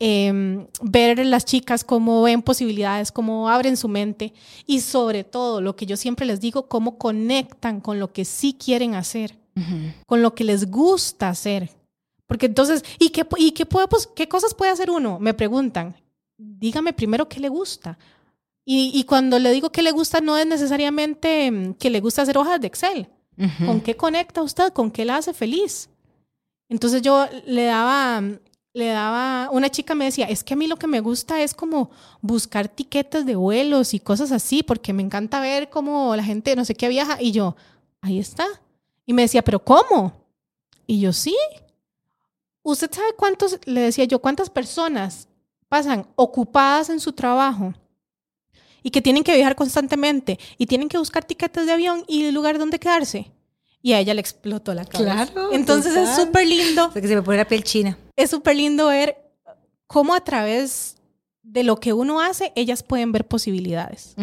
Eh, 0.00 0.66
ver 0.80 1.26
las 1.26 1.44
chicas 1.44 1.82
cómo 1.82 2.22
ven 2.22 2.42
posibilidades, 2.42 3.10
cómo 3.10 3.48
abren 3.48 3.76
su 3.76 3.88
mente 3.88 4.32
y 4.64 4.80
sobre 4.80 5.24
todo 5.24 5.60
lo 5.60 5.74
que 5.74 5.86
yo 5.86 5.96
siempre 5.96 6.24
les 6.24 6.40
digo, 6.40 6.68
cómo 6.68 6.98
conectan 6.98 7.80
con 7.80 7.98
lo 7.98 8.12
que 8.12 8.24
sí 8.24 8.52
quieren 8.54 8.94
hacer, 8.94 9.36
con 10.06 10.22
lo 10.22 10.36
que 10.36 10.44
les 10.44 10.70
gusta 10.70 11.28
hacer. 11.28 11.70
Porque 12.28 12.46
entonces, 12.46 12.84
¿y 12.98 13.10
qué, 13.10 13.26
y 13.38 13.52
qué, 13.52 13.66
puede, 13.66 13.88
pues, 13.88 14.06
qué 14.06 14.28
cosas 14.28 14.54
puede 14.54 14.70
hacer 14.70 14.90
uno? 14.90 15.18
Me 15.18 15.34
preguntan. 15.34 15.96
Dígame 16.36 16.92
primero 16.92 17.28
qué 17.28 17.40
le 17.40 17.48
gusta. 17.48 17.98
Y, 18.64 18.92
y, 18.94 19.04
cuando 19.04 19.38
le 19.38 19.50
digo 19.50 19.72
que 19.72 19.82
le 19.82 19.92
gusta, 19.92 20.20
no 20.20 20.36
es 20.36 20.46
necesariamente 20.46 21.50
mm, 21.50 21.74
que 21.74 21.88
le 21.88 22.00
gusta 22.00 22.22
hacer 22.22 22.36
hojas 22.36 22.60
de 22.60 22.66
Excel. 22.66 23.08
¿Con 23.64 23.80
qué 23.80 23.96
conecta 23.96 24.42
usted? 24.42 24.72
¿Con 24.72 24.90
qué 24.90 25.04
la 25.04 25.16
hace 25.16 25.32
feliz? 25.32 25.88
Entonces 26.68 27.02
yo 27.02 27.26
le 27.46 27.64
daba, 27.64 28.20
le 28.78 28.86
daba, 28.86 29.50
una 29.50 29.68
chica 29.70 29.94
me 29.96 30.04
decía, 30.04 30.26
es 30.26 30.44
que 30.44 30.54
a 30.54 30.56
mí 30.56 30.68
lo 30.68 30.76
que 30.76 30.86
me 30.86 31.00
gusta 31.00 31.42
es 31.42 31.52
como 31.52 31.90
buscar 32.20 32.68
tiquetes 32.68 33.26
de 33.26 33.34
vuelos 33.34 33.92
y 33.92 33.98
cosas 33.98 34.30
así, 34.30 34.62
porque 34.62 34.92
me 34.92 35.02
encanta 35.02 35.40
ver 35.40 35.68
cómo 35.68 36.14
la 36.14 36.22
gente 36.22 36.54
no 36.54 36.64
sé 36.64 36.74
qué 36.74 36.88
viaja. 36.88 37.20
Y 37.20 37.32
yo, 37.32 37.56
ahí 38.00 38.20
está. 38.20 38.46
Y 39.04 39.12
me 39.12 39.22
decía, 39.22 39.42
pero 39.42 39.64
¿cómo? 39.64 40.12
Y 40.86 41.00
yo, 41.00 41.12
sí. 41.12 41.36
¿Usted 42.62 42.90
sabe 42.92 43.08
cuántos, 43.16 43.58
le 43.64 43.80
decía 43.80 44.04
yo, 44.04 44.20
cuántas 44.20 44.48
personas 44.48 45.26
pasan 45.68 46.06
ocupadas 46.14 46.88
en 46.88 47.00
su 47.00 47.12
trabajo 47.12 47.74
y 48.82 48.90
que 48.90 49.02
tienen 49.02 49.24
que 49.24 49.34
viajar 49.34 49.56
constantemente 49.56 50.38
y 50.56 50.66
tienen 50.66 50.88
que 50.88 50.98
buscar 50.98 51.24
tiquetes 51.24 51.66
de 51.66 51.72
avión 51.72 52.04
y 52.06 52.26
el 52.26 52.34
lugar 52.34 52.58
donde 52.58 52.78
quedarse. 52.78 53.32
Y 53.82 53.92
a 53.92 53.98
ella 53.98 54.14
le 54.14 54.20
explotó 54.20 54.72
la 54.72 54.84
cabeza. 54.84 55.26
Claro. 55.26 55.52
Entonces 55.52 55.96
es 55.96 56.14
súper 56.14 56.46
lindo. 56.46 56.92
que 56.92 57.06
se 57.06 57.16
me 57.16 57.22
pone 57.22 57.38
la 57.38 57.46
piel 57.46 57.64
china. 57.64 57.98
Es 58.18 58.30
súper 58.30 58.56
lindo 58.56 58.88
ver 58.88 59.16
cómo 59.86 60.12
a 60.12 60.20
través 60.20 60.96
de 61.44 61.62
lo 61.62 61.76
que 61.76 61.92
uno 61.92 62.20
hace, 62.20 62.52
ellas 62.56 62.82
pueden 62.82 63.12
ver 63.12 63.26
posibilidades. 63.26 64.16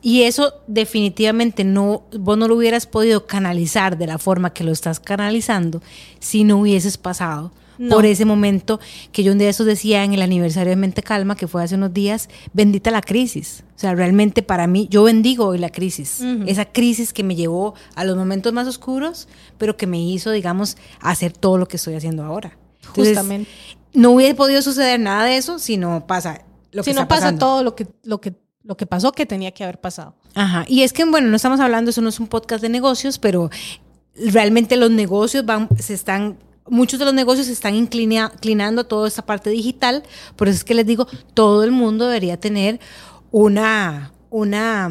Y 0.00 0.22
eso 0.22 0.54
definitivamente 0.66 1.62
no, 1.62 2.04
vos 2.18 2.38
no 2.38 2.48
lo 2.48 2.56
hubieras 2.56 2.86
podido 2.86 3.26
canalizar 3.26 3.98
de 3.98 4.06
la 4.06 4.16
forma 4.16 4.54
que 4.54 4.64
lo 4.64 4.72
estás 4.72 4.98
canalizando 4.98 5.82
si 6.20 6.42
no 6.42 6.58
hubieses 6.58 6.96
pasado 6.96 7.52
por 7.90 8.06
ese 8.06 8.24
momento 8.24 8.80
que 9.12 9.22
yo 9.24 9.32
un 9.32 9.38
día 9.38 9.46
de 9.46 9.50
esos 9.50 9.66
decía 9.66 10.04
en 10.04 10.14
el 10.14 10.22
aniversario 10.22 10.70
de 10.70 10.76
Mente 10.76 11.02
Calma, 11.02 11.36
que 11.36 11.48
fue 11.48 11.62
hace 11.62 11.74
unos 11.74 11.92
días, 11.92 12.30
bendita 12.52 12.90
la 12.90 13.02
crisis. 13.02 13.64
O 13.76 13.78
sea, 13.78 13.94
realmente 13.94 14.42
para 14.42 14.66
mí, 14.66 14.86
yo 14.90 15.02
bendigo 15.02 15.46
hoy 15.46 15.58
la 15.58 15.70
crisis. 15.70 16.22
Esa 16.46 16.64
crisis 16.64 17.12
que 17.12 17.24
me 17.24 17.34
llevó 17.34 17.74
a 17.94 18.04
los 18.04 18.16
momentos 18.16 18.52
más 18.52 18.66
oscuros, 18.66 19.28
pero 19.58 19.76
que 19.76 19.86
me 19.86 20.00
hizo, 20.00 20.30
digamos, 20.30 20.76
hacer 21.00 21.32
todo 21.32 21.58
lo 21.58 21.68
que 21.68 21.76
estoy 21.76 21.94
haciendo 21.94 22.24
ahora. 22.24 22.56
Justamente. 22.86 23.50
No 23.92 24.10
hubiera 24.10 24.34
podido 24.34 24.60
suceder 24.62 24.98
nada 24.98 25.24
de 25.24 25.36
eso 25.36 25.58
si 25.58 25.76
no 25.76 26.06
pasa 26.06 26.44
lo 26.72 26.82
que 26.82 26.90
Si 26.90 26.96
no 26.96 27.06
pasa 27.06 27.38
todo 27.38 27.62
lo 27.62 27.76
que, 27.76 27.86
lo 28.02 28.20
que 28.20 28.34
lo 28.64 28.76
que 28.76 28.86
pasó 28.86 29.12
que 29.12 29.26
tenía 29.26 29.52
que 29.52 29.62
haber 29.62 29.78
pasado. 29.78 30.14
Ajá. 30.34 30.64
Y 30.66 30.82
es 30.82 30.92
que, 30.92 31.04
bueno, 31.04 31.28
no 31.28 31.36
estamos 31.36 31.60
hablando, 31.60 31.90
eso 31.90 32.00
no 32.00 32.08
es 32.08 32.18
un 32.18 32.26
podcast 32.26 32.62
de 32.62 32.70
negocios, 32.70 33.18
pero 33.18 33.50
realmente 34.16 34.76
los 34.76 34.90
negocios 34.90 35.44
van, 35.44 35.68
se 35.78 35.92
están 35.92 36.38
muchos 36.66 36.98
de 36.98 37.04
los 37.04 37.14
negocios 37.14 37.46
se 37.46 37.52
están 37.52 37.74
inclinando 37.74 38.80
a 38.80 38.84
toda 38.84 39.06
esta 39.06 39.26
parte 39.26 39.50
digital, 39.50 40.02
por 40.36 40.48
eso 40.48 40.56
es 40.56 40.64
que 40.64 40.74
les 40.74 40.86
digo, 40.86 41.06
todo 41.34 41.62
el 41.62 41.72
mundo 41.72 42.06
debería 42.06 42.38
tener 42.38 42.80
una, 43.30 44.12
una, 44.30 44.90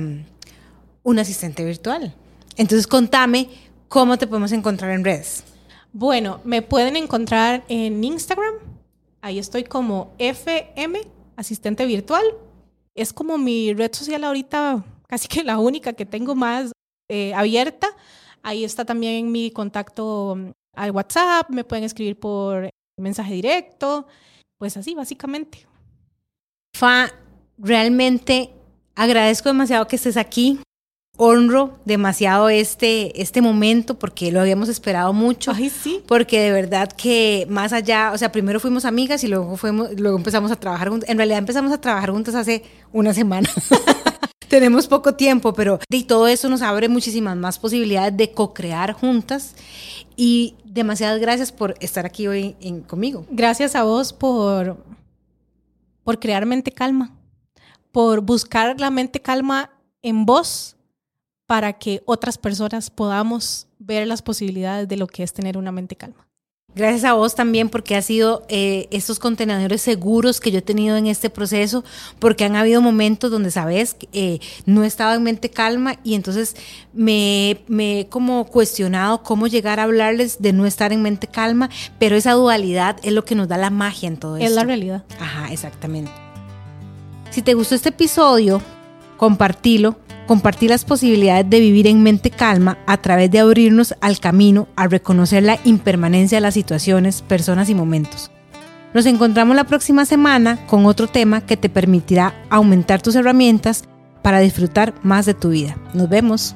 un 1.03 1.19
asistente 1.19 1.65
virtual. 1.65 2.13
Entonces, 2.57 2.85
contame 2.85 3.49
cómo 3.87 4.17
te 4.17 4.27
podemos 4.27 4.51
encontrar 4.51 4.91
en 4.91 5.03
redes. 5.03 5.43
Bueno, 5.95 6.41
me 6.43 6.63
pueden 6.63 6.95
encontrar 6.95 7.63
en 7.67 8.03
Instagram. 8.03 8.55
Ahí 9.21 9.37
estoy 9.37 9.63
como 9.63 10.11
FM, 10.17 10.99
asistente 11.35 11.85
virtual. 11.85 12.23
Es 12.95 13.13
como 13.13 13.37
mi 13.37 13.73
red 13.73 13.93
social 13.93 14.23
ahorita, 14.23 14.83
casi 15.07 15.27
que 15.27 15.43
la 15.43 15.59
única 15.59 15.93
que 15.93 16.07
tengo 16.07 16.33
más 16.33 16.71
eh, 17.09 17.31
abierta. 17.35 17.87
Ahí 18.41 18.63
está 18.63 18.85
también 18.85 19.31
mi 19.31 19.51
contacto 19.51 20.35
al 20.75 20.91
WhatsApp, 20.91 21.51
me 21.51 21.63
pueden 21.63 21.83
escribir 21.83 22.19
por 22.19 22.69
mensaje 22.97 23.35
directo, 23.35 24.07
pues 24.57 24.75
así 24.75 24.95
básicamente. 24.95 25.67
Fa, 26.75 27.11
realmente 27.59 28.49
agradezco 28.95 29.49
demasiado 29.49 29.87
que 29.87 29.97
estés 29.97 30.17
aquí. 30.17 30.59
Honro 31.15 31.77
demasiado 31.85 32.49
este, 32.49 33.21
este 33.21 33.39
momento 33.39 33.99
porque 33.99 34.31
lo 34.31 34.41
habíamos 34.41 34.67
esperado 34.67 35.13
mucho. 35.13 35.51
Ay, 35.51 35.69
sí. 35.69 36.01
Porque 36.07 36.39
de 36.39 36.51
verdad 36.51 36.91
que 36.91 37.45
más 37.49 37.71
allá, 37.71 38.11
o 38.13 38.17
sea, 38.17 38.31
primero 38.31 38.59
fuimos 38.59 38.83
amigas 38.83 39.23
y 39.23 39.27
luego, 39.27 39.55
fuimos, 39.55 39.91
luego 39.99 40.17
empezamos 40.17 40.51
a 40.51 40.55
trabajar 40.55 40.89
juntas. 40.89 41.07
En 41.07 41.17
realidad 41.17 41.37
empezamos 41.37 41.71
a 41.71 41.79
trabajar 41.79 42.09
juntas 42.09 42.33
hace 42.33 42.63
una 42.91 43.13
semana. 43.13 43.47
Tenemos 44.47 44.87
poco 44.87 45.13
tiempo, 45.13 45.53
pero 45.53 45.79
de 45.87 46.03
todo 46.03 46.27
eso 46.27 46.49
nos 46.49 46.63
abre 46.63 46.89
muchísimas 46.89 47.37
más 47.37 47.59
posibilidades 47.59 48.17
de 48.17 48.31
co-crear 48.31 48.93
juntas 48.93 49.55
y 50.15 50.55
demasiadas 50.63 51.19
gracias 51.19 51.51
por 51.51 51.75
estar 51.79 52.07
aquí 52.07 52.25
hoy 52.25 52.55
conmigo. 52.87 53.25
Gracias 53.29 53.75
a 53.75 53.83
vos 53.83 54.13
por, 54.13 54.83
por 56.03 56.19
crear 56.19 56.47
mente 56.47 56.71
calma, 56.71 57.15
por 57.91 58.21
buscar 58.21 58.79
la 58.79 58.89
mente 58.89 59.21
calma 59.21 59.69
en 60.01 60.25
vos 60.25 60.75
para 61.53 61.73
que 61.73 62.01
otras 62.05 62.39
personas 62.39 62.89
podamos 62.89 63.67
ver 63.77 64.07
las 64.07 64.23
posibilidades 64.23 64.87
de 64.87 64.97
lo 64.97 65.05
que 65.05 65.21
es 65.21 65.33
tener 65.33 65.55
una 65.55 65.71
mente 65.71 65.95
calma. 65.95 66.27
Gracias 66.73 67.03
a 67.03 67.13
vos 67.13 67.35
también 67.35 67.69
porque 67.69 67.95
ha 67.95 68.01
sido 68.01 68.43
eh, 68.49 68.87
estos 68.89 69.19
contenedores 69.19 69.79
seguros 69.79 70.39
que 70.39 70.49
yo 70.49 70.57
he 70.57 70.61
tenido 70.63 70.97
en 70.97 71.05
este 71.05 71.29
proceso, 71.29 71.83
porque 72.17 72.43
han 72.43 72.55
habido 72.55 72.81
momentos 72.81 73.29
donde, 73.29 73.51
sabes, 73.51 73.97
eh, 74.13 74.39
no 74.65 74.83
he 74.83 74.87
estado 74.87 75.13
en 75.13 75.21
mente 75.21 75.51
calma 75.51 75.99
y 76.03 76.15
entonces 76.15 76.55
me, 76.91 77.61
me, 77.67 77.99
he 77.99 78.07
como 78.07 78.45
cuestionado 78.45 79.21
cómo 79.21 79.45
llegar 79.45 79.79
a 79.79 79.83
hablarles 79.83 80.41
de 80.41 80.53
no 80.53 80.65
estar 80.65 80.91
en 80.91 81.03
mente 81.03 81.27
calma, 81.27 81.69
pero 81.99 82.15
esa 82.15 82.31
dualidad 82.31 82.97
es 83.03 83.13
lo 83.13 83.25
que 83.25 83.35
nos 83.35 83.47
da 83.47 83.57
la 83.57 83.69
magia 83.69 84.07
en 84.07 84.17
todo 84.17 84.37
esto. 84.37 84.47
Es 84.47 84.55
la 84.55 84.63
realidad. 84.63 85.03
Ajá, 85.19 85.53
exactamente. 85.53 86.11
Si 87.29 87.43
te 87.43 87.53
gustó 87.53 87.75
este 87.75 87.89
episodio, 87.89 88.59
compartilo 89.17 89.97
compartir 90.27 90.69
las 90.69 90.85
posibilidades 90.85 91.49
de 91.49 91.59
vivir 91.59 91.87
en 91.87 92.03
mente 92.03 92.29
calma 92.29 92.77
a 92.85 92.97
través 92.97 93.31
de 93.31 93.39
abrirnos 93.39 93.95
al 94.01 94.19
camino 94.19 94.67
a 94.75 94.87
reconocer 94.87 95.43
la 95.43 95.59
impermanencia 95.63 96.37
de 96.37 96.41
las 96.41 96.53
situaciones, 96.53 97.21
personas 97.21 97.69
y 97.69 97.75
momentos. 97.75 98.31
Nos 98.93 99.05
encontramos 99.05 99.55
la 99.55 99.63
próxima 99.63 100.05
semana 100.05 100.65
con 100.67 100.85
otro 100.85 101.07
tema 101.07 101.41
que 101.41 101.57
te 101.57 101.69
permitirá 101.69 102.35
aumentar 102.49 103.01
tus 103.01 103.15
herramientas 103.15 103.85
para 104.21 104.39
disfrutar 104.39 104.93
más 105.03 105.25
de 105.25 105.33
tu 105.33 105.49
vida. 105.49 105.77
Nos 105.93 106.09
vemos. 106.09 106.55